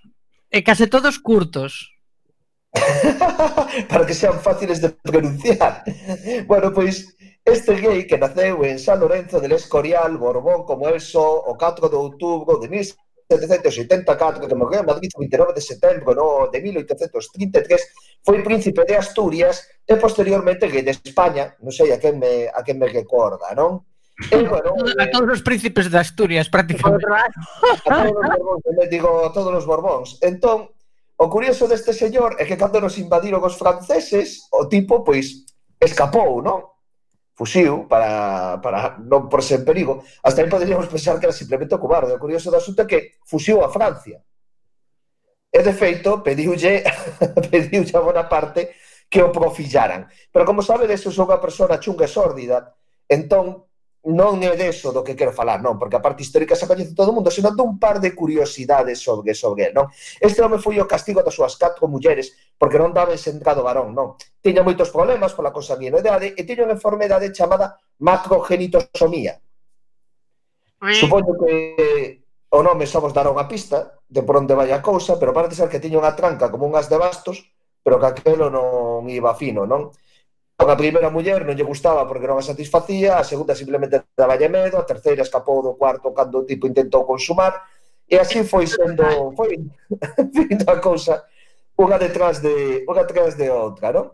E 0.50 0.66
case 0.66 0.90
todos 0.90 1.22
curtos. 1.22 1.94
Para 3.90 4.06
que 4.06 4.14
sean 4.14 4.42
fáciles 4.42 4.80
de 4.82 4.90
pronunciar. 4.90 5.84
Bueno, 6.50 6.72
pois 6.74 7.14
este 7.44 7.74
gay 7.78 8.06
que 8.06 8.18
naceu 8.18 8.64
en 8.66 8.78
San 8.78 8.98
Lorenzo 8.98 9.40
del 9.40 9.52
Escorial, 9.52 10.18
Borbón, 10.18 10.66
como 10.66 10.88
el 10.88 11.00
só, 11.00 11.22
so, 11.22 11.50
o 11.50 11.56
4 11.56 11.88
de 11.88 11.96
outubro 11.96 12.58
de 12.58 12.68
1784, 12.68 14.46
que 14.46 14.54
morreu 14.54 14.82
en 14.82 14.90
Madrid 14.90 15.10
o 15.14 15.22
29 15.22 15.54
de 15.54 15.62
setembro 15.62 16.14
no, 16.14 16.50
de 16.50 16.58
1833, 16.60 18.26
foi 18.26 18.42
príncipe 18.42 18.82
de 18.84 18.98
Asturias 18.98 19.70
e 19.86 19.94
posteriormente 19.96 20.66
gay 20.66 20.82
de 20.82 20.98
España, 20.98 21.54
non 21.62 21.70
sei 21.70 21.94
a 21.94 21.98
quen 22.02 22.18
me, 22.18 22.50
a 22.50 22.60
quen 22.66 22.76
me 22.82 22.90
recorda, 22.90 23.54
non? 23.54 23.86
a 24.98 25.06
todos 25.10 25.40
os 25.40 25.42
príncipes 25.42 25.90
de 25.90 25.98
Asturias, 25.98 26.48
prácticamente. 26.48 27.06
A 27.06 27.28
todos 27.88 28.12
os 28.12 28.28
borbóns, 28.28 28.90
digo, 28.90 29.08
a 29.24 29.30
todos 29.32 29.52
os 29.56 29.64
borbóns. 29.64 30.08
Entón, 30.20 30.68
o 31.20 31.28
curioso 31.28 31.68
deste 31.68 31.92
señor 31.92 32.36
é 32.40 32.44
que 32.44 32.56
cando 32.56 32.80
nos 32.80 32.96
invadiron 32.96 33.44
os 33.44 33.56
franceses, 33.56 34.48
o 34.52 34.68
tipo, 34.68 35.04
pois, 35.04 35.44
escapou, 35.80 36.40
non? 36.40 36.68
Fusiu 37.36 37.88
para, 37.88 38.60
para 38.60 39.00
non 39.00 39.28
por 39.28 39.40
ser 39.40 39.64
perigo. 39.64 40.04
Hasta 40.20 40.44
aí 40.44 40.48
poderíamos 40.48 40.88
pensar 40.92 41.16
que 41.16 41.24
era 41.24 41.36
simplemente 41.36 41.72
o 41.72 41.80
cobarde. 41.80 42.12
O 42.12 42.20
curioso 42.20 42.52
do 42.52 42.60
asunto 42.60 42.84
é 42.84 42.88
que 42.88 43.20
fusiu 43.24 43.64
a 43.64 43.72
Francia. 43.72 44.20
E, 45.48 45.60
de 45.64 45.72
feito, 45.72 46.20
pediulle, 46.20 46.84
pediulle 47.52 47.96
a 47.96 48.04
Bonaparte 48.04 48.76
que 49.08 49.20
o 49.20 49.32
profillaran. 49.32 50.08
Pero, 50.32 50.44
como 50.44 50.64
sabe, 50.64 50.86
eso 50.88 51.12
son 51.12 51.28
unha 51.28 51.40
persona 51.40 51.80
chunga 51.80 52.06
e 52.06 52.12
sórdida. 52.12 52.76
Entón, 53.08 53.68
non 54.08 54.40
é 54.40 54.56
deso 54.56 54.96
do 54.96 55.04
que 55.04 55.12
quero 55.12 55.28
falar, 55.28 55.60
non, 55.60 55.76
porque 55.76 56.00
a 56.00 56.04
parte 56.04 56.24
histórica 56.24 56.56
se 56.56 56.64
coñece 56.64 56.96
todo 56.96 57.12
o 57.12 57.16
mundo, 57.20 57.28
senón 57.28 57.52
dun 57.52 57.76
par 57.76 58.00
de 58.00 58.16
curiosidades 58.16 58.96
sobre 58.96 59.36
sobre 59.36 59.68
el, 59.68 59.76
non? 59.76 59.92
Este 60.16 60.40
home 60.40 60.56
foi 60.56 60.80
o 60.80 60.88
castigo 60.88 61.20
das 61.20 61.36
súas 61.36 61.60
catro 61.60 61.84
mulleres 61.84 62.32
porque 62.56 62.80
non 62.80 62.96
daba 62.96 63.12
sentado 63.20 63.60
varón, 63.60 63.92
non? 63.92 64.16
Tiña 64.40 64.64
moitos 64.64 64.88
problemas 64.88 65.36
pola 65.36 65.52
consanguinidade 65.52 66.32
e 66.32 66.40
tiña 66.48 66.64
unha 66.64 66.80
enfermedade 66.80 67.28
chamada 67.28 67.76
macrogenitosomía. 68.00 69.36
Mm. 70.80 70.96
Supoño 70.96 71.36
que 71.36 71.52
o 72.56 72.64
nome 72.64 72.88
só 72.88 73.04
vos 73.04 73.12
dará 73.12 73.28
unha 73.28 73.44
pista 73.44 74.00
de 74.08 74.24
por 74.24 74.40
onde 74.40 74.56
vai 74.56 74.72
a 74.72 74.80
cousa, 74.80 75.20
pero 75.20 75.36
parece 75.36 75.60
ser 75.60 75.68
que 75.68 75.76
tiña 75.76 76.00
unha 76.00 76.16
tranca 76.16 76.48
como 76.48 76.64
unhas 76.64 76.88
de 76.88 76.96
bastos, 76.96 77.52
pero 77.84 78.00
que 78.00 78.08
aquelo 78.08 78.48
non 78.48 79.04
iba 79.12 79.36
fino, 79.36 79.68
non? 79.68 79.92
A 80.60 80.76
primeira 80.76 81.08
muller 81.08 81.40
non 81.40 81.56
lle 81.56 81.64
gustaba 81.64 82.04
porque 82.04 82.28
non 82.28 82.36
a 82.36 82.44
satisfacía, 82.44 83.16
a 83.16 83.24
segunda 83.24 83.56
simplemente 83.56 84.12
daballe 84.12 84.52
medo, 84.52 84.76
a 84.76 84.84
terceira 84.84 85.24
escapou 85.24 85.64
do 85.64 85.72
cuarto 85.80 86.12
cando 86.12 86.44
o 86.44 86.46
tipo 86.46 86.68
intentou 86.68 87.08
consumar, 87.08 87.64
e 88.04 88.20
así 88.20 88.44
foi 88.44 88.68
sendo, 88.68 89.32
foi 89.32 89.56
vindo 90.36 90.66
a 90.68 90.76
cousa 90.76 91.24
unha 91.80 91.96
detrás 91.96 92.44
de 92.44 92.84
unha 92.84 93.08
detrás 93.08 93.40
de 93.40 93.48
outra, 93.48 93.88
non? 93.88 94.12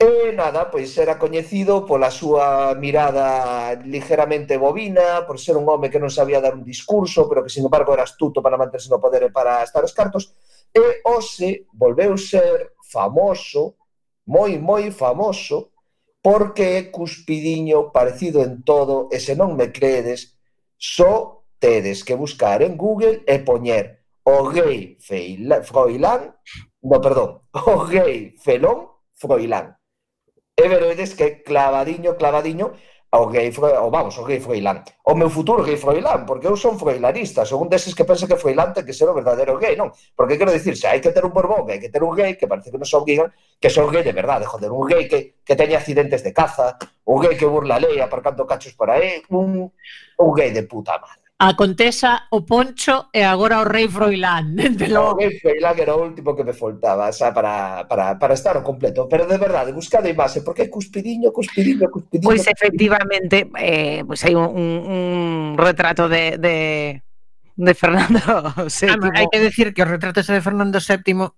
E 0.00 0.32
nada, 0.32 0.72
pois 0.72 0.88
era 0.98 1.20
coñecido 1.20 1.84
pola 1.84 2.10
súa 2.10 2.74
mirada 2.74 3.76
ligeramente 3.84 4.56
bovina, 4.56 5.28
por 5.28 5.38
ser 5.38 5.54
un 5.60 5.68
home 5.68 5.92
que 5.92 6.00
non 6.00 6.10
sabía 6.10 6.40
dar 6.40 6.56
un 6.56 6.64
discurso, 6.64 7.28
pero 7.28 7.44
que, 7.44 7.52
sin 7.52 7.68
embargo, 7.68 7.92
era 7.92 8.02
astuto 8.08 8.42
para 8.42 8.58
manterse 8.58 8.90
no 8.90 8.98
poder 8.98 9.28
e 9.28 9.30
para 9.30 9.62
estar 9.62 9.84
os 9.84 9.94
cartos. 9.94 10.34
E 10.72 11.04
hoxe 11.06 11.68
volveu 11.76 12.16
ser 12.16 12.72
famoso 12.82 13.78
moi, 14.26 14.58
moi 14.58 14.90
famoso, 14.90 15.72
porque 16.22 16.78
é 16.78 16.82
cuspidiño 16.84 17.90
parecido 17.90 18.42
en 18.42 18.62
todo, 18.62 19.08
e 19.10 19.18
se 19.18 19.34
non 19.34 19.58
me 19.58 19.74
credes, 19.74 20.38
só 20.78 21.42
tedes 21.58 22.04
que 22.06 22.14
buscar 22.14 22.62
en 22.62 22.76
Google 22.76 23.22
e 23.26 23.38
poñer 23.42 24.02
o 24.24 24.48
gay 24.50 24.96
feila, 25.00 25.62
Froilán, 25.62 26.34
no, 26.82 27.00
perdón, 27.00 27.42
o 27.66 27.86
gay 27.86 28.34
felón 28.38 28.88
Froilán. 29.14 29.78
E 30.56 30.68
veredes 30.68 31.14
que 31.14 31.42
clavadiño, 31.42 32.16
clavadiño, 32.16 32.74
o 33.14 33.28
gay 33.28 33.52
o 33.58 33.90
vamos, 33.90 34.16
o 34.16 34.24
gay 34.24 34.40
froilán. 34.40 34.82
O 35.04 35.14
meu 35.14 35.28
futuro 35.28 35.62
gay 35.62 35.76
froilán, 35.76 36.24
porque 36.24 36.48
eu 36.48 36.56
son 36.56 36.80
froilanista, 36.80 37.44
son 37.44 37.60
un 37.64 37.68
deses 37.68 37.92
que 37.92 38.08
pensa 38.08 38.24
que 38.24 38.40
froilán 38.40 38.72
ten 38.72 38.88
que 38.88 38.96
ser 38.96 39.04
o 39.04 39.12
verdadeiro 39.12 39.60
gay, 39.60 39.76
non? 39.76 39.92
Porque 40.16 40.40
quero 40.40 40.48
dicir, 40.48 40.80
se 40.80 40.88
hai 40.88 40.96
que 40.96 41.12
ter 41.12 41.20
un 41.20 41.32
borbón, 41.36 41.68
hai 41.68 41.76
que 41.76 41.92
ter 41.92 42.00
un 42.00 42.16
gay, 42.16 42.40
que 42.40 42.48
parece 42.48 42.72
que 42.72 42.80
non 42.80 42.88
son 42.88 43.04
obrigan, 43.04 43.28
que 43.60 43.68
son 43.68 43.92
gay 43.92 44.00
de 44.00 44.16
verdade, 44.16 44.48
joder, 44.48 44.72
un 44.72 44.88
gay 44.88 45.04
que, 45.12 45.44
que 45.44 45.52
teña 45.52 45.76
accidentes 45.76 46.24
de 46.24 46.32
caza, 46.32 46.80
un 47.04 47.20
gay 47.20 47.36
que 47.36 47.44
burla 47.44 47.76
a 47.76 47.84
lei 47.84 48.00
aparcando 48.00 48.48
cachos 48.48 48.72
por 48.72 48.88
aí, 48.88 49.20
un, 49.28 49.68
un 49.68 50.30
gay 50.32 50.48
de 50.48 50.64
puta 50.64 50.96
madre 50.96 51.31
a 51.38 51.56
Contesa, 51.56 52.28
o 52.30 52.46
Poncho 52.46 53.08
e 53.12 53.22
agora 53.22 53.60
o 53.60 53.64
Rei 53.64 53.88
Froilán. 53.88 54.54
Desde 54.56 54.88
logo. 54.88 55.16
O 55.16 55.18
Rei 55.18 55.38
Froilán 55.40 55.74
era 55.78 55.96
o 55.96 56.02
último 56.02 56.36
que 56.36 56.44
me 56.44 56.52
faltaba, 56.52 57.10
xa 57.10 57.34
para, 57.34 57.86
para, 57.88 58.14
para 58.18 58.34
estar 58.34 58.56
o 58.56 58.62
completo. 58.62 59.08
Pero 59.10 59.26
de 59.26 59.38
verdade, 59.38 59.74
buscade 59.74 60.08
a 60.08 60.14
imaxe, 60.14 60.46
porque 60.46 60.64
é 60.64 60.68
cuspidiño, 60.70 61.34
cuspidiño, 61.34 61.90
cuspidiño... 61.90 62.26
Pois 62.26 62.46
pues, 62.46 62.54
efectivamente, 62.54 63.50
eh, 63.58 64.06
pois 64.06 64.22
pues, 64.22 64.26
hai 64.26 64.34
un, 64.38 64.54
un 64.54 65.02
retrato 65.58 66.06
de, 66.06 66.38
de, 66.38 66.56
de 67.58 67.72
Fernando 67.74 68.54
VII. 68.70 68.90
Ah, 68.94 69.18
hai 69.18 69.26
que 69.26 69.42
decir 69.42 69.74
que 69.74 69.82
o 69.82 69.90
retrato 69.90 70.22
ese 70.22 70.38
de 70.38 70.46
Fernando 70.46 70.78
VII 70.78 71.32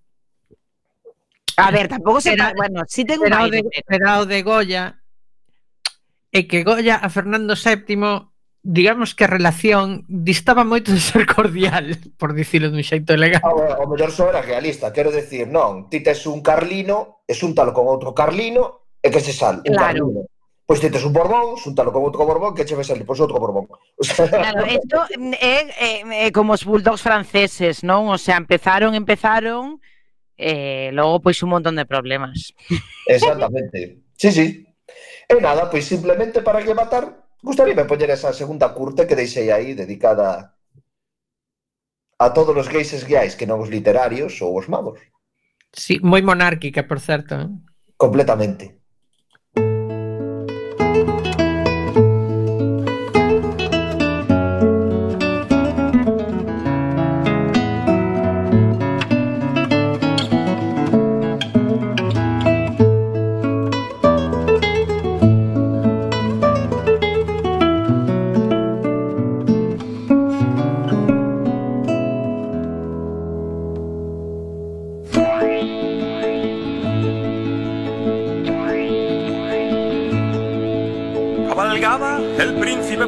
A 1.57 1.71
ver, 1.71 1.89
tampouco 1.89 2.21
se... 2.21 2.33
Era, 2.33 2.53
bueno, 2.57 2.83
si 2.87 3.03
sí 3.03 3.05
ten 3.05 3.21
un 3.21 3.33
aire. 3.33 3.63
Era 3.87 4.21
o 4.21 4.27
de 4.27 4.43
Goya, 4.43 5.01
e 6.35 6.51
que 6.51 6.67
Goya 6.67 6.99
a 6.99 7.09
Fernando 7.09 7.55
VII 7.55 8.34
digamos 8.65 9.15
que 9.15 9.29
a 9.29 9.31
relación 9.31 10.09
distaba 10.09 10.65
moito 10.65 10.89
de 10.89 10.99
ser 10.99 11.29
cordial, 11.29 12.01
por 12.19 12.33
dicilo 12.33 12.73
dun 12.73 12.81
xeito 12.81 13.13
elegante. 13.13 13.45
Ah, 13.45 13.53
o, 13.53 13.85
o 13.85 13.89
mellor 13.93 14.11
só 14.11 14.33
era 14.33 14.41
realista, 14.41 14.89
quero 14.91 15.13
decir, 15.13 15.45
non, 15.47 15.93
ti 15.93 16.01
tes 16.01 16.25
un 16.25 16.41
carlino, 16.41 17.21
e 17.29 17.37
xuntalo 17.37 17.77
con 17.77 17.85
outro 17.87 18.17
carlino, 18.17 18.89
e 19.05 19.13
que 19.13 19.21
se 19.21 19.37
sal, 19.37 19.61
un 19.61 19.77
claro. 19.77 20.09
carlino. 20.09 20.23
Pois 20.65 20.81
ti 20.81 20.89
tes 20.89 21.05
un 21.05 21.13
borbón, 21.13 21.61
xuntalo 21.61 21.93
con 21.93 22.09
outro 22.09 22.25
borbón, 22.25 22.57
que 22.57 22.65
che 22.65 22.73
ves 22.73 22.89
ali, 22.89 23.05
pois 23.05 23.21
outro 23.21 23.37
borbón. 23.37 23.69
O 24.01 24.03
sea... 24.03 24.25
Claro, 24.33 24.65
isto 24.65 24.97
mm, 25.13 25.37
é, 25.37 25.57
é, 25.77 25.91
é 26.25 26.29
como 26.33 26.57
os 26.57 26.65
bulldogs 26.65 27.05
franceses, 27.05 27.85
non? 27.85 28.09
O 28.09 28.17
sea, 28.17 28.41
empezaron, 28.41 28.97
empezaron, 28.97 29.77
eh, 30.41 30.89
logo 30.97 31.21
pois 31.21 31.37
un 31.45 31.53
montón 31.53 31.77
de 31.77 31.85
problemas. 31.85 32.57
Exactamente. 33.13 34.01
Sí, 34.17 34.33
sí. 34.33 34.65
E 35.29 35.37
nada, 35.37 35.69
pois 35.69 35.85
simplemente 35.85 36.41
para 36.41 36.65
rematar, 36.65 37.24
Gustaríame 37.45 37.85
poñer 37.85 38.09
esa 38.09 38.33
segunda 38.33 38.73
curta 38.73 39.07
que 39.07 39.19
deixei 39.21 39.53
aí 39.53 39.77
dedicada 39.77 40.57
a 42.19 42.27
todos 42.33 42.57
os 42.57 42.69
gays 42.73 42.91
esguiais 42.97 43.37
que 43.37 43.45
non 43.45 43.61
os 43.61 43.69
literarios 43.69 44.41
ou 44.41 44.57
os 44.57 44.65
magos. 44.65 44.97
Sí, 45.77 46.01
moi 46.01 46.25
monárquica, 46.25 46.89
por 46.89 47.05
certo. 47.05 47.37
Eh. 47.37 47.49
Completamente. 48.01 48.84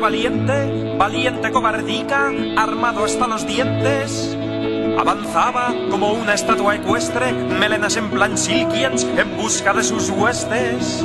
Valiente, 0.07 0.95
valiente 0.97 1.51
cobardica, 1.51 2.31
armado 2.57 3.05
hasta 3.05 3.27
los 3.27 3.45
dientes. 3.45 4.39
Avanzaba 4.97 5.75
como 5.91 6.13
una 6.13 6.33
estatua 6.33 6.77
ecuestre, 6.77 7.33
melenas 7.33 7.97
en 7.97 8.09
plan 8.11 8.39
silkiens, 8.39 9.03
en 9.03 9.37
busca 9.37 9.73
de 9.73 9.83
sus 9.83 10.11
huestes. 10.11 11.05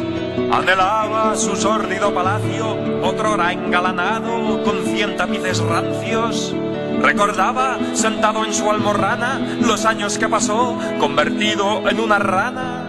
Anhelaba 0.51 1.35
su 1.35 1.55
sórdido 1.55 2.13
palacio, 2.13 2.77
otrora 3.01 3.51
engalanado, 3.51 4.61
con 4.63 4.85
cien 4.85 5.17
tapices 5.17 5.57
rancios. 5.61 6.55
Recordaba, 7.01 7.79
sentado 7.93 8.45
en 8.45 8.53
su 8.53 8.69
almorrana, 8.69 9.57
los 9.61 9.85
años 9.85 10.19
que 10.19 10.29
pasó, 10.29 10.77
convertido 10.99 11.89
en 11.89 11.99
una 11.99 12.19
rana. 12.19 12.80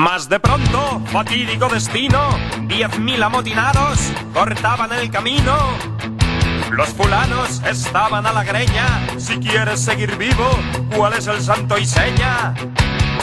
Mas 0.00 0.30
de 0.30 0.40
pronto, 0.40 1.02
fatídico 1.12 1.68
destino, 1.68 2.18
diez 2.62 2.98
mil 2.98 3.22
amotinados 3.22 3.98
cortaban 4.32 4.90
el 4.94 5.10
camino. 5.10 5.54
Los 6.70 6.88
fulanos 6.88 7.60
estaban 7.66 8.24
a 8.24 8.32
la 8.32 8.42
greña, 8.42 8.86
si 9.18 9.38
quieres 9.38 9.78
seguir 9.78 10.16
vivo, 10.16 10.58
¿cuál 10.96 11.12
es 11.12 11.26
el 11.26 11.42
santo 11.42 11.76
y 11.76 11.84
seña? 11.84 12.54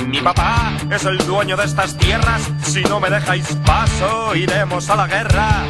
Mi 0.06 0.22
papá 0.22 0.72
es 0.92 1.04
el 1.06 1.18
dueño 1.26 1.58
de 1.58 1.66
estas 1.66 1.98
tierras, 1.98 2.48
si 2.62 2.84
no 2.84 3.00
me 3.00 3.10
dejáis 3.10 3.58
paso, 3.66 4.36
iremos 4.36 4.88
a 4.92 4.98
la 4.98 5.08
guerra. 5.08 5.64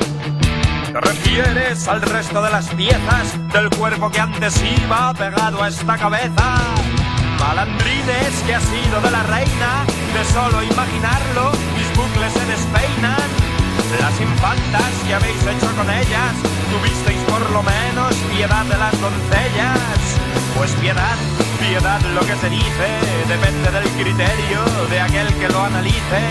¿Te 0.91 0.99
refieres 0.99 1.87
al 1.87 2.01
resto 2.01 2.41
de 2.41 2.49
las 2.49 2.67
piezas 2.67 3.53
del 3.53 3.69
cuerpo 3.69 4.11
que 4.11 4.19
antes 4.19 4.61
iba 4.61 5.13
pegado 5.13 5.63
a 5.63 5.69
esta 5.69 5.97
cabeza? 5.97 6.57
Malandrines 7.39 8.43
que 8.45 8.55
ha 8.55 8.59
sido 8.59 8.99
de 8.99 9.11
la 9.11 9.23
reina, 9.23 9.85
solo 10.25 10.63
imaginarlo, 10.63 11.51
mis 11.75 11.89
bucles 11.95 12.33
se 12.33 12.45
despeinan. 12.45 13.29
Las 14.01 14.19
infantas 14.19 14.91
que 15.05 15.13
habéis 15.13 15.41
hecho 15.45 15.67
con 15.75 15.89
ellas, 15.89 16.33
tuvisteis 16.71 17.21
por 17.29 17.41
lo 17.51 17.63
menos 17.63 18.15
piedad 18.33 18.65
de 18.65 18.77
las 18.77 18.99
doncellas. 18.99 19.99
Pues 20.57 20.71
piedad, 20.81 21.17
piedad 21.59 22.01
lo 22.13 22.21
que 22.21 22.35
se 22.35 22.49
dice, 22.49 22.87
depende 23.27 23.71
del 23.71 23.89
criterio 23.91 24.63
de 24.89 25.01
aquel 25.01 25.27
que 25.35 25.49
lo 25.49 25.63
analice. 25.63 26.21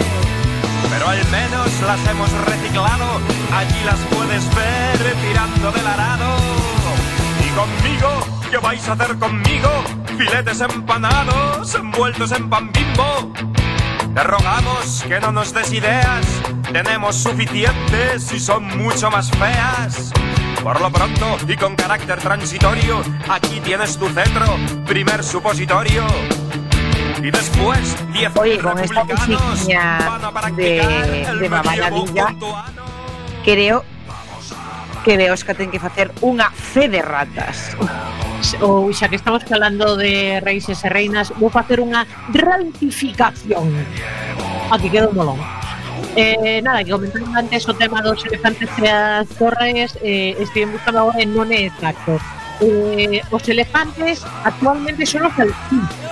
Pero 0.91 1.09
al 1.09 1.25
menos 1.29 1.69
las 1.83 2.07
hemos 2.09 2.31
reciclado, 2.33 3.21
allí 3.55 3.85
las 3.85 4.01
puedes 4.15 4.55
ver 4.55 5.15
tirando 5.23 5.73
del 5.73 5.87
arado. 5.87 6.37
Y 7.45 7.49
conmigo, 7.51 8.27
¿qué 8.51 8.59
vais 8.59 8.89
a 8.89 8.93
hacer 8.93 9.17
conmigo? 9.19 9.71
Filetes 10.19 10.61
empanados, 10.61 11.75
envueltos 11.75 12.33
en 12.33 12.49
pan 12.51 12.71
bimbo. 12.73 13.33
Te 14.17 14.23
rogamos 14.23 15.05
que 15.07 15.21
no 15.21 15.31
nos 15.31 15.53
des 15.53 15.71
ideas, 15.75 16.25
tenemos 16.73 17.17
suficientes 17.17 18.33
y 18.33 18.41
son 18.41 18.65
mucho 18.79 19.11
más 19.11 19.31
feas. 19.33 20.11
Por 20.63 20.81
lo 20.81 20.91
pronto 20.91 21.37
y 21.47 21.55
con 21.55 21.77
carácter 21.77 22.19
transitorio, 22.21 23.03
aquí 23.29 23.61
tienes 23.61 23.99
tu 23.99 24.09
cetro, 24.09 24.57
primer 24.87 25.23
supositorio. 25.23 26.07
Y 27.23 27.31
después, 27.31 27.95
diez 28.15 28.35
Oye, 28.37 28.59
con 28.59 28.79
esta 28.79 29.05
musiquilla 29.05 30.19
de, 30.57 31.27
de 31.39 31.91
puntuano. 31.91 32.65
creo 33.45 33.85
que 35.05 35.19
Beosca 35.19 35.53
ten 35.53 35.71
que 35.71 35.79
facer 35.79 36.09
unha 36.25 36.49
fe 36.49 36.89
de 36.89 37.05
ratas. 37.05 37.77
ou 38.61 38.93
xa 38.93 39.09
que 39.09 39.17
estamos 39.17 39.43
falando 39.45 39.97
de 39.97 40.41
reis 40.41 40.69
e 40.69 40.75
reinas, 40.89 41.33
vou 41.37 41.51
facer 41.51 41.81
unha 41.81 42.05
rantificación. 42.33 43.69
Aquí 44.71 44.89
quedou 44.91 45.13
molón. 45.13 45.41
Eh, 46.17 46.61
nada, 46.65 46.81
que 46.81 46.93
comentaron 46.93 47.29
antes 47.37 47.69
o 47.69 47.75
tema 47.77 48.01
dos 48.01 48.25
elefantes 48.25 48.73
e 48.81 48.89
as 48.89 49.29
torres, 49.37 49.97
eh, 50.01 50.33
estive 50.41 50.73
buscando 50.73 51.05
agora 51.05 51.21
e 51.21 51.27
non 51.29 51.49
é 51.53 51.69
exacto. 51.69 52.17
Eh, 52.65 53.21
os 53.29 53.45
elefantes 53.49 54.25
actualmente 54.45 55.05
son 55.05 55.29
os 55.29 55.37
alquimistas 55.37 56.06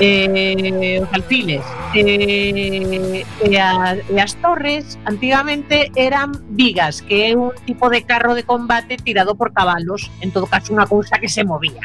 eh, 0.00 1.00
os 1.02 1.10
alfiles 1.12 1.64
eh, 1.94 3.24
e, 3.44 3.56
a, 3.56 3.96
e 3.96 4.16
as 4.18 4.34
torres 4.40 4.98
antigamente 5.04 5.92
eran 5.94 6.32
vigas 6.50 7.02
que 7.02 7.30
é 7.30 7.36
un 7.36 7.52
tipo 7.68 7.92
de 7.92 8.02
carro 8.02 8.34
de 8.34 8.42
combate 8.42 8.96
tirado 8.96 9.36
por 9.36 9.52
cabalos 9.52 10.10
en 10.24 10.32
todo 10.32 10.48
caso 10.48 10.72
unha 10.72 10.88
cousa 10.88 11.20
que 11.20 11.28
se 11.28 11.44
movía. 11.44 11.84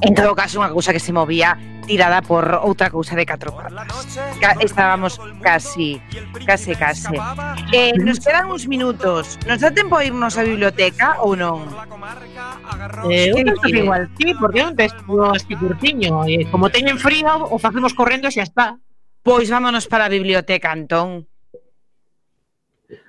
En 0.00 0.14
todo 0.14 0.34
caso, 0.38 0.62
unha 0.62 0.70
cousa 0.70 0.94
que 0.94 1.02
se 1.02 1.10
movía 1.10 1.58
tirada 1.88 2.22
por 2.22 2.44
outra 2.62 2.92
cousa 2.92 3.16
de 3.18 3.24
catro 3.26 3.50
patas. 3.50 3.90
Ca 4.38 4.54
estábamos 4.60 5.18
casi, 5.42 5.98
case, 6.46 6.76
case. 6.76 7.16
Eh, 7.72 7.96
nos 7.98 8.20
quedan 8.20 8.52
uns 8.52 8.68
minutos. 8.68 9.40
Nos 9.48 9.58
dá 9.58 9.72
tempo 9.74 9.98
a 9.98 10.04
irnos 10.06 10.38
á 10.38 10.44
biblioteca 10.46 11.18
ou 11.24 11.34
non? 11.34 11.66
Eh, 13.10 13.32
eu 13.32 13.42
penso 13.42 13.66
que 13.66 13.82
igual 13.82 14.06
sí, 14.14 14.36
porque 14.38 14.62
non 14.62 14.78
tes 14.78 14.94
así 15.34 15.54
curtiño. 15.58 16.28
Eh, 16.28 16.46
como 16.52 16.70
teñen 16.70 17.00
frío, 17.00 17.48
o 17.50 17.56
facemos 17.58 17.96
correndo 17.96 18.30
e 18.30 18.34
xa 18.36 18.46
está. 18.46 18.78
Pois 19.26 19.50
vámonos 19.50 19.90
para 19.90 20.06
a 20.06 20.12
biblioteca, 20.12 20.70
Antón. 20.70 21.26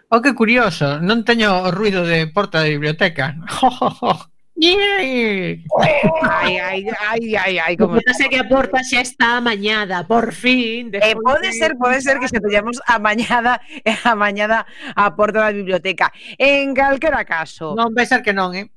O 0.09 0.17
oh, 0.17 0.21
que 0.25 0.33
curioso, 0.33 0.97
non 1.05 1.21
teño 1.21 1.53
o 1.53 1.69
ruido 1.69 2.01
de 2.01 2.25
porta 2.25 2.65
de 2.65 2.73
biblioteca. 2.73 3.37
Ai, 4.59 6.59
ai, 6.59 6.85
ai, 6.99 7.35
ai, 7.35 7.59
ai 7.59 7.77
como... 7.77 7.95
sei 8.11 8.27
que 8.27 8.35
a 8.35 8.43
porta 8.43 8.83
xa 8.83 8.99
está 8.99 9.39
amañada, 9.39 10.03
por 10.03 10.35
fin. 10.35 10.91
Eh, 10.91 11.15
pode 11.15 11.55
ser, 11.55 11.79
pode 11.79 12.03
ser 12.03 12.19
que 12.19 12.27
se 12.27 12.37
a 12.37 12.95
amañada 12.95 13.61
e 13.87 13.95
amañada 14.03 14.67
a 14.95 15.15
porta 15.15 15.39
da 15.39 15.55
biblioteca. 15.55 16.11
En 16.35 16.75
calquera 16.75 17.23
caso... 17.23 17.71
Non 17.71 17.95
vai 17.95 18.03
ser 18.03 18.19
que 18.19 18.35
non, 18.35 18.51
eh? 18.51 18.67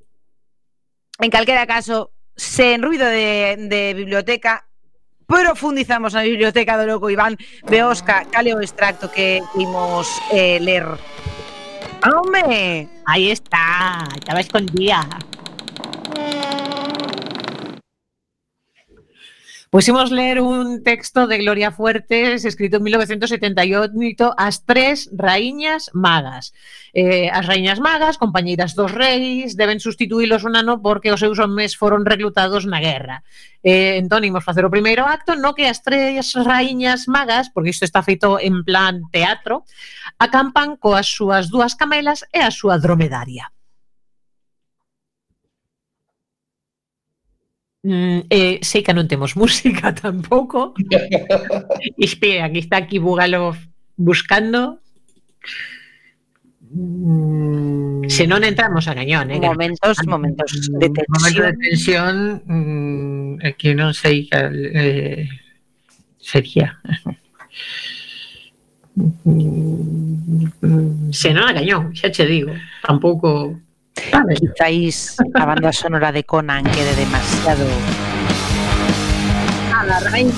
En 1.18 1.30
calquera 1.34 1.66
caso, 1.66 2.14
sen 2.38 2.82
ruido 2.82 3.06
de, 3.06 3.58
de 3.66 3.94
biblioteca, 3.98 4.62
profundizamos 5.26 6.14
na 6.14 6.22
biblioteca 6.22 6.78
do 6.78 6.86
Loco 6.86 7.10
Iván 7.10 7.34
Beosca, 7.66 8.22
cale 8.30 8.54
o 8.54 8.62
extracto 8.62 9.10
que 9.10 9.42
imos 9.58 10.06
eh, 10.30 10.62
ler. 10.62 10.86
¡Home! 12.06 12.86
Ahí 13.06 13.30
está, 13.30 14.06
estaba 14.14 14.40
escondida. 14.40 15.06
Pusimos 19.72 20.10
ler 20.10 20.38
un 20.42 20.82
texto 20.82 21.26
de 21.26 21.38
Gloria 21.38 21.72
Fuertes 21.72 22.44
escrito 22.44 22.76
en 22.76 22.82
1978 22.82 24.34
As 24.36 24.66
tres 24.66 25.08
raíñas 25.16 25.88
magas. 25.94 26.52
Eh, 26.92 27.30
as 27.32 27.46
raíñas 27.46 27.80
magas, 27.80 28.18
compañeiras 28.18 28.74
dos 28.74 28.92
reis, 28.92 29.56
deben 29.56 29.80
sustituílos 29.80 30.44
un 30.44 30.60
ano 30.60 30.82
porque 30.84 31.08
os 31.08 31.24
seus 31.24 31.40
homes 31.40 31.72
foron 31.80 32.04
reclutados 32.04 32.68
na 32.68 32.84
guerra. 32.84 33.24
Eh, 33.64 33.96
entón, 33.96 34.28
imos 34.28 34.44
facer 34.44 34.68
o 34.68 34.74
primeiro 34.76 35.08
acto 35.08 35.40
no 35.40 35.56
que 35.56 35.64
as 35.64 35.80
tres 35.80 36.36
raíñas 36.36 37.08
magas, 37.08 37.48
porque 37.48 37.72
isto 37.72 37.88
está 37.88 38.04
feito 38.04 38.36
en 38.36 38.68
plan 38.68 39.08
teatro, 39.08 39.64
acampan 40.20 40.76
coas 40.76 41.08
súas 41.08 41.48
dúas 41.48 41.80
camelas 41.80 42.28
e 42.28 42.44
a 42.44 42.52
súa 42.52 42.76
dromedaria. 42.76 43.48
Mm, 47.82 48.30
eh, 48.30 48.62
sei 48.62 48.82
que 48.86 48.94
non 48.94 49.10
temos 49.10 49.34
música 49.40 49.90
tampouco. 49.90 50.74
Espera, 51.98 52.46
que 52.54 52.62
está 52.62 52.78
aquí 52.78 53.02
Bugalov 53.02 53.58
buscando. 53.98 54.78
Mm, 56.70 58.06
Se 58.08 58.24
non 58.30 58.40
entramos 58.46 58.86
a 58.86 58.94
cañón, 58.94 59.28
eh? 59.34 59.42
que- 59.42 59.50
Momentos, 59.50 59.98
momentos 60.06 60.50
de 60.78 60.86
Un 60.88 61.10
momento 61.10 61.42
de 61.42 61.52
tensión. 61.58 62.42
tensión 62.46 63.36
mm, 63.38 63.42
é 63.42 63.50
que 63.58 63.74
non 63.74 63.90
sei 63.92 64.30
cal 64.30 64.54
eh, 64.54 65.26
sería. 66.22 66.78
Se 71.12 71.28
non 71.34 71.44
a 71.48 71.52
cañón, 71.56 71.92
xa 71.98 72.08
che 72.14 72.24
digo. 72.30 72.52
Tampouco... 72.84 73.58
Sabes? 73.94 74.40
Quizáis 74.40 75.16
a 75.34 75.44
banda 75.44 75.72
sonora 75.72 76.12
de 76.12 76.24
Conan 76.24 76.64
quede 76.64 76.94
demasiado... 76.96 77.66
A 79.74 79.86
la 79.86 80.00
raíz. 80.00 80.34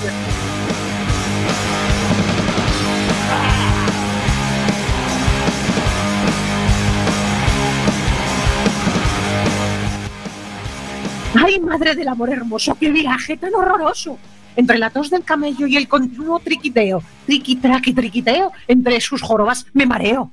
¡Ay, 11.36 11.60
madre 11.60 11.94
del 11.94 12.08
amor 12.08 12.30
hermoso! 12.30 12.76
¡Qué 12.78 12.90
viaje 12.90 13.36
tan 13.36 13.54
horroroso! 13.54 14.18
Entre 14.56 14.78
la 14.78 14.90
tos 14.90 15.10
del 15.10 15.24
camello 15.24 15.66
y 15.66 15.76
el 15.76 15.88
continuo 15.88 16.38
triquiteo, 16.38 17.02
triqui, 17.26 17.56
traqui, 17.56 17.92
triquiteo, 17.92 18.52
entre 18.68 19.00
sus 19.00 19.20
jorobas 19.20 19.66
me 19.72 19.84
mareo. 19.84 20.30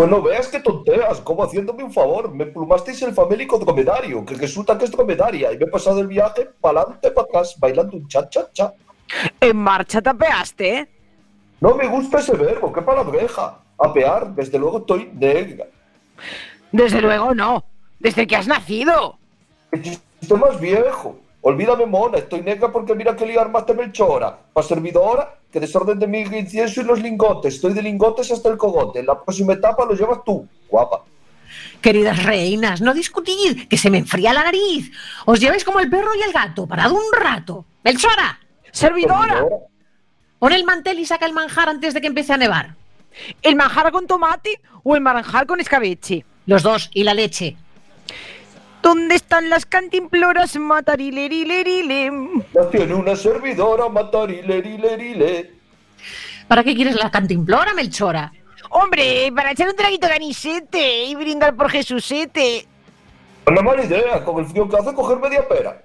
Pues 0.00 0.08
no 0.08 0.22
veas 0.22 0.48
que 0.48 0.60
tonteas, 0.60 1.20
como 1.20 1.44
haciéndome 1.44 1.84
un 1.84 1.92
favor. 1.92 2.32
Me 2.32 2.46
plumasteis 2.46 3.02
el 3.02 3.12
famélico 3.12 3.58
dromedario, 3.58 4.24
que 4.24 4.34
resulta 4.34 4.78
que 4.78 4.86
es 4.86 4.90
dromedaria, 4.90 5.52
y 5.52 5.58
me 5.58 5.66
he 5.66 5.68
pasado 5.68 6.00
el 6.00 6.06
viaje 6.06 6.48
para 6.58 6.80
adelante, 6.80 7.10
para 7.10 7.26
atrás, 7.26 7.54
bailando 7.58 7.98
un 7.98 8.08
cha-cha-cha. 8.08 8.72
En 9.38 9.58
marcha 9.58 10.00
tapeaste, 10.00 10.74
¿eh? 10.74 10.88
No 11.60 11.74
me 11.74 11.86
gusta 11.86 12.20
ese 12.20 12.34
verbo, 12.34 12.72
qué 12.72 12.80
palabreja. 12.80 13.58
Apear, 13.76 14.34
desde 14.34 14.58
luego 14.58 14.78
estoy 14.78 15.10
negra. 15.12 15.66
Desde 16.72 17.02
luego 17.02 17.34
no. 17.34 17.62
Desde 17.98 18.26
que 18.26 18.36
has 18.36 18.46
nacido. 18.46 19.18
Estoy 19.70 20.38
más 20.38 20.58
viejo. 20.58 21.18
Olvídame, 21.42 21.86
mona, 21.86 22.18
estoy 22.18 22.42
negra 22.42 22.70
porque 22.70 22.94
mira 22.94 23.16
que 23.16 23.24
liar 23.24 23.50
más 23.50 23.64
te 23.64 23.72
melchora. 23.72 24.38
Pa' 24.52 24.62
servidora, 24.62 25.36
que 25.50 25.58
desorden 25.58 25.98
de 25.98 26.06
mi 26.06 26.20
incienso 26.20 26.82
y 26.82 26.84
los 26.84 27.00
lingotes. 27.00 27.54
Estoy 27.54 27.72
de 27.72 27.82
lingotes 27.82 28.30
hasta 28.30 28.50
el 28.50 28.58
cogote. 28.58 29.00
En 29.00 29.06
la 29.06 29.18
próxima 29.18 29.54
etapa 29.54 29.86
lo 29.86 29.94
llevas 29.94 30.22
tú, 30.24 30.46
guapa. 30.68 31.02
Queridas 31.80 32.22
reinas, 32.22 32.80
no 32.82 32.92
discutid, 32.92 33.66
que 33.68 33.78
se 33.78 33.90
me 33.90 33.98
enfría 33.98 34.34
la 34.34 34.44
nariz. 34.44 34.92
Os 35.24 35.40
lleváis 35.40 35.64
como 35.64 35.80
el 35.80 35.88
perro 35.88 36.14
y 36.14 36.22
el 36.22 36.32
gato, 36.32 36.66
parad 36.66 36.92
un 36.92 37.12
rato. 37.12 37.64
¡Melchora! 37.82 38.38
¡Servidora! 38.70 39.46
Pon 40.38 40.52
el 40.52 40.64
mantel 40.64 40.98
y 40.98 41.06
saca 41.06 41.26
el 41.26 41.32
manjar 41.32 41.70
antes 41.70 41.94
de 41.94 42.00
que 42.00 42.06
empiece 42.06 42.32
a 42.32 42.36
nevar. 42.36 42.76
¿El 43.42 43.56
manjar 43.56 43.90
con 43.92 44.06
tomate 44.06 44.60
o 44.84 44.94
el 44.94 45.00
manjar 45.00 45.46
con 45.46 45.58
escabeche? 45.58 46.24
Los 46.46 46.62
dos, 46.62 46.90
y 46.94 47.04
la 47.04 47.14
leche. 47.14 47.56
¿Dónde 48.82 49.14
están 49.14 49.50
las 49.50 49.66
cantimploras 49.66 50.56
matarilerile? 50.56 52.10
Las 52.52 52.70
tiene 52.70 52.94
una 52.94 53.14
servidora, 53.14 53.88
matarilerile. 53.88 55.50
¿Para 56.48 56.64
qué 56.64 56.74
quieres 56.74 56.96
la 56.96 57.10
cantimplora, 57.10 57.74
Melchora? 57.74 58.32
Hombre, 58.70 59.32
para 59.34 59.52
echar 59.52 59.68
un 59.68 59.76
traguito 59.76 60.06
de 60.06 60.14
anisete 60.14 61.04
y 61.04 61.14
brindar 61.14 61.54
por 61.54 61.70
Jesusete. 61.70 62.66
Una 63.46 63.62
mala 63.62 63.84
idea, 63.84 64.24
con 64.24 64.38
el 64.38 64.46
frío 64.46 64.68
que 64.68 64.76
hace 64.76 64.94
coger 64.94 65.18
media 65.18 65.46
pera. 65.48 65.82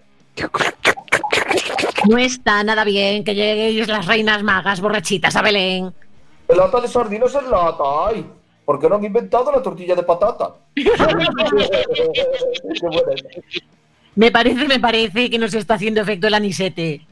No 2.07 2.17
está 2.17 2.63
nada 2.63 2.83
bien 2.83 3.23
que 3.23 3.33
lleguéis 3.33 3.87
las 3.87 4.05
reinas 4.05 4.43
magas 4.43 4.81
borrachitas 4.81 5.35
a 5.35 5.41
Belén. 5.41 5.93
El 6.47 6.57
lata 6.57 6.79
de 6.79 6.87
sardinas 6.87 7.33
en 7.33 7.49
lata, 7.49 7.83
ay. 8.07 8.25
¿Por 8.65 8.79
qué 8.79 8.89
no 8.89 8.95
han 8.95 9.05
inventado 9.05 9.51
la 9.51 9.61
tortilla 9.61 9.95
de 9.95 10.03
patata? 10.03 10.55
Me 14.15 14.31
parece, 14.31 14.65
me 14.65 14.79
parece 14.79 15.29
que 15.29 15.37
nos 15.37 15.53
está 15.53 15.73
haciendo 15.73 15.99
efecto 15.99 16.27
el 16.27 16.33
anisete. 16.33 17.05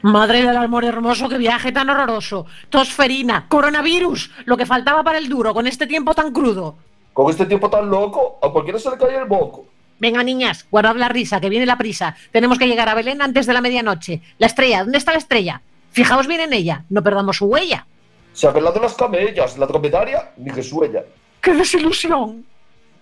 Madre 0.00 0.42
del 0.42 0.56
amor 0.56 0.86
hermoso, 0.86 1.28
qué 1.28 1.36
viaje 1.36 1.70
tan 1.70 1.90
horroroso. 1.90 2.46
Tosferina, 2.70 3.46
coronavirus, 3.46 4.30
lo 4.46 4.56
que 4.56 4.64
faltaba 4.64 5.02
para 5.02 5.18
el 5.18 5.28
duro 5.28 5.52
con 5.52 5.66
este 5.66 5.86
tiempo 5.86 6.14
tan 6.14 6.32
crudo. 6.32 6.76
Con 7.12 7.28
este 7.28 7.44
tiempo 7.44 7.68
tan 7.68 7.90
loco, 7.90 8.38
a 8.42 8.48
cualquiera 8.48 8.78
se 8.78 8.90
le 8.90 8.96
cae 8.96 9.16
el 9.16 9.26
moco. 9.26 9.66
Venga, 9.98 10.22
niñas, 10.22 10.66
guardad 10.70 10.96
la 10.96 11.08
risa, 11.10 11.38
que 11.40 11.50
viene 11.50 11.66
la 11.66 11.76
prisa. 11.76 12.16
Tenemos 12.32 12.58
que 12.58 12.66
llegar 12.66 12.88
a 12.88 12.94
Belén 12.94 13.20
antes 13.20 13.44
de 13.46 13.52
la 13.52 13.60
medianoche. 13.60 14.22
La 14.38 14.46
estrella, 14.46 14.80
¿dónde 14.80 14.98
está 14.98 15.12
la 15.12 15.18
estrella? 15.18 15.60
Fijaos 15.96 16.26
bien 16.26 16.42
en 16.42 16.52
ella, 16.52 16.84
no 16.90 17.02
perdamos 17.02 17.38
su 17.38 17.46
huella. 17.46 17.86
Se 18.34 18.46
ha 18.46 18.52
pelado 18.52 18.78
las 18.78 18.92
camellas, 18.92 19.56
la 19.56 19.64
dromedaria, 19.64 20.30
ni 20.36 20.50
que 20.50 20.62
suella. 20.62 21.02
¡Qué 21.40 21.54
desilusión! 21.54 22.44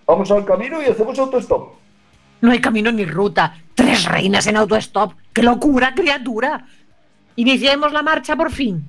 Vamos 0.07 0.31
al 0.31 0.45
camino 0.45 0.81
y 0.81 0.85
hacemos 0.85 1.19
autostop. 1.19 1.73
No 2.39 2.53
hay 2.53 2.61
camino 2.61 2.93
ni 2.93 3.03
ruta. 3.03 3.57
Tres 3.75 4.05
reinas 4.05 4.47
en 4.47 4.55
autostop. 4.55 5.11
¡Qué 5.33 5.43
locura, 5.43 5.93
criatura! 5.93 6.65
Iniciemos 7.35 7.91
la 7.91 8.01
marcha 8.01 8.37
por 8.37 8.49
fin. 8.49 8.87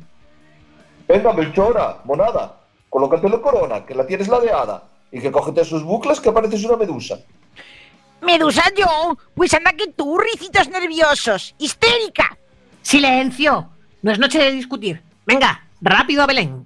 Venga, 1.08 1.32
Melchora, 1.32 2.02
monada, 2.04 2.60
colócate 2.88 3.28
la 3.28 3.40
corona, 3.40 3.84
que 3.84 3.96
la 3.96 4.06
tienes 4.06 4.28
ladeada, 4.28 4.84
y 5.10 5.20
que 5.20 5.32
cógete 5.32 5.64
sus 5.64 5.82
bucles 5.82 6.20
que 6.20 6.30
pareces 6.30 6.64
una 6.64 6.76
medusa. 6.76 7.18
¿Medusa 8.20 8.72
yo? 8.76 9.18
Pues 9.34 9.52
anda 9.52 9.72
que 9.72 9.88
tú, 9.88 10.16
ricitos 10.16 10.68
nerviosos. 10.68 11.56
¡Histérica! 11.58 12.38
¡Silencio! 12.82 13.70
No 14.06 14.12
es 14.12 14.20
noche 14.20 14.38
de 14.38 14.52
discutir. 14.52 15.02
Venga, 15.26 15.64
rápido 15.80 16.22
a 16.22 16.26
Belén. 16.26 16.64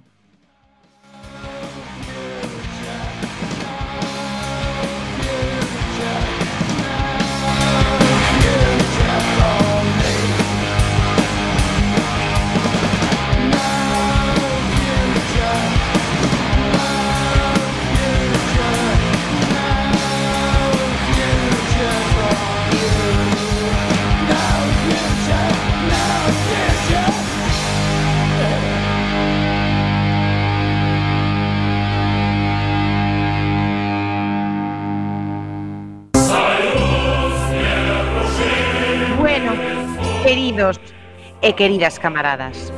queridas 41.61 41.99
camaradas. 41.99 42.73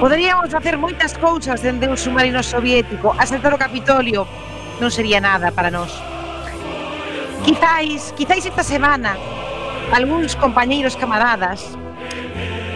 Poderíamos 0.00 0.50
facer 0.50 0.74
moitas 0.74 1.14
cousas 1.14 1.62
dende 1.62 1.86
un 1.86 1.94
submarino 1.94 2.42
soviético, 2.42 3.14
asaltar 3.14 3.54
o 3.54 3.58
Capitolio, 3.60 4.26
non 4.82 4.90
sería 4.90 5.22
nada 5.22 5.54
para 5.54 5.70
nós. 5.70 5.94
Quizáis, 7.46 8.10
quizáis 8.18 8.50
esta 8.50 8.66
semana, 8.66 9.14
algúns 9.94 10.34
compañeiros 10.34 10.98
camaradas 10.98 11.78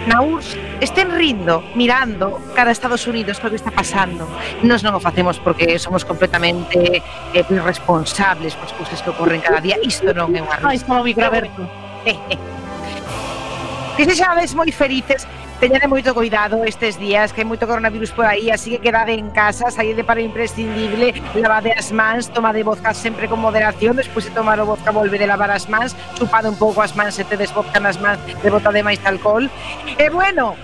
na 0.06 0.22
URSS 0.22 0.54
estén 0.78 1.10
rindo, 1.10 1.58
mirando 1.74 2.38
cara 2.54 2.70
a 2.70 2.76
Estados 2.78 3.10
Unidos 3.10 3.42
o 3.42 3.50
que 3.50 3.58
está 3.58 3.74
pasando. 3.74 4.22
Nos 4.62 4.86
non 4.86 4.94
o 4.94 5.02
facemos 5.02 5.42
porque 5.42 5.82
somos 5.82 6.06
completamente 6.06 7.02
eh, 7.34 7.42
irresponsables 7.50 8.54
pois 8.54 8.70
cousas 8.78 9.02
que 9.02 9.10
ocorren 9.10 9.42
cada 9.42 9.58
día. 9.58 9.82
Isto 9.82 10.14
non 10.14 10.30
é 10.30 10.38
unha 10.38 10.62
risa. 10.62 10.86
Como 10.86 11.02
microberto. 11.02 11.66
Eh, 12.04 12.20
eh 12.36 12.53
que 13.96 14.04
se 14.04 14.14
xades 14.18 14.58
moi 14.58 14.66
felices, 14.74 15.22
teñade 15.62 15.86
moito 15.86 16.10
cuidado 16.10 16.66
estes 16.66 16.98
días, 16.98 17.30
que 17.30 17.42
hai 17.42 17.48
moito 17.48 17.62
coronavirus 17.62 18.10
por 18.10 18.26
aí, 18.26 18.50
así 18.50 18.74
que 18.74 18.90
quedade 18.90 19.14
en 19.14 19.30
casa, 19.30 19.70
saíde 19.70 20.02
para 20.02 20.18
imprescindible, 20.18 21.14
lavade 21.38 21.70
as 21.70 21.94
mans, 21.94 22.26
toma 22.26 22.50
de 22.50 22.66
vodka 22.66 22.90
sempre 22.90 23.30
con 23.30 23.38
moderación, 23.38 23.94
despois 23.94 24.26
de 24.26 24.34
tomar 24.34 24.58
o 24.58 24.66
vodka 24.66 24.90
volvede 24.90 25.30
lavar 25.30 25.54
as 25.54 25.70
mans, 25.70 25.94
chupade 26.18 26.50
un 26.50 26.58
pouco 26.58 26.82
as 26.82 26.98
mans, 26.98 27.14
e 27.22 27.24
te 27.24 27.38
desvodcan 27.38 27.86
as 27.86 28.02
mans, 28.02 28.18
de 28.26 28.48
bota 28.50 28.74
de 28.74 28.82
máis 28.82 28.98
alcohol. 29.06 29.46
E 29.86 30.10
bueno, 30.10 30.58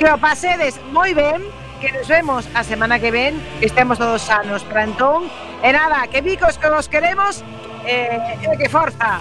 que 0.00 0.08
o 0.08 0.16
pasedes 0.16 0.80
moi 0.88 1.12
ben, 1.12 1.44
que 1.84 1.92
nos 1.92 2.08
vemos 2.08 2.48
a 2.56 2.64
semana 2.64 2.96
que 2.96 3.12
ven, 3.12 3.36
que 3.60 3.68
estemos 3.68 4.00
todos 4.00 4.24
sanos 4.24 4.64
para 4.64 4.88
entón. 4.88 5.28
E 5.60 5.68
nada, 5.68 6.08
que 6.08 6.24
bicos 6.24 6.56
que 6.56 6.72
nos 6.72 6.88
queremos, 6.88 7.44
eh, 7.84 8.40
que 8.56 8.68
forza. 8.72 9.20